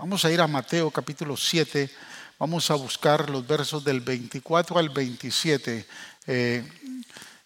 Vamos 0.00 0.24
a 0.24 0.30
ir 0.30 0.40
a 0.40 0.46
Mateo 0.46 0.92
capítulo 0.92 1.36
7, 1.36 1.90
vamos 2.38 2.70
a 2.70 2.76
buscar 2.76 3.28
los 3.28 3.44
versos 3.44 3.82
del 3.82 4.00
24 4.00 4.78
al 4.78 4.90
27 4.90 5.88
eh, 6.28 6.64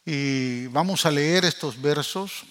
y 0.04 0.67
vamos 0.67 1.07
a 1.07 1.10
leer 1.10 1.46
estos 1.46 1.80
versos. 1.80 2.44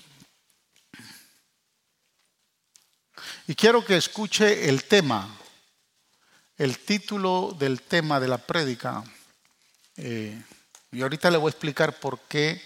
Y 3.46 3.54
quiero 3.54 3.86
que 3.86 3.96
escuche 3.96 4.68
el 4.68 4.86
tema, 4.86 5.38
el 6.58 6.80
título 6.80 7.56
del 7.60 7.84
tema 7.84 8.20
de 8.20 8.28
la 8.28 8.40
prédica. 8.40 9.04
Eh, 9.98 10.42
y 10.92 11.04
ahorita 11.04 11.30
le 11.30 11.38
voy 11.38 11.50
a 11.50 11.52
explicar 11.52 12.00
por 12.00 12.22
qué 12.22 12.60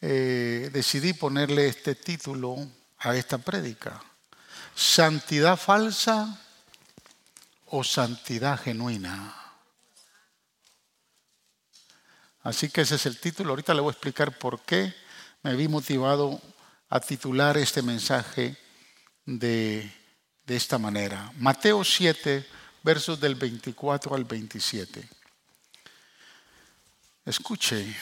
eh, 0.00 0.70
decidí 0.72 1.12
ponerle 1.12 1.68
este 1.68 1.94
título 1.94 2.56
a 3.00 3.14
esta 3.14 3.36
prédica. 3.36 4.02
Santidad 4.74 5.58
falsa 5.58 6.40
o 7.76 7.82
santidad 7.82 8.56
genuina. 8.60 9.34
Así 12.44 12.68
que 12.70 12.82
ese 12.82 12.94
es 12.94 13.06
el 13.06 13.18
título. 13.18 13.50
Ahorita 13.50 13.74
le 13.74 13.80
voy 13.80 13.90
a 13.90 13.92
explicar 13.92 14.38
por 14.38 14.60
qué 14.60 14.94
me 15.42 15.56
vi 15.56 15.66
motivado 15.66 16.40
a 16.88 17.00
titular 17.00 17.56
este 17.56 17.82
mensaje 17.82 18.56
de, 19.26 19.92
de 20.46 20.56
esta 20.56 20.78
manera. 20.78 21.32
Mateo 21.38 21.82
7, 21.82 22.46
versos 22.84 23.18
del 23.18 23.34
24 23.34 24.14
al 24.14 24.24
27. 24.24 25.08
Escuche, 27.24 27.96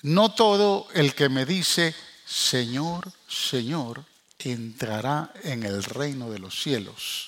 no 0.00 0.32
todo 0.32 0.88
el 0.94 1.14
que 1.14 1.28
me 1.28 1.44
dice, 1.44 1.94
Señor, 2.24 3.12
Señor, 3.28 4.02
entrará 4.38 5.30
en 5.42 5.64
el 5.64 5.84
reino 5.84 6.30
de 6.30 6.38
los 6.38 6.62
cielos 6.62 7.27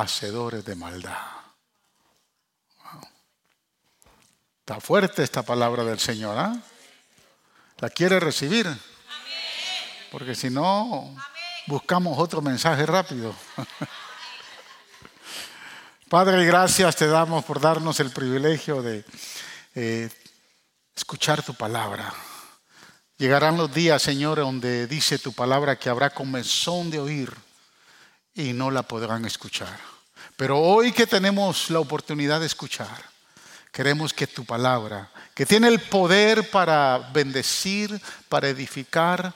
hacedores 0.00 0.64
de 0.64 0.74
maldad. 0.74 1.16
Está 4.60 4.80
fuerte 4.80 5.22
esta 5.22 5.42
palabra 5.42 5.84
del 5.84 5.98
Señor. 5.98 6.36
¿ah? 6.38 6.56
¿La 7.78 7.88
quiere 7.88 8.18
recibir? 8.18 8.66
Porque 10.10 10.34
si 10.34 10.50
no, 10.50 11.14
buscamos 11.66 12.18
otro 12.18 12.42
mensaje 12.42 12.84
rápido. 12.84 13.34
Padre, 16.08 16.44
gracias 16.44 16.96
te 16.96 17.06
damos 17.06 17.44
por 17.44 17.60
darnos 17.60 18.00
el 18.00 18.10
privilegio 18.10 18.82
de 18.82 19.04
eh, 19.74 20.08
escuchar 20.94 21.42
tu 21.42 21.54
palabra. 21.54 22.12
Llegarán 23.18 23.56
los 23.56 23.72
días, 23.72 24.02
Señor, 24.02 24.38
donde 24.38 24.86
dice 24.86 25.18
tu 25.18 25.32
palabra 25.32 25.78
que 25.78 25.88
habrá 25.88 26.10
comezón 26.10 26.90
de 26.90 27.00
oír 27.00 27.45
y 28.36 28.52
no 28.52 28.70
la 28.70 28.82
podrán 28.82 29.24
escuchar. 29.24 29.78
Pero 30.36 30.60
hoy 30.60 30.92
que 30.92 31.06
tenemos 31.06 31.70
la 31.70 31.80
oportunidad 31.80 32.40
de 32.40 32.46
escuchar, 32.46 33.02
queremos 33.72 34.12
que 34.12 34.26
tu 34.26 34.44
palabra, 34.44 35.10
que 35.34 35.46
tiene 35.46 35.68
el 35.68 35.80
poder 35.80 36.50
para 36.50 37.10
bendecir, 37.12 38.00
para 38.28 38.48
edificar, 38.48 39.32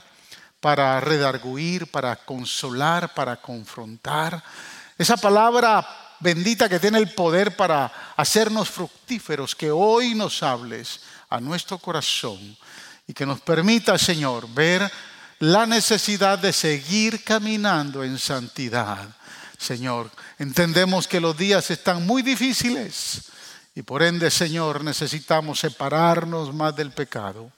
para 0.60 1.00
redarguir, 1.00 1.86
para 1.86 2.14
consolar, 2.16 3.14
para 3.14 3.36
confrontar, 3.36 4.42
esa 4.98 5.16
palabra 5.16 5.86
bendita 6.20 6.68
que 6.68 6.78
tiene 6.78 6.98
el 6.98 7.14
poder 7.14 7.56
para 7.56 7.90
hacernos 8.16 8.68
fructíferos, 8.68 9.54
que 9.54 9.70
hoy 9.70 10.14
nos 10.14 10.42
hables 10.42 11.00
a 11.30 11.40
nuestro 11.40 11.78
corazón 11.78 12.56
y 13.06 13.14
que 13.14 13.24
nos 13.24 13.40
permita, 13.40 13.96
Señor, 13.96 14.46
ver 14.52 14.90
la 15.40 15.66
necesidad 15.66 16.38
de 16.38 16.52
seguir 16.52 17.24
caminando 17.24 18.04
en 18.04 18.18
santidad. 18.18 19.08
Señor, 19.58 20.10
entendemos 20.38 21.08
que 21.08 21.20
los 21.20 21.36
días 21.36 21.70
están 21.70 22.06
muy 22.06 22.22
difíciles 22.22 23.22
y 23.74 23.82
por 23.82 24.02
ende, 24.02 24.30
Señor, 24.30 24.84
necesitamos 24.84 25.60
separarnos 25.60 26.54
más 26.54 26.76
del 26.76 26.92
pecado 26.92 27.50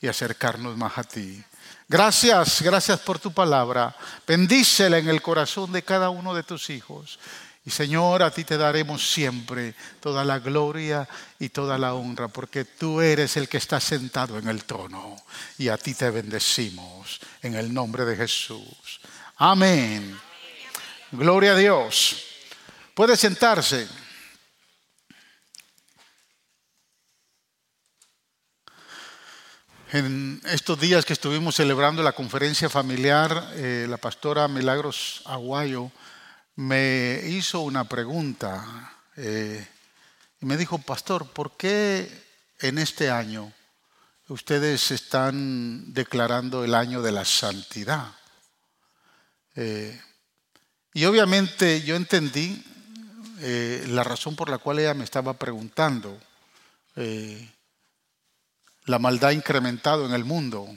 y 0.00 0.08
acercarnos 0.08 0.76
más 0.76 0.98
a 0.98 1.04
ti. 1.04 1.42
Gracias, 1.88 2.60
gracias 2.60 3.00
por 3.00 3.18
tu 3.18 3.32
palabra. 3.32 3.96
Bendícela 4.26 4.98
en 4.98 5.08
el 5.08 5.22
corazón 5.22 5.72
de 5.72 5.82
cada 5.82 6.10
uno 6.10 6.34
de 6.34 6.42
tus 6.42 6.68
hijos. 6.68 7.18
Y 7.64 7.70
Señor, 7.70 8.22
a 8.22 8.30
ti 8.30 8.44
te 8.44 8.56
daremos 8.56 9.12
siempre 9.12 9.74
toda 10.00 10.24
la 10.24 10.38
gloria 10.38 11.06
y 11.38 11.50
toda 11.50 11.76
la 11.76 11.92
honra, 11.92 12.28
porque 12.28 12.64
tú 12.64 13.02
eres 13.02 13.36
el 13.36 13.48
que 13.48 13.58
está 13.58 13.78
sentado 13.80 14.38
en 14.38 14.48
el 14.48 14.64
trono. 14.64 15.16
Y 15.58 15.68
a 15.68 15.76
ti 15.76 15.94
te 15.94 16.10
bendecimos 16.10 17.20
en 17.42 17.54
el 17.54 17.72
nombre 17.72 18.06
de 18.06 18.16
Jesús. 18.16 19.00
Amén. 19.36 20.18
Gloria 21.12 21.52
a 21.52 21.56
Dios. 21.56 22.24
Puede 22.94 23.16
sentarse. 23.16 23.86
En 29.92 30.40
estos 30.46 30.78
días 30.78 31.04
que 31.04 31.12
estuvimos 31.12 31.56
celebrando 31.56 32.02
la 32.02 32.12
conferencia 32.12 32.70
familiar, 32.70 33.52
eh, 33.54 33.86
la 33.88 33.96
pastora 33.96 34.46
Milagros 34.46 35.22
Aguayo 35.26 35.90
me 36.60 37.22
hizo 37.26 37.60
una 37.60 37.84
pregunta 37.84 38.92
eh, 39.16 39.66
y 40.42 40.46
me 40.46 40.58
dijo, 40.58 40.76
pastor, 40.76 41.26
¿por 41.30 41.56
qué 41.56 42.06
en 42.58 42.76
este 42.76 43.08
año 43.10 43.50
ustedes 44.28 44.90
están 44.90 45.94
declarando 45.94 46.62
el 46.62 46.74
año 46.74 47.00
de 47.00 47.12
la 47.12 47.24
santidad? 47.24 48.12
Eh, 49.56 49.98
y 50.92 51.06
obviamente 51.06 51.80
yo 51.80 51.96
entendí 51.96 52.62
eh, 53.38 53.86
la 53.88 54.04
razón 54.04 54.36
por 54.36 54.50
la 54.50 54.58
cual 54.58 54.80
ella 54.80 54.92
me 54.92 55.04
estaba 55.04 55.32
preguntando. 55.32 56.20
la 58.84 58.98
maldad 58.98 59.30
ha 59.30 59.32
incrementado 59.32 60.04
en 60.04 60.12
el 60.12 60.26
mundo, 60.26 60.68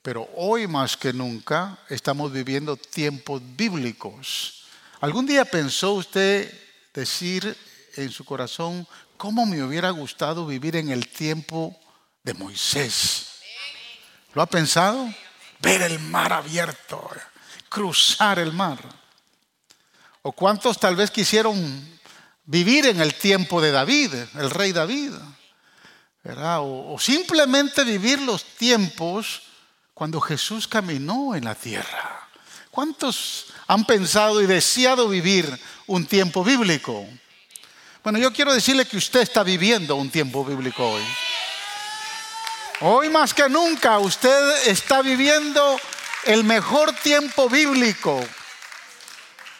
pero 0.00 0.26
hoy 0.36 0.66
más 0.66 0.96
que 0.96 1.12
nunca 1.12 1.78
estamos 1.90 2.32
viviendo 2.32 2.78
tiempos 2.78 3.42
bíblicos 3.56 4.61
¿Algún 5.02 5.26
día 5.26 5.44
pensó 5.44 5.94
usted 5.94 6.48
decir 6.94 7.56
en 7.96 8.12
su 8.12 8.24
corazón, 8.24 8.86
cómo 9.16 9.44
me 9.46 9.60
hubiera 9.60 9.90
gustado 9.90 10.46
vivir 10.46 10.76
en 10.76 10.90
el 10.90 11.08
tiempo 11.08 11.76
de 12.22 12.34
Moisés? 12.34 13.26
¿Lo 14.32 14.42
ha 14.42 14.46
pensado? 14.46 15.12
Ver 15.58 15.82
el 15.82 15.98
mar 15.98 16.32
abierto, 16.32 17.04
cruzar 17.68 18.38
el 18.38 18.52
mar. 18.52 18.78
¿O 20.22 20.30
cuántos 20.30 20.78
tal 20.78 20.94
vez 20.94 21.10
quisieron 21.10 21.98
vivir 22.44 22.86
en 22.86 23.00
el 23.00 23.14
tiempo 23.14 23.60
de 23.60 23.72
David, 23.72 24.14
el 24.36 24.50
rey 24.50 24.70
David? 24.70 25.14
O, 26.60 26.94
o 26.94 26.98
simplemente 27.00 27.82
vivir 27.82 28.20
los 28.20 28.44
tiempos 28.54 29.42
cuando 29.94 30.20
Jesús 30.20 30.68
caminó 30.68 31.34
en 31.34 31.46
la 31.46 31.56
tierra. 31.56 32.21
¿Cuántos 32.72 33.48
han 33.66 33.84
pensado 33.84 34.40
y 34.40 34.46
deseado 34.46 35.06
vivir 35.06 35.46
un 35.86 36.06
tiempo 36.06 36.42
bíblico? 36.42 37.06
Bueno, 38.02 38.18
yo 38.18 38.32
quiero 38.32 38.54
decirle 38.54 38.86
que 38.86 38.96
usted 38.96 39.20
está 39.20 39.42
viviendo 39.42 39.94
un 39.94 40.08
tiempo 40.08 40.42
bíblico 40.42 40.88
hoy. 40.88 41.02
Hoy 42.80 43.10
más 43.10 43.34
que 43.34 43.46
nunca 43.50 43.98
usted 43.98 44.68
está 44.68 45.02
viviendo 45.02 45.78
el 46.24 46.44
mejor 46.44 46.94
tiempo 46.94 47.46
bíblico. 47.50 48.18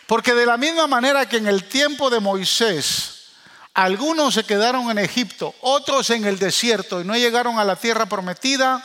Porque 0.06 0.32
de 0.32 0.46
la 0.46 0.56
misma 0.56 0.86
manera 0.86 1.28
que 1.28 1.36
en 1.36 1.48
el 1.48 1.68
tiempo 1.68 2.08
de 2.08 2.18
Moisés, 2.18 3.26
algunos 3.74 4.32
se 4.32 4.44
quedaron 4.44 4.90
en 4.90 4.96
Egipto, 4.96 5.54
otros 5.60 6.08
en 6.08 6.24
el 6.24 6.38
desierto 6.38 7.02
y 7.02 7.04
no 7.04 7.14
llegaron 7.14 7.58
a 7.58 7.64
la 7.64 7.76
tierra 7.76 8.06
prometida, 8.06 8.82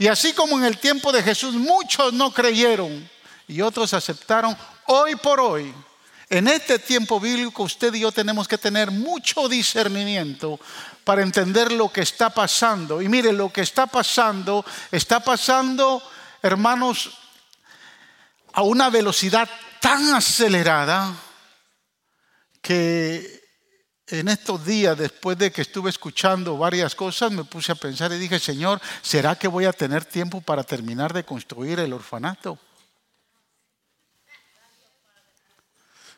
y 0.00 0.08
así 0.08 0.32
como 0.32 0.58
en 0.58 0.64
el 0.64 0.78
tiempo 0.78 1.12
de 1.12 1.22
Jesús 1.22 1.54
muchos 1.54 2.12
no 2.12 2.32
creyeron, 2.32 3.08
y 3.50 3.62
otros 3.62 3.92
aceptaron. 3.94 4.56
Hoy 4.86 5.16
por 5.16 5.40
hoy, 5.40 5.74
en 6.28 6.46
este 6.46 6.78
tiempo 6.78 7.18
bíblico, 7.18 7.64
usted 7.64 7.92
y 7.94 8.00
yo 8.00 8.12
tenemos 8.12 8.46
que 8.46 8.56
tener 8.56 8.92
mucho 8.92 9.48
discernimiento 9.48 10.60
para 11.02 11.22
entender 11.22 11.72
lo 11.72 11.88
que 11.88 12.02
está 12.02 12.30
pasando. 12.30 13.02
Y 13.02 13.08
mire, 13.08 13.32
lo 13.32 13.52
que 13.52 13.62
está 13.62 13.88
pasando, 13.88 14.64
está 14.92 15.18
pasando, 15.18 16.00
hermanos, 16.40 17.10
a 18.52 18.62
una 18.62 18.88
velocidad 18.88 19.48
tan 19.80 20.14
acelerada 20.14 21.12
que 22.62 23.40
en 24.06 24.28
estos 24.28 24.64
días, 24.64 24.96
después 24.96 25.36
de 25.38 25.50
que 25.50 25.62
estuve 25.62 25.90
escuchando 25.90 26.56
varias 26.56 26.94
cosas, 26.94 27.32
me 27.32 27.42
puse 27.42 27.72
a 27.72 27.76
pensar 27.76 28.12
y 28.12 28.18
dije, 28.18 28.38
Señor, 28.38 28.80
¿será 29.02 29.34
que 29.34 29.48
voy 29.48 29.64
a 29.64 29.72
tener 29.72 30.04
tiempo 30.04 30.40
para 30.40 30.62
terminar 30.62 31.12
de 31.12 31.24
construir 31.24 31.80
el 31.80 31.92
orfanato? 31.92 32.56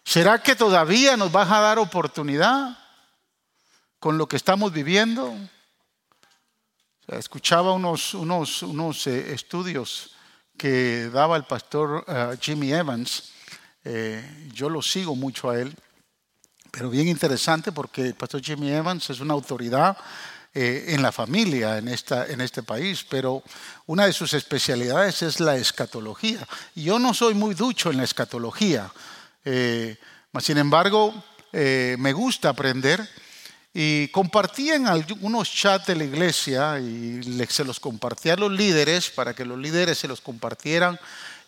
¿Será 0.05 0.43
que 0.43 0.57
todavía 0.57 1.17
nos 1.17 1.31
vas 1.31 1.51
a 1.51 1.61
dar 1.61 1.79
oportunidad 1.79 2.79
con 3.99 4.19
lo 4.19 4.27
que 4.27 4.37
estamos 4.37 4.73
viviendo? 4.73 5.37
escuchaba 7.19 7.73
unos, 7.73 8.15
unos, 8.15 8.63
unos 8.63 9.07
eh, 9.07 9.33
estudios 9.35 10.11
que 10.57 11.11
daba 11.11 11.37
el 11.37 11.45
pastor 11.45 12.05
eh, 12.07 12.37
Jimmy 12.41 12.73
Evans. 12.73 13.33
Eh, 13.85 14.51
yo 14.53 14.69
lo 14.69 14.81
sigo 14.81 15.17
mucho 15.17 15.51
a 15.51 15.61
él, 15.61 15.75
pero 16.71 16.89
bien 16.89 17.09
interesante 17.09 17.73
porque 17.73 18.03
el 18.03 18.15
pastor 18.15 18.43
Jimmy 18.43 18.71
Evans 18.71 19.11
es 19.11 19.21
una 19.21 19.35
autoridad 19.35 19.97
en 20.55 21.01
la 21.01 21.13
familia 21.13 21.79
en, 21.79 21.89
esta, 21.89 22.27
en 22.27 22.43
este 22.43 22.63
país, 22.63 23.07
pero 23.09 23.43
una 23.87 24.05
de 24.05 24.13
sus 24.13 24.35
especialidades 24.35 25.23
es 25.23 25.41
la 25.41 25.57
escatología. 25.57 26.47
Yo 26.75 26.99
no 26.99 27.15
soy 27.15 27.33
muy 27.33 27.55
ducho 27.55 27.91
en 27.91 27.97
la 27.97 28.05
escatología, 28.05 28.93
sin 29.45 30.59
embargo, 30.59 31.13
me 31.53 32.13
gusta 32.13 32.51
aprender 32.51 33.09
y 33.75 34.09
compartí 34.09 34.71
en 34.71 34.87
algunos 34.87 35.51
chats 35.51 35.87
de 35.87 35.97
la 35.97 36.05
iglesia 36.05 36.79
y 36.79 37.23
se 37.49 37.65
los 37.65 37.81
compartía 37.81 38.35
a 38.35 38.37
los 38.37 38.53
líderes 38.53 39.09
para 39.09 39.35
que 39.35 39.47
los 39.47 39.59
líderes 39.59 39.99
se 39.99 40.09
los 40.09 40.21
compartieran 40.21 40.99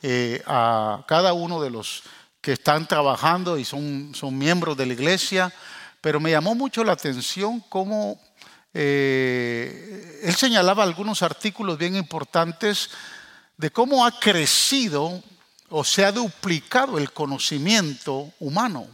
eh, 0.02 0.42
a 0.46 1.04
cada 1.06 1.34
uno 1.34 1.60
de 1.60 1.70
los 1.70 2.02
que 2.40 2.52
están 2.52 2.88
trabajando 2.88 3.58
y 3.58 3.64
son, 3.64 4.12
son 4.14 4.36
miembros 4.38 4.76
de 4.76 4.86
la 4.86 4.94
iglesia. 4.94 5.52
Pero 6.00 6.18
me 6.18 6.30
llamó 6.30 6.54
mucho 6.54 6.82
la 6.82 6.92
atención 6.92 7.62
cómo 7.68 8.18
eh, 8.72 10.20
él 10.22 10.34
señalaba 10.34 10.82
algunos 10.82 11.22
artículos 11.22 11.76
bien 11.76 11.94
importantes 11.94 12.90
de 13.58 13.70
cómo 13.70 14.04
ha 14.04 14.18
crecido 14.18 15.22
o 15.70 15.84
se 15.84 16.04
ha 16.04 16.12
duplicado 16.12 16.98
el 16.98 17.12
conocimiento 17.12 18.32
humano. 18.40 18.86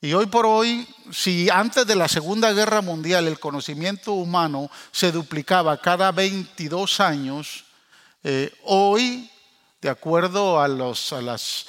Y 0.00 0.14
hoy 0.14 0.26
por 0.26 0.46
hoy, 0.46 0.88
si 1.12 1.50
antes 1.50 1.86
de 1.86 1.94
la 1.94 2.08
Segunda 2.08 2.52
Guerra 2.52 2.80
Mundial 2.80 3.28
el 3.28 3.38
conocimiento 3.38 4.12
humano 4.12 4.70
se 4.92 5.12
duplicaba 5.12 5.80
cada 5.80 6.10
22 6.10 7.00
años, 7.00 7.64
eh, 8.24 8.52
hoy, 8.64 9.30
de 9.80 9.90
acuerdo 9.90 10.60
a, 10.60 10.68
los, 10.68 11.12
a 11.12 11.20
las 11.20 11.66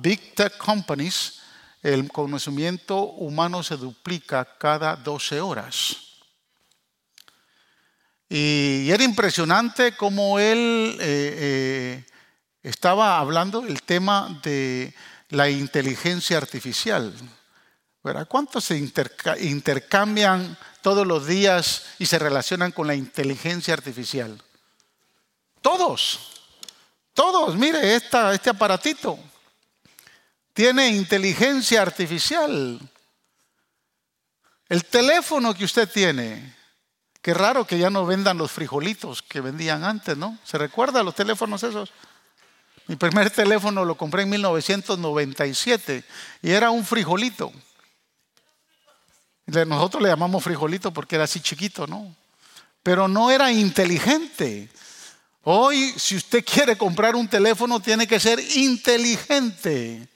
Big 0.00 0.34
Tech 0.34 0.56
Companies, 0.56 1.40
el 1.82 2.10
conocimiento 2.10 3.02
humano 3.02 3.62
se 3.62 3.76
duplica 3.76 4.56
cada 4.58 4.96
12 4.96 5.40
horas. 5.40 5.96
Y 8.28 8.90
era 8.90 9.04
impresionante 9.04 9.94
cómo 9.94 10.38
él 10.38 10.96
eh, 11.00 11.36
eh, 12.00 12.06
estaba 12.62 13.18
hablando 13.18 13.64
el 13.66 13.82
tema 13.82 14.40
de 14.42 14.94
la 15.30 15.50
inteligencia 15.50 16.36
artificial. 16.36 17.12
¿Cuántos 18.28 18.64
se 18.64 18.76
intercambian 18.76 20.58
todos 20.80 21.06
los 21.06 21.26
días 21.26 21.84
y 21.98 22.06
se 22.06 22.18
relacionan 22.18 22.72
con 22.72 22.86
la 22.86 22.94
inteligencia 22.94 23.74
artificial? 23.74 24.42
Todos, 25.60 26.18
todos, 27.14 27.54
mire, 27.56 27.94
este 27.94 28.50
aparatito 28.50 29.18
tiene 30.52 30.88
inteligencia 30.88 31.80
artificial. 31.80 32.80
El 34.68 34.84
teléfono 34.86 35.54
que 35.54 35.64
usted 35.64 35.88
tiene, 35.88 36.56
qué 37.20 37.34
raro 37.34 37.64
que 37.64 37.78
ya 37.78 37.90
no 37.90 38.04
vendan 38.04 38.38
los 38.38 38.50
frijolitos 38.50 39.22
que 39.22 39.40
vendían 39.40 39.84
antes, 39.84 40.16
¿no? 40.16 40.38
¿Se 40.44 40.58
recuerda 40.58 41.02
los 41.02 41.14
teléfonos 41.14 41.62
esos? 41.62 41.92
Mi 42.86 42.96
primer 42.96 43.30
teléfono 43.30 43.84
lo 43.84 43.96
compré 43.96 44.22
en 44.22 44.30
1997 44.30 46.04
y 46.42 46.50
era 46.50 46.70
un 46.70 46.84
frijolito. 46.84 47.52
Nosotros 49.46 50.02
le 50.02 50.08
llamamos 50.08 50.42
frijolito 50.42 50.92
porque 50.92 51.16
era 51.16 51.24
así 51.24 51.40
chiquito, 51.40 51.86
¿no? 51.86 52.14
Pero 52.82 53.06
no 53.08 53.30
era 53.30 53.52
inteligente. 53.52 54.68
Hoy, 55.42 55.92
si 55.96 56.16
usted 56.16 56.44
quiere 56.44 56.76
comprar 56.76 57.14
un 57.14 57.28
teléfono, 57.28 57.80
tiene 57.80 58.06
que 58.06 58.20
ser 58.20 58.40
inteligente. 58.56 60.08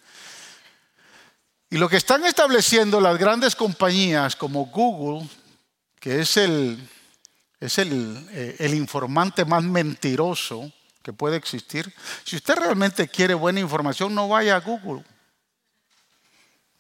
Y 1.71 1.79
lo 1.79 1.89
que 1.89 1.97
están 1.97 2.25
estableciendo 2.25 3.01
las 3.01 3.19
grandes 3.19 3.57
compañías 3.57 4.37
como 4.37 4.67
Google, 4.67 5.29
que 6.01 6.21
es 6.21 6.37
el, 6.37 6.79
es 7.61 7.79
el, 7.79 8.27
eh, 8.31 8.57
el 8.61 8.75
informante 8.75 9.45
más 9.45 9.63
mentiroso 9.63 10.73
que 11.07 11.13
puede 11.13 11.37
existir, 11.37 11.95
si 12.25 12.35
usted 12.35 12.57
realmente 12.57 13.07
quiere 13.07 13.33
buena 13.33 13.61
información, 13.61 14.13
no 14.13 14.27
vaya 14.27 14.57
a 14.57 14.61
Google. 14.61 15.05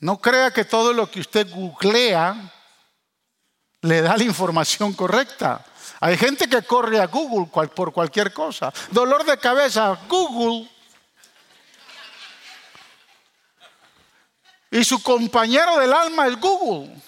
No 0.00 0.19
crea 0.19 0.50
que 0.50 0.64
todo 0.64 0.93
lo 0.93 1.08
que 1.08 1.20
usted 1.20 1.49
googlea 1.49 2.52
le 3.82 4.02
da 4.02 4.17
la 4.17 4.25
información 4.25 4.94
correcta. 4.94 5.64
Hay 6.00 6.19
gente 6.19 6.49
que 6.49 6.61
corre 6.62 6.99
a 6.99 7.06
Google 7.06 7.46
por 7.69 7.93
cualquier 7.93 8.32
cosa. 8.32 8.73
Dolor 8.90 9.25
de 9.25 9.38
cabeza, 9.38 9.96
Google. 10.08 10.69
Y 14.73 14.82
su 14.82 15.00
compañero 15.05 15.78
del 15.78 15.93
alma 15.93 16.26
es 16.26 16.34
Google. 16.40 17.00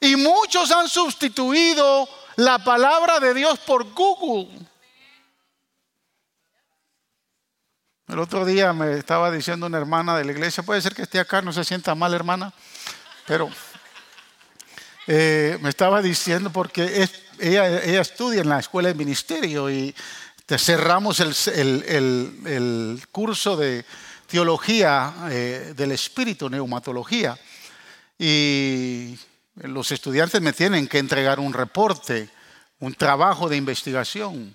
Y 0.00 0.16
muchos 0.16 0.72
han 0.72 0.88
sustituido 0.88 2.08
la 2.34 2.58
palabra 2.58 3.20
de 3.20 3.34
Dios 3.34 3.60
por 3.60 3.94
Google. 3.94 4.63
El 8.06 8.18
otro 8.18 8.44
día 8.44 8.74
me 8.74 8.98
estaba 8.98 9.30
diciendo 9.30 9.66
una 9.66 9.78
hermana 9.78 10.16
de 10.18 10.26
la 10.26 10.32
iglesia, 10.32 10.62
puede 10.62 10.82
ser 10.82 10.94
que 10.94 11.02
esté 11.02 11.18
acá, 11.18 11.40
no 11.40 11.54
se 11.54 11.64
sienta 11.64 11.94
mal 11.94 12.12
hermana, 12.12 12.52
pero 13.26 13.48
eh, 15.06 15.56
me 15.62 15.70
estaba 15.70 16.02
diciendo 16.02 16.50
porque 16.50 17.08
ella, 17.38 17.82
estudia 17.98 18.42
en 18.42 18.50
la 18.50 18.58
escuela 18.58 18.88
de 18.88 18.94
ministerio 18.94 19.70
y 19.70 19.94
cerramos 20.46 21.18
el, 21.20 23.02
curso 23.10 23.56
de 23.56 23.86
teología 24.26 25.14
eh, 25.30 25.72
del 25.74 25.92
espíritu, 25.92 26.50
neumatología, 26.50 27.38
y 28.18 29.18
los 29.56 29.90
estudiantes 29.92 30.42
me 30.42 30.52
tienen 30.52 30.88
que 30.88 30.98
entregar 30.98 31.40
un 31.40 31.54
reporte, 31.54 32.28
un 32.80 32.92
trabajo 32.92 33.48
de 33.48 33.56
investigación 33.56 34.54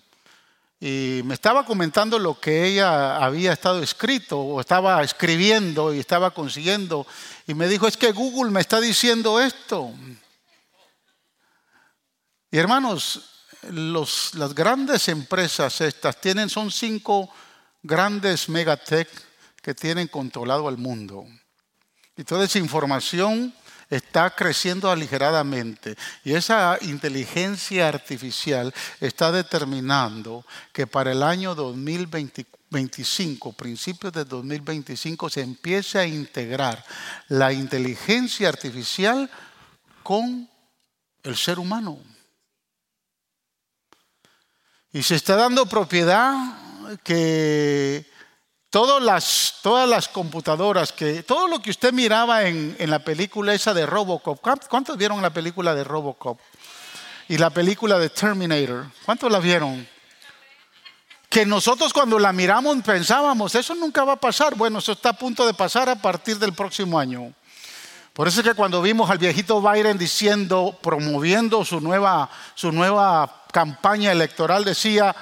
y 0.81 1.21
me 1.25 1.33
estaba 1.33 1.65
comentando 1.65 2.17
lo 2.17 2.39
que 2.39 2.65
ella 2.65 3.17
había 3.17 3.51
estado 3.51 3.83
escrito 3.83 4.39
o 4.39 4.61
estaba 4.61 5.03
escribiendo 5.03 5.93
y 5.93 5.99
estaba 5.99 6.31
consiguiendo. 6.31 7.05
Y 7.47 7.53
me 7.53 7.67
dijo, 7.67 7.85
es 7.85 7.97
que 7.97 8.13
Google 8.13 8.51
me 8.51 8.61
está 8.61 8.79
diciendo 8.79 9.41
esto. 9.41 9.93
Y 12.49 12.57
hermanos, 12.57 13.45
las 13.71 14.55
grandes 14.55 15.09
empresas 15.09 15.81
estas 15.81 16.21
tienen, 16.21 16.49
son 16.49 16.71
cinco 16.71 17.29
grandes 17.83 18.47
megatech 18.47 19.09
que 19.61 19.73
tienen 19.73 20.07
controlado 20.07 20.69
al 20.69 20.77
mundo. 20.77 21.25
Y 22.15 22.23
toda 22.23 22.45
esa 22.45 22.57
información 22.57 23.53
está 23.89 24.29
creciendo 24.29 24.91
aligeradamente 24.91 25.95
y 26.23 26.33
esa 26.33 26.77
inteligencia 26.81 27.87
artificial 27.87 28.73
está 28.99 29.31
determinando 29.31 30.45
que 30.71 30.85
para 30.85 31.11
el 31.11 31.23
año 31.23 31.55
2025, 31.55 33.53
principios 33.53 34.13
de 34.13 34.25
2025, 34.25 35.29
se 35.29 35.41
empiece 35.41 35.97
a 35.97 36.05
integrar 36.05 36.85
la 37.27 37.51
inteligencia 37.51 38.49
artificial 38.49 39.29
con 40.03 40.47
el 41.23 41.35
ser 41.35 41.57
humano. 41.59 41.99
Y 44.91 45.03
se 45.03 45.15
está 45.15 45.35
dando 45.35 45.67
propiedad 45.67 46.97
que 47.03 48.05
Todas 48.69 49.01
las, 49.01 49.55
todas 49.63 49.89
las 49.89 50.07
computadoras, 50.07 50.91
que, 50.91 51.23
todo 51.23 51.47
lo 51.47 51.59
que 51.59 51.71
usted 51.71 51.91
miraba 51.91 52.43
en, 52.43 52.75
en 52.77 52.89
la 52.91 52.99
película 52.99 53.53
esa 53.53 53.73
de 53.73 53.87
Robocop, 53.87 54.39
¿cuántos 54.69 54.95
vieron 54.95 55.23
la 55.23 55.31
película 55.31 55.73
de 55.73 55.83
Robocop? 55.83 56.39
Y 57.27 57.37
la 57.37 57.49
película 57.49 57.97
de 57.97 58.09
Terminator, 58.09 58.85
¿cuántos 59.05 59.31
la 59.31 59.39
vieron? 59.39 59.87
Que 61.29 61.45
nosotros 61.45 61.93
cuando 61.93 62.19
la 62.19 62.31
miramos 62.31 62.77
pensábamos, 62.83 63.55
eso 63.55 63.73
nunca 63.73 64.03
va 64.03 64.13
a 64.13 64.19
pasar. 64.19 64.55
Bueno, 64.55 64.79
eso 64.79 64.91
está 64.91 65.09
a 65.09 65.13
punto 65.13 65.45
de 65.47 65.53
pasar 65.53 65.89
a 65.89 65.95
partir 65.95 66.37
del 66.37 66.53
próximo 66.53 66.99
año. 66.99 67.33
Por 68.13 68.27
eso 68.27 68.41
es 68.41 68.47
que 68.47 68.53
cuando 68.53 68.81
vimos 68.81 69.09
al 69.09 69.17
viejito 69.17 69.61
Biden 69.61 69.97
diciendo, 69.97 70.77
promoviendo 70.81 71.63
su 71.63 71.79
nueva, 71.81 72.29
su 72.53 72.71
nueva 72.71 73.43
campaña 73.51 74.11
electoral, 74.11 74.63
decía, 74.65 75.15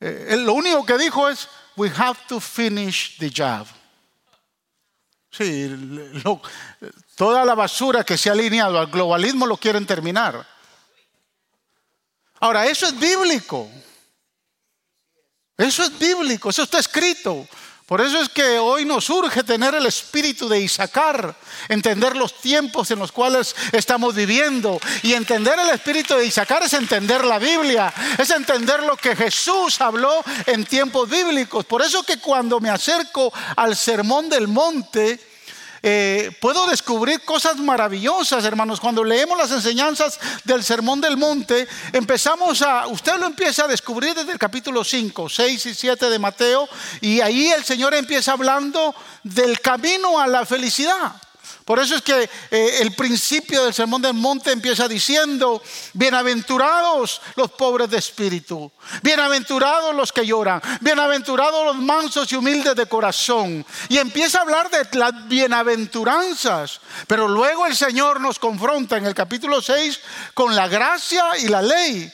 eh, 0.00 0.36
lo 0.38 0.54
único 0.54 0.86
que 0.86 0.98
dijo 0.98 1.28
es, 1.28 1.48
we 1.76 1.88
have 1.88 2.18
to 2.28 2.40
finish 2.40 3.16
the 3.18 3.30
job. 3.30 3.66
Sí, 5.30 5.70
toda 7.16 7.44
la 7.44 7.54
basura 7.54 8.04
que 8.04 8.18
se 8.18 8.28
ha 8.28 8.32
alineado 8.32 8.78
al 8.78 8.88
globalismo 8.88 9.46
lo 9.46 9.56
quieren 9.56 9.86
terminar. 9.86 10.46
Ahora, 12.38 12.66
eso 12.66 12.86
es 12.86 12.98
bíblico. 12.98 13.70
Eso 15.56 15.84
es 15.84 15.98
bíblico, 15.98 16.50
eso 16.50 16.64
está 16.64 16.78
escrito. 16.80 17.46
Por 17.92 18.00
eso 18.00 18.22
es 18.22 18.30
que 18.30 18.58
hoy 18.58 18.86
nos 18.86 19.10
urge 19.10 19.44
tener 19.44 19.74
el 19.74 19.84
espíritu 19.84 20.48
de 20.48 20.58
Isaacar, 20.58 21.36
entender 21.68 22.16
los 22.16 22.40
tiempos 22.40 22.90
en 22.90 22.98
los 22.98 23.12
cuales 23.12 23.54
estamos 23.70 24.14
viviendo. 24.14 24.80
Y 25.02 25.12
entender 25.12 25.58
el 25.58 25.68
espíritu 25.68 26.14
de 26.14 26.24
Isaacar 26.24 26.62
es 26.62 26.72
entender 26.72 27.22
la 27.22 27.38
Biblia, 27.38 27.92
es 28.16 28.30
entender 28.30 28.82
lo 28.84 28.96
que 28.96 29.14
Jesús 29.14 29.78
habló 29.82 30.24
en 30.46 30.64
tiempos 30.64 31.06
bíblicos. 31.06 31.66
Por 31.66 31.82
eso 31.82 32.02
que 32.02 32.16
cuando 32.16 32.60
me 32.60 32.70
acerco 32.70 33.30
al 33.56 33.76
sermón 33.76 34.30
del 34.30 34.48
monte, 34.48 35.20
eh, 35.82 36.30
puedo 36.40 36.66
descubrir 36.66 37.24
cosas 37.24 37.56
maravillosas, 37.56 38.44
hermanos. 38.44 38.80
Cuando 38.80 39.02
leemos 39.02 39.36
las 39.36 39.50
enseñanzas 39.50 40.18
del 40.44 40.62
Sermón 40.62 41.00
del 41.00 41.16
Monte, 41.16 41.66
empezamos 41.92 42.62
a, 42.62 42.86
usted 42.86 43.16
lo 43.18 43.26
empieza 43.26 43.64
a 43.64 43.68
descubrir 43.68 44.14
desde 44.14 44.32
el 44.32 44.38
capítulo 44.38 44.84
5, 44.84 45.28
6 45.28 45.66
y 45.66 45.74
7 45.74 46.08
de 46.08 46.18
Mateo, 46.18 46.68
y 47.00 47.20
ahí 47.20 47.48
el 47.48 47.64
Señor 47.64 47.94
empieza 47.94 48.32
hablando 48.32 48.94
del 49.24 49.60
camino 49.60 50.20
a 50.20 50.26
la 50.26 50.46
felicidad. 50.46 51.12
Por 51.64 51.78
eso 51.78 51.96
es 51.96 52.02
que 52.02 52.28
eh, 52.50 52.78
el 52.80 52.94
principio 52.94 53.64
del 53.64 53.74
Sermón 53.74 54.02
del 54.02 54.14
Monte 54.14 54.50
empieza 54.50 54.88
diciendo, 54.88 55.62
bienaventurados 55.92 57.20
los 57.36 57.50
pobres 57.52 57.90
de 57.90 57.98
espíritu, 57.98 58.70
bienaventurados 59.02 59.94
los 59.94 60.12
que 60.12 60.26
lloran, 60.26 60.60
bienaventurados 60.80 61.66
los 61.66 61.76
mansos 61.76 62.30
y 62.32 62.36
humildes 62.36 62.74
de 62.74 62.86
corazón. 62.86 63.64
Y 63.88 63.98
empieza 63.98 64.38
a 64.38 64.42
hablar 64.42 64.70
de 64.70 64.98
las 64.98 65.28
bienaventuranzas. 65.28 66.80
Pero 67.06 67.28
luego 67.28 67.66
el 67.66 67.76
Señor 67.76 68.20
nos 68.20 68.38
confronta 68.38 68.96
en 68.96 69.06
el 69.06 69.14
capítulo 69.14 69.62
6 69.62 70.00
con 70.34 70.54
la 70.54 70.68
gracia 70.68 71.38
y 71.38 71.48
la 71.48 71.62
ley 71.62 72.12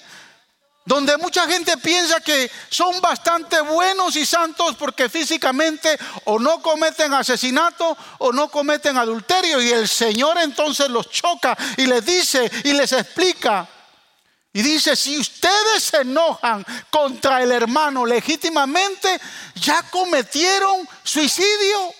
donde 0.88 1.18
mucha 1.18 1.46
gente 1.46 1.76
piensa 1.76 2.18
que 2.20 2.50
son 2.70 2.98
bastante 3.02 3.60
buenos 3.60 4.16
y 4.16 4.24
santos 4.24 4.74
porque 4.76 5.10
físicamente 5.10 5.98
o 6.24 6.38
no 6.38 6.62
cometen 6.62 7.12
asesinato 7.12 7.94
o 8.16 8.32
no 8.32 8.48
cometen 8.48 8.96
adulterio 8.96 9.60
y 9.60 9.68
el 9.68 9.86
Señor 9.86 10.38
entonces 10.38 10.88
los 10.88 11.10
choca 11.10 11.56
y 11.76 11.84
les 11.84 12.06
dice 12.06 12.50
y 12.64 12.72
les 12.72 12.90
explica 12.92 13.68
y 14.50 14.62
dice, 14.62 14.96
si 14.96 15.18
ustedes 15.18 15.84
se 15.84 15.98
enojan 15.98 16.64
contra 16.90 17.42
el 17.42 17.52
hermano 17.52 18.06
legítimamente, 18.06 19.20
ya 19.56 19.82
cometieron 19.90 20.88
suicidio. 21.04 21.92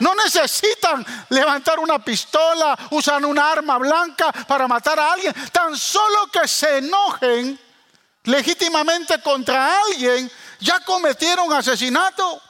No 0.00 0.14
necesitan 0.14 1.04
levantar 1.28 1.78
una 1.78 2.02
pistola, 2.02 2.76
usan 2.90 3.26
una 3.26 3.52
arma 3.52 3.76
blanca 3.76 4.32
para 4.32 4.66
matar 4.66 4.98
a 4.98 5.12
alguien. 5.12 5.34
Tan 5.52 5.76
solo 5.76 6.26
que 6.32 6.48
se 6.48 6.78
enojen 6.78 7.65
legítimamente 8.26 9.20
contra 9.20 9.80
alguien, 9.82 10.30
ya 10.60 10.80
cometieron 10.80 11.52
asesinato. 11.52 12.42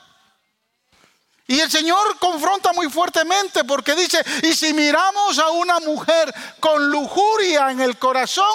Y 1.48 1.60
el 1.60 1.70
Señor 1.70 2.18
confronta 2.18 2.72
muy 2.72 2.90
fuertemente 2.90 3.62
porque 3.62 3.94
dice, 3.94 4.20
y 4.42 4.52
si 4.52 4.72
miramos 4.72 5.38
a 5.38 5.50
una 5.50 5.78
mujer 5.78 6.34
con 6.58 6.90
lujuria 6.90 7.70
en 7.70 7.80
el 7.80 7.96
corazón, 7.98 8.52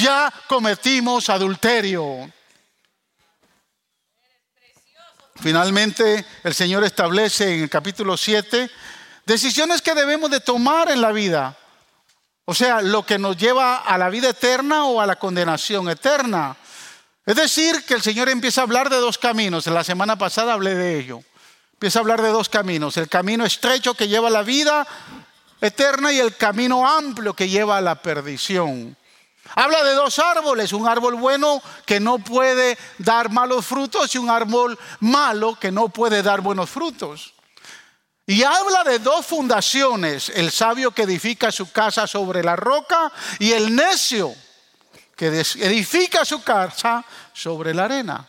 ya 0.00 0.30
cometimos 0.46 1.30
adulterio. 1.30 2.30
Finalmente, 5.36 6.26
el 6.44 6.54
Señor 6.54 6.84
establece 6.84 7.54
en 7.54 7.62
el 7.64 7.70
capítulo 7.70 8.16
7 8.16 8.70
decisiones 9.24 9.82
que 9.82 9.94
debemos 9.94 10.30
de 10.30 10.40
tomar 10.40 10.90
en 10.90 11.00
la 11.00 11.12
vida. 11.12 11.56
O 12.46 12.54
sea, 12.54 12.80
lo 12.80 13.04
que 13.04 13.18
nos 13.18 13.36
lleva 13.36 13.78
a 13.78 13.98
la 13.98 14.08
vida 14.08 14.30
eterna 14.30 14.86
o 14.86 15.00
a 15.00 15.06
la 15.06 15.16
condenación 15.16 15.88
eterna. 15.88 16.56
Es 17.26 17.34
decir, 17.34 17.84
que 17.84 17.94
el 17.94 18.02
Señor 18.02 18.28
empieza 18.28 18.60
a 18.60 18.64
hablar 18.64 18.88
de 18.88 18.96
dos 18.96 19.18
caminos. 19.18 19.66
La 19.66 19.82
semana 19.82 20.16
pasada 20.16 20.52
hablé 20.52 20.76
de 20.76 20.98
ello. 20.98 21.22
Empieza 21.72 21.98
a 21.98 22.02
hablar 22.02 22.22
de 22.22 22.28
dos 22.28 22.48
caminos. 22.48 22.96
El 22.96 23.08
camino 23.08 23.44
estrecho 23.44 23.94
que 23.94 24.06
lleva 24.06 24.28
a 24.28 24.30
la 24.30 24.44
vida 24.44 24.86
eterna 25.60 26.12
y 26.12 26.20
el 26.20 26.36
camino 26.36 26.88
amplio 26.88 27.34
que 27.34 27.48
lleva 27.48 27.78
a 27.78 27.80
la 27.80 27.96
perdición. 27.96 28.96
Habla 29.56 29.82
de 29.82 29.94
dos 29.94 30.20
árboles, 30.20 30.72
un 30.72 30.86
árbol 30.86 31.16
bueno 31.16 31.60
que 31.84 31.98
no 31.98 32.18
puede 32.18 32.78
dar 32.98 33.30
malos 33.30 33.66
frutos 33.66 34.14
y 34.14 34.18
un 34.18 34.30
árbol 34.30 34.78
malo 35.00 35.56
que 35.58 35.72
no 35.72 35.88
puede 35.88 36.22
dar 36.22 36.42
buenos 36.42 36.70
frutos. 36.70 37.34
Y 38.26 38.42
habla 38.42 38.82
de 38.82 38.98
dos 38.98 39.24
fundaciones, 39.24 40.30
el 40.30 40.50
sabio 40.50 40.90
que 40.90 41.02
edifica 41.02 41.52
su 41.52 41.70
casa 41.70 42.08
sobre 42.08 42.42
la 42.42 42.56
roca 42.56 43.12
y 43.38 43.52
el 43.52 43.74
necio 43.74 44.34
que 45.14 45.28
edifica 45.28 46.24
su 46.24 46.42
casa 46.42 47.04
sobre 47.32 47.72
la 47.72 47.84
arena. 47.84 48.28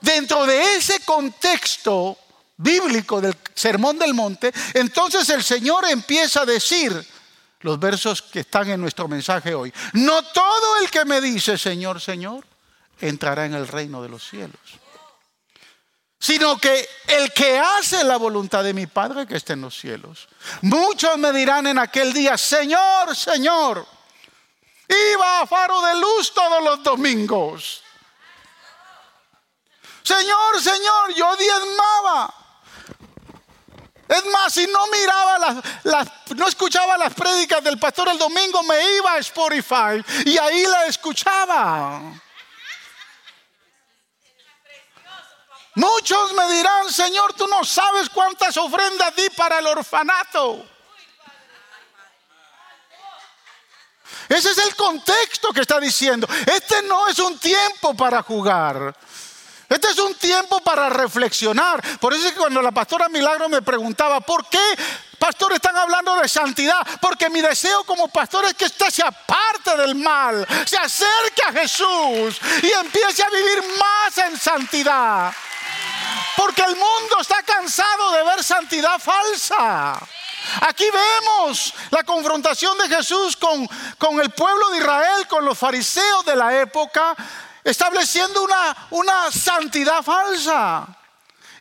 Dentro 0.00 0.46
de 0.46 0.76
ese 0.76 1.00
contexto 1.00 2.16
bíblico 2.56 3.20
del 3.20 3.36
Sermón 3.52 3.98
del 3.98 4.14
Monte, 4.14 4.52
entonces 4.74 5.28
el 5.30 5.42
Señor 5.42 5.86
empieza 5.86 6.42
a 6.42 6.46
decir 6.46 7.04
los 7.62 7.80
versos 7.80 8.22
que 8.22 8.40
están 8.40 8.70
en 8.70 8.80
nuestro 8.80 9.08
mensaje 9.08 9.54
hoy. 9.54 9.74
No 9.94 10.22
todo 10.22 10.76
el 10.80 10.88
que 10.88 11.04
me 11.04 11.20
dice 11.20 11.58
Señor, 11.58 12.00
Señor, 12.00 12.46
entrará 13.00 13.44
en 13.44 13.54
el 13.54 13.66
reino 13.66 14.02
de 14.02 14.08
los 14.08 14.26
cielos 14.26 14.79
sino 16.20 16.58
que 16.58 16.86
el 17.08 17.32
que 17.32 17.58
hace 17.58 18.04
la 18.04 18.18
voluntad 18.18 18.62
de 18.62 18.74
mi 18.74 18.86
Padre 18.86 19.26
que 19.26 19.36
esté 19.36 19.54
en 19.54 19.62
los 19.62 19.76
cielos. 19.76 20.28
Muchos 20.60 21.16
me 21.16 21.32
dirán 21.32 21.66
en 21.66 21.78
aquel 21.78 22.12
día, 22.12 22.36
Señor, 22.36 23.16
Señor, 23.16 23.86
iba 24.86 25.40
a 25.40 25.46
faro 25.46 25.80
de 25.80 25.94
luz 25.96 26.32
todos 26.34 26.62
los 26.62 26.82
domingos. 26.82 27.82
Señor, 30.02 30.60
Señor, 30.60 31.14
yo 31.14 31.36
diezmaba. 31.36 32.34
Es 34.06 34.26
más, 34.26 34.52
si 34.52 34.66
no 34.66 34.86
miraba 34.88 35.38
las, 35.84 36.06
no 36.36 36.48
escuchaba 36.48 36.98
las 36.98 37.14
prédicas 37.14 37.64
del 37.64 37.78
pastor 37.78 38.08
el 38.08 38.18
domingo, 38.18 38.62
me 38.64 38.96
iba 38.96 39.12
a 39.12 39.18
Spotify 39.18 40.04
y 40.26 40.36
ahí 40.36 40.66
la 40.66 40.84
escuchaba. 40.86 42.02
Muchos 45.80 46.34
me 46.34 46.46
dirán, 46.52 46.92
Señor, 46.92 47.32
tú 47.32 47.46
no 47.46 47.64
sabes 47.64 48.10
cuántas 48.10 48.54
ofrendas 48.58 49.16
di 49.16 49.30
para 49.30 49.60
el 49.60 49.66
orfanato. 49.66 50.62
Ese 54.28 54.50
es 54.50 54.58
el 54.58 54.76
contexto 54.76 55.54
que 55.54 55.62
está 55.62 55.80
diciendo. 55.80 56.28
Este 56.44 56.82
no 56.82 57.08
es 57.08 57.18
un 57.18 57.38
tiempo 57.38 57.96
para 57.96 58.22
jugar. 58.22 58.94
Este 59.70 59.88
es 59.88 59.98
un 59.98 60.14
tiempo 60.16 60.60
para 60.60 60.90
reflexionar. 60.90 61.82
Por 61.98 62.12
eso 62.12 62.26
es 62.26 62.34
que 62.34 62.40
cuando 62.40 62.60
la 62.60 62.72
pastora 62.72 63.08
Milagro 63.08 63.48
me 63.48 63.62
preguntaba, 63.62 64.20
¿por 64.20 64.46
qué, 64.50 64.60
pastor, 65.18 65.54
están 65.54 65.78
hablando 65.78 66.14
de 66.16 66.28
santidad? 66.28 66.86
Porque 67.00 67.30
mi 67.30 67.40
deseo 67.40 67.84
como 67.84 68.08
pastor 68.08 68.44
es 68.44 68.52
que 68.52 68.66
usted 68.66 68.90
se 68.90 69.02
aparte 69.02 69.74
del 69.78 69.94
mal, 69.94 70.46
se 70.66 70.76
acerque 70.76 71.42
a 71.48 71.52
Jesús 71.52 72.38
y 72.62 72.70
empiece 72.70 73.22
a 73.22 73.30
vivir 73.30 73.64
más 73.78 74.18
en 74.18 74.38
santidad. 74.38 75.32
Porque 76.36 76.62
el 76.62 76.76
mundo 76.76 77.16
está 77.20 77.42
cansado 77.42 78.12
de 78.12 78.22
ver 78.24 78.42
santidad 78.42 78.98
falsa. 78.98 79.98
Aquí 80.62 80.84
vemos 80.92 81.74
la 81.90 82.02
confrontación 82.02 82.76
de 82.78 82.88
Jesús 82.88 83.36
con, 83.36 83.68
con, 83.98 84.20
el 84.20 84.30
pueblo 84.30 84.70
de 84.70 84.78
Israel, 84.78 85.26
con 85.28 85.44
los 85.44 85.58
fariseos 85.58 86.24
de 86.24 86.36
la 86.36 86.60
época, 86.60 87.14
estableciendo 87.62 88.42
una, 88.42 88.88
una 88.90 89.30
santidad 89.30 90.02
falsa. 90.02 90.86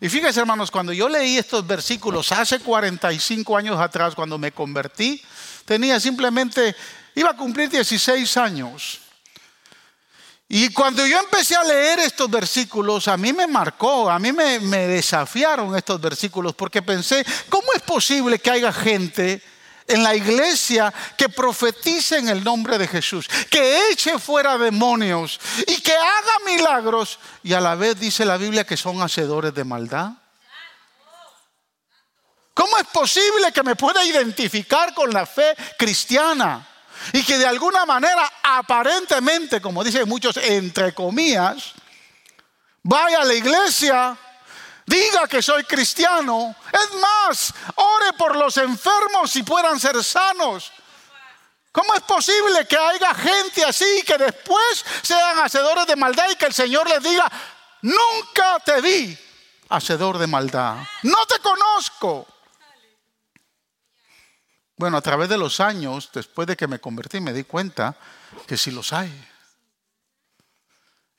Y 0.02 0.08
fíjense 0.08 0.40
hermanos, 0.40 0.72
cuando 0.72 0.94
yo 0.94 1.10
leí 1.10 1.38
estos 1.38 1.68
versículos 1.68 2.32
hace 2.32 2.60
45 2.60 3.58
años 3.58 3.80
atrás, 3.80 4.16
cuando 4.16 4.38
me 4.38 4.54
convertí, 4.54 5.22
tenía 5.66 6.00
simplemente, 6.00 6.74
iba 7.16 7.32
a 7.32 7.36
cumplir 7.36 7.70
16 7.70 8.38
años. 8.38 9.02
Y 10.52 10.74
cuando 10.74 11.06
yo 11.06 11.20
empecé 11.20 11.56
a 11.56 11.64
leer 11.64 12.00
estos 12.00 12.28
versículos, 12.28 13.08
a 13.08 13.16
mí 13.18 13.32
me 13.34 13.46
marcó, 13.46 14.10
a 14.10 14.18
mí 14.18 14.34
me, 14.34 14.58
desafiaron 14.60 15.76
estos 15.76 16.02
versículos, 16.02 16.56
porque 16.56 16.82
pensé, 16.82 17.24
¿cómo 17.50 17.68
es 17.76 17.84
posible 17.84 18.40
que 18.40 18.50
haya 18.50 18.74
gente 18.74 19.44
en 19.88 20.02
la 20.02 20.16
iglesia 20.16 20.92
que 21.16 21.30
profetice 21.30 22.18
en 22.18 22.30
el 22.30 22.44
nombre 22.44 22.80
de 22.80 22.88
Jesús, 22.88 23.30
que 23.48 23.92
eche 23.92 24.18
fuera 24.18 24.58
demonios 24.58 25.40
y 25.68 25.82
que 25.82 25.94
haga 25.94 26.34
milagros 26.48 27.20
y 27.44 27.54
a 27.54 27.62
la 27.62 27.76
vez 27.76 28.00
dice 28.00 28.26
la 28.26 28.38
Biblia 28.38 28.66
que 28.66 28.76
son 28.76 29.04
hacedores 29.04 29.54
de 29.54 29.64
maldad? 29.64 30.14
¿Cómo 32.56 32.76
es 32.80 32.88
posible 32.88 33.52
que 33.54 33.62
me 33.62 33.76
pueda 33.76 34.04
identificar 34.04 34.96
con 34.96 35.14
la 35.14 35.28
fe 35.28 35.56
cristiana? 35.78 36.69
Y 37.14 37.24
que 37.24 37.38
de 37.38 37.48
alguna 37.48 37.86
manera 37.86 38.32
aparentemente, 38.44 39.62
como 39.62 39.84
dicen 39.84 40.08
muchos, 40.08 40.38
entre 40.38 40.94
comillas, 40.94 41.74
vaya 42.84 43.22
a 43.22 43.26
la 43.26 43.34
iglesia, 43.34 44.18
Diga 44.90 45.28
que 45.28 45.44
soy 45.44 45.64
cristiano. 45.66 46.56
Es 46.74 47.00
más, 47.00 47.54
ore 47.76 48.12
por 48.14 48.36
los 48.36 48.58
enfermos 48.58 49.30
si 49.30 49.44
puedan 49.44 49.80
ser 49.80 50.04
sanos. 50.04 50.72
¿Cómo 51.72 51.94
es 51.94 52.02
posible 52.02 52.66
que 52.66 52.76
haya 52.76 53.14
gente 53.14 53.64
así 53.64 54.02
que 54.02 54.18
después 54.18 54.84
sean 55.04 55.38
hacedores 55.42 55.86
de 55.86 55.96
maldad 55.96 56.26
y 56.32 56.36
que 56.38 56.48
el 56.48 56.56
Señor 56.56 56.90
les 56.90 57.04
diga, 57.04 57.32
nunca 57.84 58.58
te 58.66 58.82
vi 58.82 59.16
hacedor 59.70 60.18
de 60.18 60.26
maldad? 60.26 60.78
No 61.04 61.24
te 61.28 61.38
conozco. 61.38 62.26
Bueno, 64.80 64.96
a 64.96 65.02
través 65.02 65.28
de 65.28 65.38
los 65.38 65.60
años, 65.60 66.10
después 66.14 66.48
de 66.48 66.56
que 66.56 66.66
me 66.66 66.80
convertí, 66.80 67.20
me 67.20 67.34
di 67.34 67.44
cuenta 67.44 67.98
que 68.48 68.56
sí 68.56 68.72
los 68.72 68.94
hay. 68.94 69.12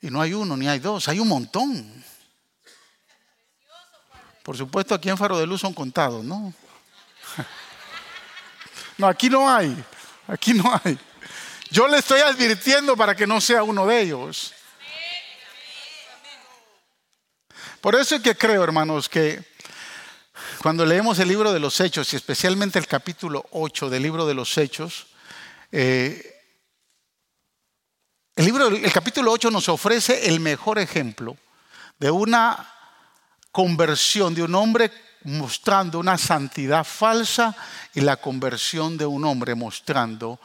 Y 0.01 0.09
no 0.09 0.19
hay 0.19 0.33
uno 0.33 0.57
ni 0.57 0.67
hay 0.67 0.79
dos, 0.79 1.07
hay 1.07 1.19
un 1.19 1.27
montón. 1.27 2.03
Por 4.41 4.57
supuesto, 4.57 4.95
aquí 4.95 5.09
en 5.09 5.17
Faro 5.17 5.37
de 5.37 5.45
Luz 5.45 5.61
son 5.61 5.75
contados, 5.75 6.25
¿no? 6.25 6.51
No, 8.97 9.07
aquí 9.07 9.29
no 9.29 9.47
hay. 9.47 9.83
Aquí 10.27 10.55
no 10.55 10.63
hay. 10.83 10.97
Yo 11.69 11.87
le 11.87 11.99
estoy 11.99 12.21
advirtiendo 12.21 12.97
para 12.97 13.15
que 13.15 13.27
no 13.27 13.39
sea 13.39 13.61
uno 13.61 13.85
de 13.85 14.01
ellos. 14.01 14.55
Por 17.79 17.93
eso 17.93 18.15
es 18.15 18.23
que 18.23 18.35
creo, 18.35 18.63
hermanos, 18.63 19.07
que 19.07 19.50
cuando 20.61 20.85
leemos 20.85 21.17
el 21.17 21.27
libro 21.27 21.51
de 21.51 21.59
los 21.59 21.79
Hechos, 21.79 22.13
y 22.13 22.15
especialmente 22.15 22.77
el 22.77 22.85
capítulo 22.85 23.43
8 23.49 23.89
del 23.89 24.03
libro 24.03 24.27
de 24.27 24.35
los 24.35 24.55
Hechos, 24.59 25.07
eh, 25.71 26.39
el, 28.35 28.45
libro, 28.45 28.67
el 28.67 28.93
capítulo 28.93 29.31
8 29.31 29.49
nos 29.49 29.67
ofrece 29.69 30.27
el 30.27 30.39
mejor 30.39 30.77
ejemplo 30.77 31.35
de 31.97 32.11
una 32.11 32.71
conversión 33.51 34.35
de 34.35 34.43
un 34.43 34.53
hombre 34.53 34.91
mostrando 35.23 35.97
una 35.97 36.19
santidad 36.19 36.83
falsa 36.83 37.55
y 37.95 38.01
la 38.01 38.17
conversión 38.17 38.99
de 38.99 39.07
un 39.07 39.25
hombre 39.25 39.55
mostrando 39.55 40.39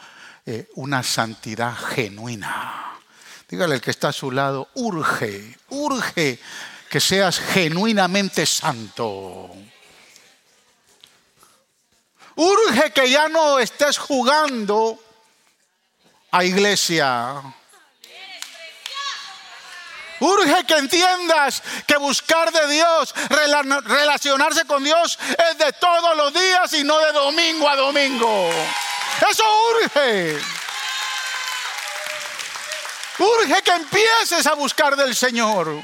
eh, 0.46 0.70
una 0.76 1.02
santidad 1.02 1.76
genuina. 1.76 2.98
Dígale 3.50 3.74
al 3.74 3.80
que 3.82 3.90
está 3.90 4.08
a 4.08 4.12
su 4.14 4.30
lado, 4.30 4.70
urge, 4.76 5.58
urge 5.68 6.40
que 6.88 7.00
seas 7.00 7.38
genuinamente 7.38 8.46
santo. 8.46 9.54
Urge 12.36 12.92
que 12.92 13.10
ya 13.10 13.28
no 13.28 13.58
estés 13.58 13.96
jugando 13.96 14.98
a 16.30 16.44
iglesia. 16.44 17.42
Urge 20.20 20.64
que 20.66 20.76
entiendas 20.76 21.62
que 21.86 21.96
buscar 21.96 22.50
de 22.52 22.68
Dios, 22.68 23.14
relacionarse 23.84 24.64
con 24.66 24.82
Dios 24.82 25.18
es 25.50 25.58
de 25.58 25.72
todos 25.74 26.16
los 26.16 26.32
días 26.32 26.72
y 26.74 26.84
no 26.84 26.98
de 26.98 27.12
domingo 27.12 27.68
a 27.68 27.76
domingo. 27.76 28.50
Eso 29.30 29.44
urge. 29.70 30.38
Urge 33.18 33.62
que 33.62 33.70
empieces 33.70 34.46
a 34.46 34.54
buscar 34.54 34.94
del 34.94 35.16
Señor. 35.16 35.82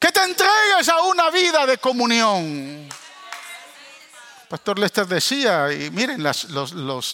Que 0.00 0.10
te 0.10 0.22
entregues 0.22 0.88
a 0.88 1.00
una 1.02 1.30
vida 1.30 1.64
de 1.66 1.78
comunión. 1.78 2.88
Pastor 4.54 4.78
Lester 4.78 5.04
decía, 5.08 5.72
y 5.72 5.90
miren, 5.90 6.22
las 6.22 6.46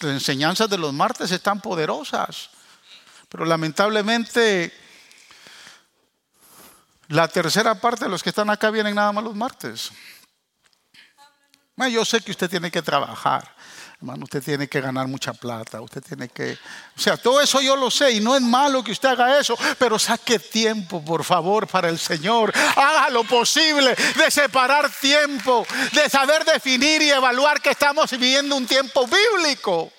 enseñanzas 0.03 0.69
de 0.69 0.77
los 0.77 0.93
martes 0.93 1.31
están 1.31 1.59
poderosas, 1.59 2.51
pero 3.29 3.45
lamentablemente 3.45 4.71
la 7.07 7.27
tercera 7.27 7.73
parte 7.73 8.05
de 8.05 8.11
los 8.11 8.21
que 8.21 8.29
están 8.29 8.51
acá 8.51 8.69
vienen 8.69 8.93
nada 8.93 9.11
más 9.11 9.23
los 9.23 9.35
martes. 9.35 9.91
Yo 11.91 12.05
sé 12.05 12.21
que 12.21 12.29
usted 12.29 12.47
tiene 12.47 12.69
que 12.69 12.83
trabajar, 12.83 13.55
hermano, 14.01 14.23
usted 14.23 14.43
tiene 14.43 14.67
que 14.67 14.81
ganar 14.81 15.07
mucha 15.07 15.31
plata, 15.31 15.79
usted 15.79 16.01
tiene 16.01 16.27
que... 16.27 16.57
O 16.97 16.99
sea, 16.99 17.17
todo 17.17 17.39
eso 17.39 17.61
yo 17.61 17.75
lo 17.75 17.91
sé 17.91 18.11
y 18.13 18.19
no 18.19 18.35
es 18.35 18.41
malo 18.41 18.83
que 18.83 18.91
usted 18.91 19.09
haga 19.09 19.39
eso, 19.39 19.55
pero 19.77 19.99
saque 19.99 20.39
tiempo, 20.39 21.05
por 21.05 21.23
favor, 21.23 21.67
para 21.67 21.87
el 21.87 21.99
Señor. 21.99 22.51
Haga 22.75 23.11
lo 23.11 23.23
posible 23.23 23.95
de 24.17 24.31
separar 24.31 24.89
tiempo, 24.89 25.67
de 25.93 26.09
saber 26.09 26.43
definir 26.45 27.03
y 27.03 27.11
evaluar 27.11 27.61
que 27.61 27.69
estamos 27.69 28.09
viviendo 28.11 28.55
un 28.55 28.65
tiempo 28.65 29.05
bíblico. 29.07 29.91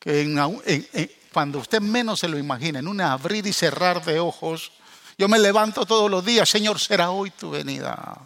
Que 0.00 1.18
cuando 1.30 1.58
usted 1.58 1.80
menos 1.82 2.20
se 2.20 2.28
lo 2.28 2.38
imagina, 2.38 2.78
en 2.78 2.88
un 2.88 3.02
abrir 3.02 3.46
y 3.46 3.52
cerrar 3.52 4.02
de 4.02 4.18
ojos, 4.18 4.72
yo 5.18 5.28
me 5.28 5.38
levanto 5.38 5.84
todos 5.84 6.10
los 6.10 6.24
días, 6.24 6.48
Señor, 6.48 6.80
será 6.80 7.10
hoy 7.10 7.30
tu 7.32 7.50
venida. 7.50 8.16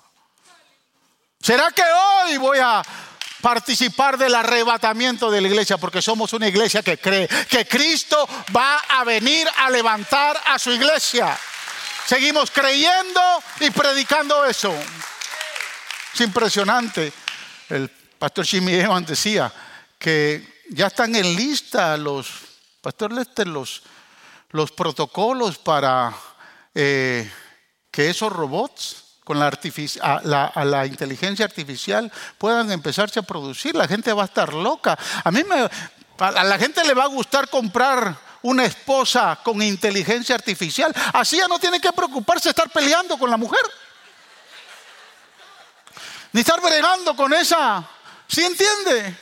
¿Será 1.41 1.71
que 1.71 1.83
hoy 1.83 2.37
voy 2.39 2.59
a 2.59 2.83
participar 3.41 4.19
del 4.19 4.35
arrebatamiento 4.35 5.31
de 5.31 5.41
la 5.41 5.49
iglesia? 5.49 5.79
Porque 5.79 6.03
somos 6.03 6.33
una 6.33 6.49
iglesia 6.49 6.83
que 6.83 6.99
cree 6.99 7.29
que 7.49 7.67
Cristo 7.67 8.29
va 8.55 8.79
a 8.79 9.05
venir 9.05 9.49
a 9.57 9.71
levantar 9.71 10.41
a 10.47 10.59
su 10.59 10.71
iglesia. 10.71 11.39
Seguimos 12.07 12.51
creyendo 12.51 13.21
y 13.61 13.71
predicando 13.71 14.45
eso. 14.45 14.73
Es 16.15 16.21
impresionante. 16.21 17.13
El 17.69 17.91
pastor 18.19 18.47
Jimmy 18.47 18.75
Evans 18.75 19.09
decía 19.09 19.53
que 19.99 20.63
ya 20.71 20.87
están 20.87 21.15
en 21.17 21.35
lista 21.35 21.97
los, 21.97 22.29
pastor 22.81 23.13
los, 23.47 23.83
los 24.51 24.73
protocolos 24.73 25.59
para 25.59 26.15
eh, 26.75 27.31
que 27.91 28.11
esos 28.11 28.33
robots 28.33 29.06
con 29.27 29.41
la, 29.41 30.87
inteligencia 30.87 31.45
artificial 31.45 32.13
puedan 32.39 32.71
empezarse 32.71 33.19
a 33.19 33.23
producir. 33.23 33.75
La 33.75 33.89
gente 33.89 34.13
va 34.13 34.23
a 34.23 34.27
estar 34.27 34.55
loca. 34.55 34.97
A 35.25 35.33
mí 35.33 35.43
me, 35.43 35.69
a 36.19 36.45
la 36.45 36.57
gente 36.59 36.85
le 36.85 36.95
va 36.95 37.03
a 37.03 37.09
gustar 37.09 37.51
comprar 37.51 38.17
una 38.43 38.65
esposa 38.65 39.37
con 39.43 39.61
inteligencia 39.63 40.37
artificial. 40.37 40.95
Así 41.13 41.39
ya 41.39 41.49
no 41.49 41.59
tiene 41.59 41.81
que 41.81 41.93
preocuparse 41.93 42.45
de 42.45 42.51
estar 42.51 42.71
peleando 42.71 43.19
con 43.19 43.29
la 43.29 43.37
mujer. 43.37 43.59
Ni 46.31 46.43
estar 46.43 46.61
bregando 46.61 47.17
con 47.17 47.35
esa. 47.35 47.85
¿Sí 48.29 48.45
entiende? 48.45 49.13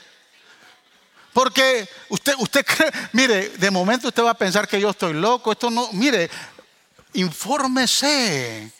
Porque 1.33 1.88
usted, 2.11 2.35
usted 2.40 2.67
cree, 2.67 2.93
mire, 3.12 3.49
de 3.57 3.71
momento 3.71 4.09
usted 4.09 4.23
va 4.23 4.33
a 4.33 4.35
pensar 4.35 4.69
que 4.69 4.79
yo 4.79 4.90
estoy 4.90 5.14
loco. 5.14 5.53
Esto 5.53 5.71
no, 5.71 5.88
mire, 5.93 6.29
infórmese. 7.14 8.71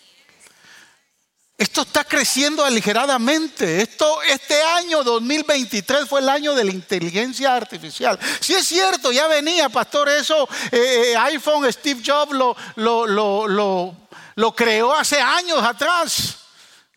Esto 1.57 1.83
está 1.83 2.03
creciendo 2.03 2.65
aligeradamente. 2.65 3.81
Esto, 3.81 4.23
este 4.23 4.61
año 4.61 5.05
2023 5.05 6.09
fue 6.09 6.21
el 6.21 6.29
año 6.29 6.53
de 6.55 6.65
la 6.65 6.73
inteligencia 6.73 7.55
artificial. 7.55 8.19
Si 8.41 8.55
es 8.55 8.67
cierto, 8.67 9.13
ya 9.13 9.29
venía, 9.29 9.69
pastor, 9.69 10.09
eso, 10.09 10.49
eh, 10.73 11.13
eh, 11.13 11.17
iPhone, 11.17 11.73
Steve 11.73 12.03
Jobs 12.05 12.33
lo, 12.33 12.57
lo, 12.75 13.07
lo, 13.07 13.97
lo, 14.35 14.55
creó 14.57 14.93
hace 14.93 15.21
años 15.21 15.63
atrás. 15.63 16.39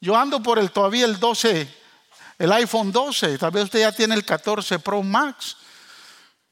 Yo 0.01 0.15
ando 0.17 0.41
por 0.41 0.57
el 0.57 0.71
todavía 0.71 1.05
el 1.05 1.19
12, 1.19 1.75
el 2.39 2.51
iPhone 2.53 2.91
12, 2.91 3.37
tal 3.37 3.51
vez 3.51 3.65
usted 3.65 3.81
ya 3.81 3.91
tiene 3.91 4.15
el 4.15 4.25
14 4.25 4.79
Pro 4.79 5.03
Max. 5.03 5.55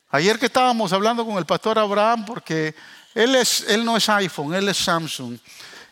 Ayer 0.10 0.38
que 0.38 0.46
estábamos 0.46 0.94
hablando 0.94 1.26
con 1.26 1.38
el 1.38 1.46
pastor 1.48 1.80
Abraham, 1.80 2.24
porque 2.24 2.76
él, 3.16 3.34
es, 3.36 3.62
él 3.68 3.84
no 3.84 3.98
es 3.98 4.08
iPhone, 4.10 4.54
él 4.54 4.70
es 4.70 4.78
Samsung. 4.78 5.40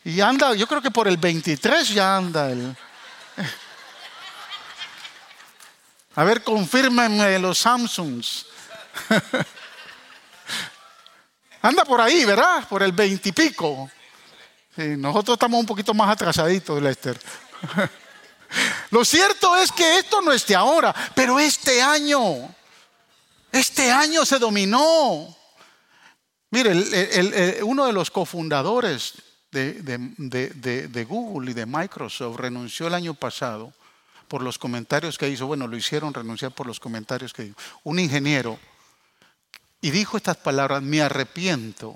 Y 0.05 0.19
anda, 0.19 0.53
yo 0.53 0.67
creo 0.67 0.81
que 0.81 0.91
por 0.91 1.07
el 1.07 1.17
23 1.17 1.89
ya 1.89 2.17
anda 2.17 2.51
él. 2.51 2.75
A 6.15 6.23
ver, 6.25 6.43
confírmenme 6.43 7.39
los 7.39 7.59
Samsungs. 7.59 8.45
anda 11.61 11.85
por 11.85 12.01
ahí, 12.01 12.25
¿verdad? 12.25 12.67
Por 12.67 12.83
el 12.83 12.91
20 12.91 13.29
y 13.29 13.31
pico. 13.31 13.89
nosotros 14.75 15.35
estamos 15.35 15.59
un 15.59 15.65
poquito 15.65 15.93
más 15.93 16.09
atrasaditos, 16.09 16.81
Lester. 16.81 17.17
Lo 18.91 19.05
cierto 19.05 19.55
es 19.55 19.71
que 19.71 19.99
esto 19.99 20.21
no 20.21 20.33
es 20.33 20.45
de 20.45 20.55
ahora, 20.55 20.93
pero 21.15 21.39
este 21.39 21.81
año, 21.81 22.53
este 23.51 23.89
año 23.89 24.25
se 24.25 24.37
dominó. 24.37 25.33
Mire, 26.51 27.63
uno 27.63 27.87
de 27.87 27.93
los 27.93 28.11
cofundadores 28.11 29.13
de, 29.53 31.05
Google 31.07 31.51
y 31.51 31.53
de 31.53 31.65
Microsoft 31.65 32.37
renunció 32.37 32.87
el 32.87 32.93
año 32.93 33.13
pasado 33.13 33.73
por 34.27 34.41
los 34.41 34.57
comentarios 34.57 35.17
que 35.17 35.29
hizo. 35.29 35.47
Bueno, 35.47 35.67
lo 35.67 35.77
hicieron 35.77 36.13
renunciar 36.13 36.51
por 36.53 36.67
los 36.67 36.79
comentarios 36.79 37.33
que 37.33 37.45
hizo. 37.45 37.55
Un 37.83 37.99
ingeniero. 37.99 38.59
Y 39.81 39.91
dijo 39.91 40.17
estas 40.17 40.37
palabras, 40.37 40.81
me 40.81 41.01
arrepiento 41.01 41.95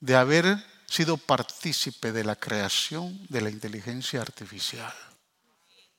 de 0.00 0.16
haber 0.16 0.64
sido 0.86 1.16
partícipe 1.16 2.12
de 2.12 2.24
la 2.24 2.36
creación 2.36 3.26
de 3.28 3.40
la 3.40 3.50
inteligencia 3.50 4.20
artificial. 4.20 4.92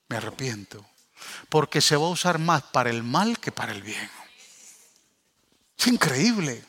Me 0.08 0.18
arrepiento. 0.18 0.86
Porque 1.50 1.82
se 1.82 1.96
va 1.96 2.06
a 2.06 2.10
usar 2.10 2.38
más 2.38 2.64
para 2.64 2.90
el 2.90 3.02
mal 3.02 3.40
que 3.40 3.52
para 3.52 3.72
el 3.72 3.82
bien. 3.82 4.10
Es 5.78 5.88
increíble. 5.88 6.64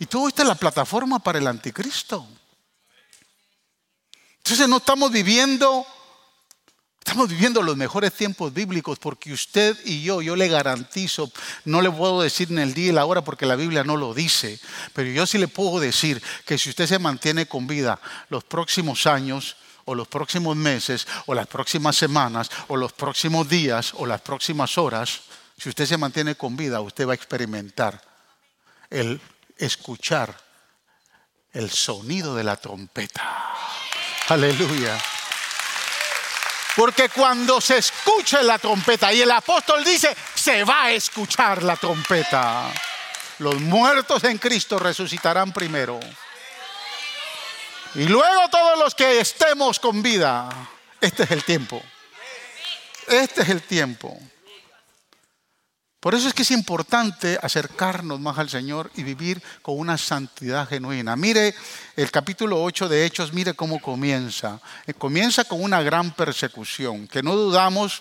Y 0.00 0.06
todo 0.06 0.28
esto 0.28 0.40
es 0.40 0.48
la 0.48 0.54
plataforma 0.54 1.18
para 1.18 1.38
el 1.38 1.46
anticristo. 1.46 2.26
Entonces 4.38 4.66
no 4.66 4.78
estamos 4.78 5.12
viviendo, 5.12 5.86
estamos 6.98 7.28
viviendo 7.28 7.62
los 7.62 7.76
mejores 7.76 8.14
tiempos 8.14 8.50
bíblicos 8.54 8.98
porque 8.98 9.30
usted 9.30 9.76
y 9.84 10.02
yo, 10.02 10.22
yo 10.22 10.36
le 10.36 10.48
garantizo, 10.48 11.30
no 11.66 11.82
le 11.82 11.90
puedo 11.90 12.22
decir 12.22 12.50
en 12.50 12.60
el 12.60 12.72
día 12.72 12.88
y 12.88 12.92
la 12.92 13.04
hora 13.04 13.22
porque 13.22 13.44
la 13.44 13.56
Biblia 13.56 13.84
no 13.84 13.98
lo 13.98 14.14
dice, 14.14 14.58
pero 14.94 15.10
yo 15.10 15.26
sí 15.26 15.36
le 15.36 15.48
puedo 15.48 15.78
decir 15.78 16.22
que 16.46 16.56
si 16.56 16.70
usted 16.70 16.86
se 16.86 16.98
mantiene 16.98 17.44
con 17.44 17.66
vida 17.66 18.00
los 18.30 18.42
próximos 18.42 19.06
años, 19.06 19.56
o 19.84 19.94
los 19.94 20.08
próximos 20.08 20.56
meses, 20.56 21.06
o 21.26 21.34
las 21.34 21.46
próximas 21.46 21.96
semanas, 21.96 22.50
o 22.68 22.76
los 22.76 22.92
próximos 22.92 23.48
días, 23.48 23.92
o 23.96 24.06
las 24.06 24.22
próximas 24.22 24.78
horas, 24.78 25.20
si 25.58 25.68
usted 25.68 25.84
se 25.84 25.98
mantiene 25.98 26.36
con 26.36 26.56
vida, 26.56 26.80
usted 26.80 27.06
va 27.06 27.12
a 27.12 27.16
experimentar 27.16 28.00
el 28.88 29.20
escuchar 29.60 30.34
el 31.52 31.70
sonido 31.70 32.34
de 32.34 32.44
la 32.44 32.56
trompeta. 32.56 33.54
Aleluya. 34.28 34.98
Porque 36.76 37.08
cuando 37.08 37.60
se 37.60 37.78
escuche 37.78 38.42
la 38.42 38.58
trompeta, 38.58 39.12
y 39.12 39.22
el 39.22 39.30
apóstol 39.30 39.84
dice, 39.84 40.16
se 40.34 40.64
va 40.64 40.84
a 40.84 40.92
escuchar 40.92 41.62
la 41.62 41.76
trompeta, 41.76 42.72
los 43.38 43.56
muertos 43.60 44.22
en 44.24 44.38
Cristo 44.38 44.78
resucitarán 44.78 45.52
primero. 45.52 45.98
Y 47.96 48.04
luego 48.04 48.48
todos 48.50 48.78
los 48.78 48.94
que 48.94 49.20
estemos 49.20 49.80
con 49.80 50.00
vida, 50.00 50.48
este 51.00 51.24
es 51.24 51.30
el 51.32 51.44
tiempo. 51.44 51.82
Este 53.08 53.42
es 53.42 53.48
el 53.48 53.62
tiempo. 53.62 54.16
Por 56.00 56.14
eso 56.14 56.28
es 56.28 56.34
que 56.34 56.42
es 56.42 56.50
importante 56.50 57.38
acercarnos 57.42 58.18
más 58.20 58.38
al 58.38 58.48
Señor 58.48 58.90
y 58.94 59.02
vivir 59.02 59.42
con 59.60 59.78
una 59.78 59.98
santidad 59.98 60.66
genuina. 60.66 61.14
Mire 61.14 61.54
el 61.94 62.10
capítulo 62.10 62.62
8 62.62 62.88
de 62.88 63.04
Hechos, 63.04 63.34
mire 63.34 63.52
cómo 63.52 63.78
comienza. 63.82 64.58
Eh, 64.86 64.94
comienza 64.94 65.44
con 65.44 65.62
una 65.62 65.82
gran 65.82 66.12
persecución, 66.12 67.06
que 67.06 67.22
no 67.22 67.36
dudamos, 67.36 68.00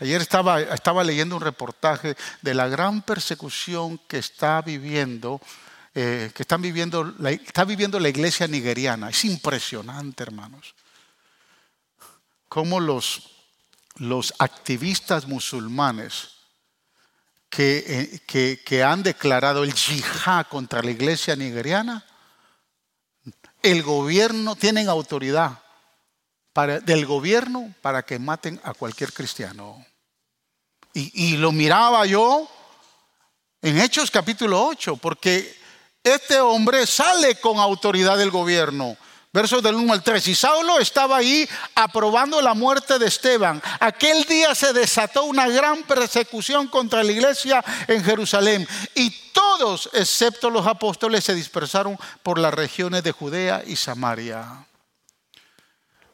ayer 0.00 0.20
estaba, 0.20 0.60
estaba 0.60 1.02
leyendo 1.02 1.34
un 1.34 1.40
reportaje 1.40 2.14
de 2.42 2.52
la 2.52 2.68
gran 2.68 3.00
persecución 3.00 3.98
que 4.06 4.18
está 4.18 4.60
viviendo, 4.60 5.40
eh, 5.94 6.30
que 6.34 6.42
están 6.42 6.60
viviendo, 6.60 7.14
está 7.26 7.64
viviendo 7.64 7.98
la 7.98 8.10
iglesia 8.10 8.48
nigeriana. 8.48 9.08
Es 9.08 9.24
impresionante, 9.24 10.24
hermanos. 10.24 10.74
Cómo 12.50 12.80
los, 12.80 13.30
los 13.96 14.34
activistas 14.38 15.26
musulmanes, 15.26 16.39
eh, 17.56 18.20
que, 18.26 18.62
que, 18.64 18.82
han 18.82 19.02
declarado 19.02 19.64
el 19.64 19.74
yihad 19.74 20.46
contra 20.46 20.82
la 20.82 20.90
iglesia 20.90 21.34
nigeriana, 21.34 22.04
el 23.62 23.82
gobierno, 23.82 24.56
tienen 24.56 24.88
autoridad 24.88 25.58
del 26.84 27.06
gobierno 27.06 27.74
para 27.80 28.02
que 28.02 28.18
maten 28.18 28.60
a 28.64 28.74
cualquier 28.74 29.12
cristiano. 29.12 29.84
Y, 30.92 31.32
y 31.32 31.36
lo 31.36 31.52
miraba 31.52 32.04
yo 32.06 32.48
en 33.62 33.78
Hechos 33.78 34.10
capítulo 34.10 34.66
8, 34.66 34.96
porque 34.96 35.56
este 36.02 36.40
hombre 36.40 36.86
sale 36.86 37.36
con 37.36 37.58
autoridad 37.58 38.16
del 38.16 38.30
gobierno. 38.30 38.96
Versos 39.32 39.62
del 39.62 39.76
1 39.76 39.92
al 39.92 40.02
3. 40.02 40.26
Y 40.28 40.34
Saulo 40.34 40.78
estaba 40.80 41.18
ahí 41.18 41.48
aprobando 41.76 42.40
la 42.42 42.54
muerte 42.54 42.98
de 42.98 43.06
Esteban. 43.06 43.62
Aquel 43.78 44.24
día 44.24 44.54
se 44.56 44.72
desató 44.72 45.24
una 45.24 45.48
gran 45.48 45.84
persecución 45.84 46.66
contra 46.66 47.04
la 47.04 47.12
iglesia 47.12 47.64
en 47.86 48.02
Jerusalén. 48.02 48.66
Y 48.96 49.10
todos, 49.32 49.88
excepto 49.92 50.50
los 50.50 50.66
apóstoles, 50.66 51.22
se 51.22 51.34
dispersaron 51.34 51.96
por 52.24 52.38
las 52.38 52.52
regiones 52.52 53.04
de 53.04 53.12
Judea 53.12 53.62
y 53.64 53.76
Samaria. 53.76 54.66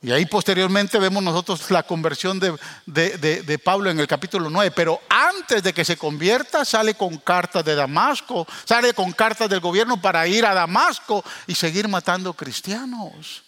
Y 0.03 0.13
ahí 0.13 0.27
posteriormente 0.27 0.99
vemos 0.99 1.23
nosotros 1.23 1.71
la 1.71 1.83
conversión 1.83 2.39
de, 2.39 3.61
Pablo 3.65 3.91
en 3.91 3.99
el 3.99 4.07
capítulo 4.07 4.51
9. 4.51 4.71
Pero 4.73 5.01
antes 5.09 5.63
de 5.63 5.73
que 5.73 5.85
se 5.85 5.97
convierta, 5.97 6.65
sale 6.65 6.95
con 6.95 7.17
cartas 7.19 7.65
de 7.65 7.75
Damasco, 7.75 8.47
sale 8.65 8.93
con 8.93 9.13
cartas 9.13 9.49
del 9.49 9.61
gobierno 9.61 10.01
para 10.01 10.27
ir 10.27 10.45
a 10.45 10.55
Damasco 10.55 11.25
y 11.47 11.55
seguir 11.55 11.89
matando 11.89 12.35
cristianos. 12.35 13.43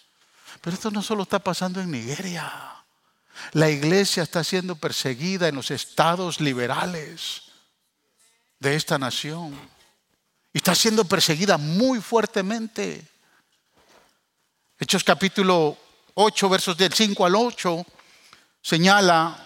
Pero 0.61 0.73
esto 0.73 0.91
no 0.91 1.01
solo 1.01 1.23
está 1.23 1.39
pasando 1.39 1.79
en 1.79 1.91
Nigeria. 1.91 2.51
La 3.53 3.69
iglesia 3.69 4.23
está 4.23 4.43
siendo 4.43 4.75
perseguida 4.75 5.47
en 5.47 5.55
los 5.55 5.71
estados 5.71 6.41
liberales 6.41 7.43
de 8.59 8.75
esta 8.75 8.97
nación. 8.97 9.57
Y 10.51 10.57
está 10.57 10.73
siendo 10.73 11.05
perseguida 11.05 11.57
muy 11.57 12.01
fuertemente. 12.01 13.07
Hechos 14.79 15.03
capítulo 15.03 15.77
8, 16.13 16.49
versos 16.49 16.77
del 16.77 16.93
5 16.93 17.25
al 17.25 17.35
8, 17.35 17.85
señala 18.61 19.45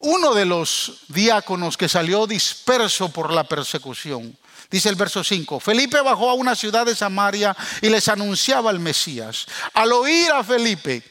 uno 0.00 0.34
de 0.34 0.44
los 0.44 1.04
diáconos 1.08 1.76
que 1.76 1.88
salió 1.88 2.26
disperso 2.26 3.08
por 3.10 3.32
la 3.32 3.44
persecución. 3.44 4.36
Dice 4.70 4.88
el 4.90 4.96
verso 4.96 5.24
5, 5.24 5.60
Felipe 5.60 6.00
bajó 6.00 6.30
a 6.30 6.34
una 6.34 6.54
ciudad 6.54 6.84
de 6.84 6.94
Samaria 6.94 7.56
y 7.80 7.88
les 7.88 8.06
anunciaba 8.08 8.70
al 8.70 8.78
Mesías. 8.78 9.46
Al 9.72 9.92
oír 9.92 10.30
a 10.30 10.44
Felipe, 10.44 11.02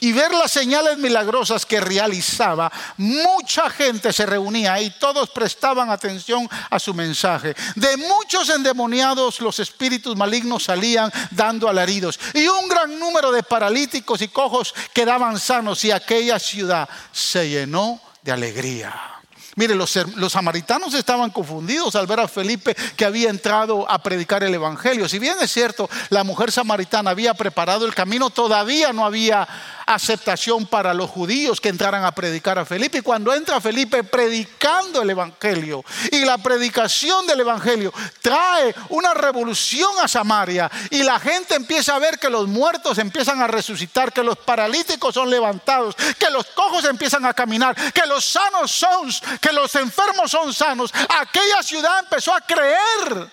y 0.00 0.12
ver 0.12 0.32
las 0.32 0.50
señales 0.50 0.98
milagrosas 0.98 1.64
que 1.64 1.80
realizaba, 1.80 2.72
mucha 2.96 3.70
gente 3.70 4.12
se 4.12 4.26
reunía 4.26 4.80
y 4.80 4.90
todos 4.90 5.30
prestaban 5.30 5.90
atención 5.90 6.48
a 6.68 6.78
su 6.78 6.94
mensaje. 6.94 7.54
De 7.76 7.96
muchos 7.96 8.48
endemoniados 8.48 9.40
los 9.40 9.58
espíritus 9.58 10.16
malignos 10.16 10.64
salían 10.64 11.12
dando 11.30 11.68
alaridos 11.68 12.18
y 12.34 12.46
un 12.46 12.68
gran 12.68 12.98
número 12.98 13.32
de 13.32 13.42
paralíticos 13.42 14.22
y 14.22 14.28
cojos 14.28 14.74
quedaban 14.92 15.38
sanos 15.38 15.84
y 15.84 15.90
aquella 15.90 16.38
ciudad 16.38 16.88
se 17.12 17.48
llenó 17.48 18.00
de 18.22 18.32
alegría. 18.32 19.10
Mire, 19.56 19.74
los, 19.74 19.94
los, 20.16 20.32
samaritanos 20.32 20.94
estaban 20.94 21.30
confundidos 21.30 21.96
al 21.96 22.06
ver 22.06 22.20
a 22.20 22.28
Felipe 22.28 22.74
que 22.96 23.04
había 23.04 23.28
entrado 23.30 23.90
a 23.90 24.00
predicar 24.00 24.44
el 24.44 24.54
Evangelio. 24.54 25.08
Si 25.08 25.18
bien 25.18 25.36
es 25.40 25.50
cierto, 25.50 25.90
la 26.08 26.22
mujer 26.22 26.52
samaritana 26.52 27.10
había 27.10 27.34
preparado 27.34 27.84
el 27.84 27.94
camino, 27.94 28.30
todavía 28.30 28.92
no 28.92 29.04
había 29.04 29.46
aceptación 29.94 30.66
para 30.66 30.94
los 30.94 31.10
judíos 31.10 31.60
que 31.60 31.68
entraran 31.68 32.04
a 32.04 32.12
predicar 32.12 32.58
a 32.58 32.64
Felipe. 32.64 32.98
Y 32.98 33.02
cuando 33.02 33.34
entra 33.34 33.60
Felipe 33.60 34.04
predicando 34.04 35.02
el 35.02 35.10
Evangelio 35.10 35.84
y 36.12 36.24
la 36.24 36.38
predicación 36.38 37.26
del 37.26 37.40
Evangelio 37.40 37.92
trae 38.22 38.74
una 38.90 39.14
revolución 39.14 39.90
a 40.00 40.06
Samaria 40.06 40.70
y 40.90 41.02
la 41.02 41.18
gente 41.18 41.54
empieza 41.54 41.96
a 41.96 41.98
ver 41.98 42.18
que 42.18 42.30
los 42.30 42.46
muertos 42.46 42.98
empiezan 42.98 43.42
a 43.42 43.48
resucitar, 43.48 44.12
que 44.12 44.22
los 44.22 44.38
paralíticos 44.38 45.14
son 45.14 45.28
levantados, 45.28 45.96
que 46.18 46.30
los 46.30 46.46
cojos 46.46 46.84
empiezan 46.84 47.26
a 47.26 47.34
caminar, 47.34 47.74
que 47.92 48.06
los 48.06 48.24
sanos 48.24 48.70
son, 48.70 49.10
que 49.40 49.52
los 49.52 49.74
enfermos 49.74 50.30
son 50.30 50.54
sanos. 50.54 50.92
Aquella 51.20 51.62
ciudad 51.62 51.98
empezó 52.00 52.32
a 52.32 52.40
creer 52.40 53.28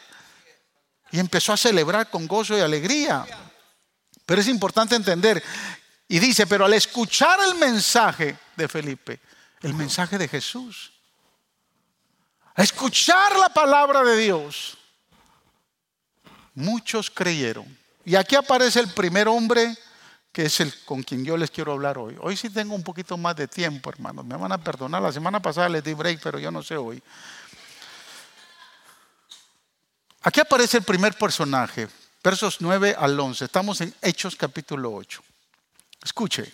y 1.11 1.19
empezó 1.19 1.53
a 1.53 1.57
celebrar 1.57 2.09
con 2.09 2.27
gozo 2.27 2.57
y 2.57 2.61
alegría. 2.61 3.25
Pero 4.27 4.41
es 4.41 4.49
importante 4.49 4.93
entender 4.93 5.41
y 6.07 6.19
dice, 6.19 6.47
pero 6.47 6.65
al 6.65 6.73
escuchar 6.73 7.39
el 7.47 7.55
mensaje 7.55 8.37
de 8.55 8.67
Felipe, 8.67 9.19
el 9.61 9.73
mensaje 9.73 10.17
de 10.17 10.27
Jesús, 10.27 10.93
a 12.55 12.63
escuchar 12.63 13.37
la 13.37 13.49
palabra 13.49 14.03
de 14.03 14.17
Dios, 14.17 14.77
muchos 16.55 17.09
creyeron. 17.09 17.77
Y 18.05 18.15
aquí 18.15 18.35
aparece 18.35 18.79
el 18.79 18.87
primer 18.89 19.27
hombre 19.27 19.77
que 20.31 20.45
es 20.45 20.59
el 20.59 20.71
con 20.85 21.01
quien 21.01 21.25
yo 21.25 21.35
les 21.35 21.49
quiero 21.49 21.71
hablar 21.71 21.97
hoy. 21.97 22.15
Hoy 22.21 22.37
sí 22.37 22.51
tengo 22.51 22.75
un 22.75 22.83
poquito 22.83 23.17
más 23.17 23.35
de 23.35 23.47
tiempo, 23.47 23.89
hermanos. 23.89 24.23
Me 24.23 24.37
van 24.37 24.51
a 24.51 24.59
perdonar. 24.59 25.01
La 25.01 25.11
semana 25.11 25.41
pasada 25.41 25.67
les 25.67 25.83
di 25.83 25.95
break, 25.95 26.19
pero 26.21 26.37
yo 26.37 26.51
no 26.51 26.61
sé 26.61 26.77
hoy. 26.77 27.01
Aquí 30.21 30.39
aparece 30.39 30.77
el 30.77 30.83
primer 30.83 31.17
personaje, 31.17 31.87
versos 32.23 32.57
9 32.59 32.95
al 32.99 33.19
11. 33.19 33.45
Estamos 33.45 33.81
en 33.81 33.93
Hechos 33.99 34.35
capítulo 34.35 34.93
8. 34.93 35.23
Escuche, 36.07 36.49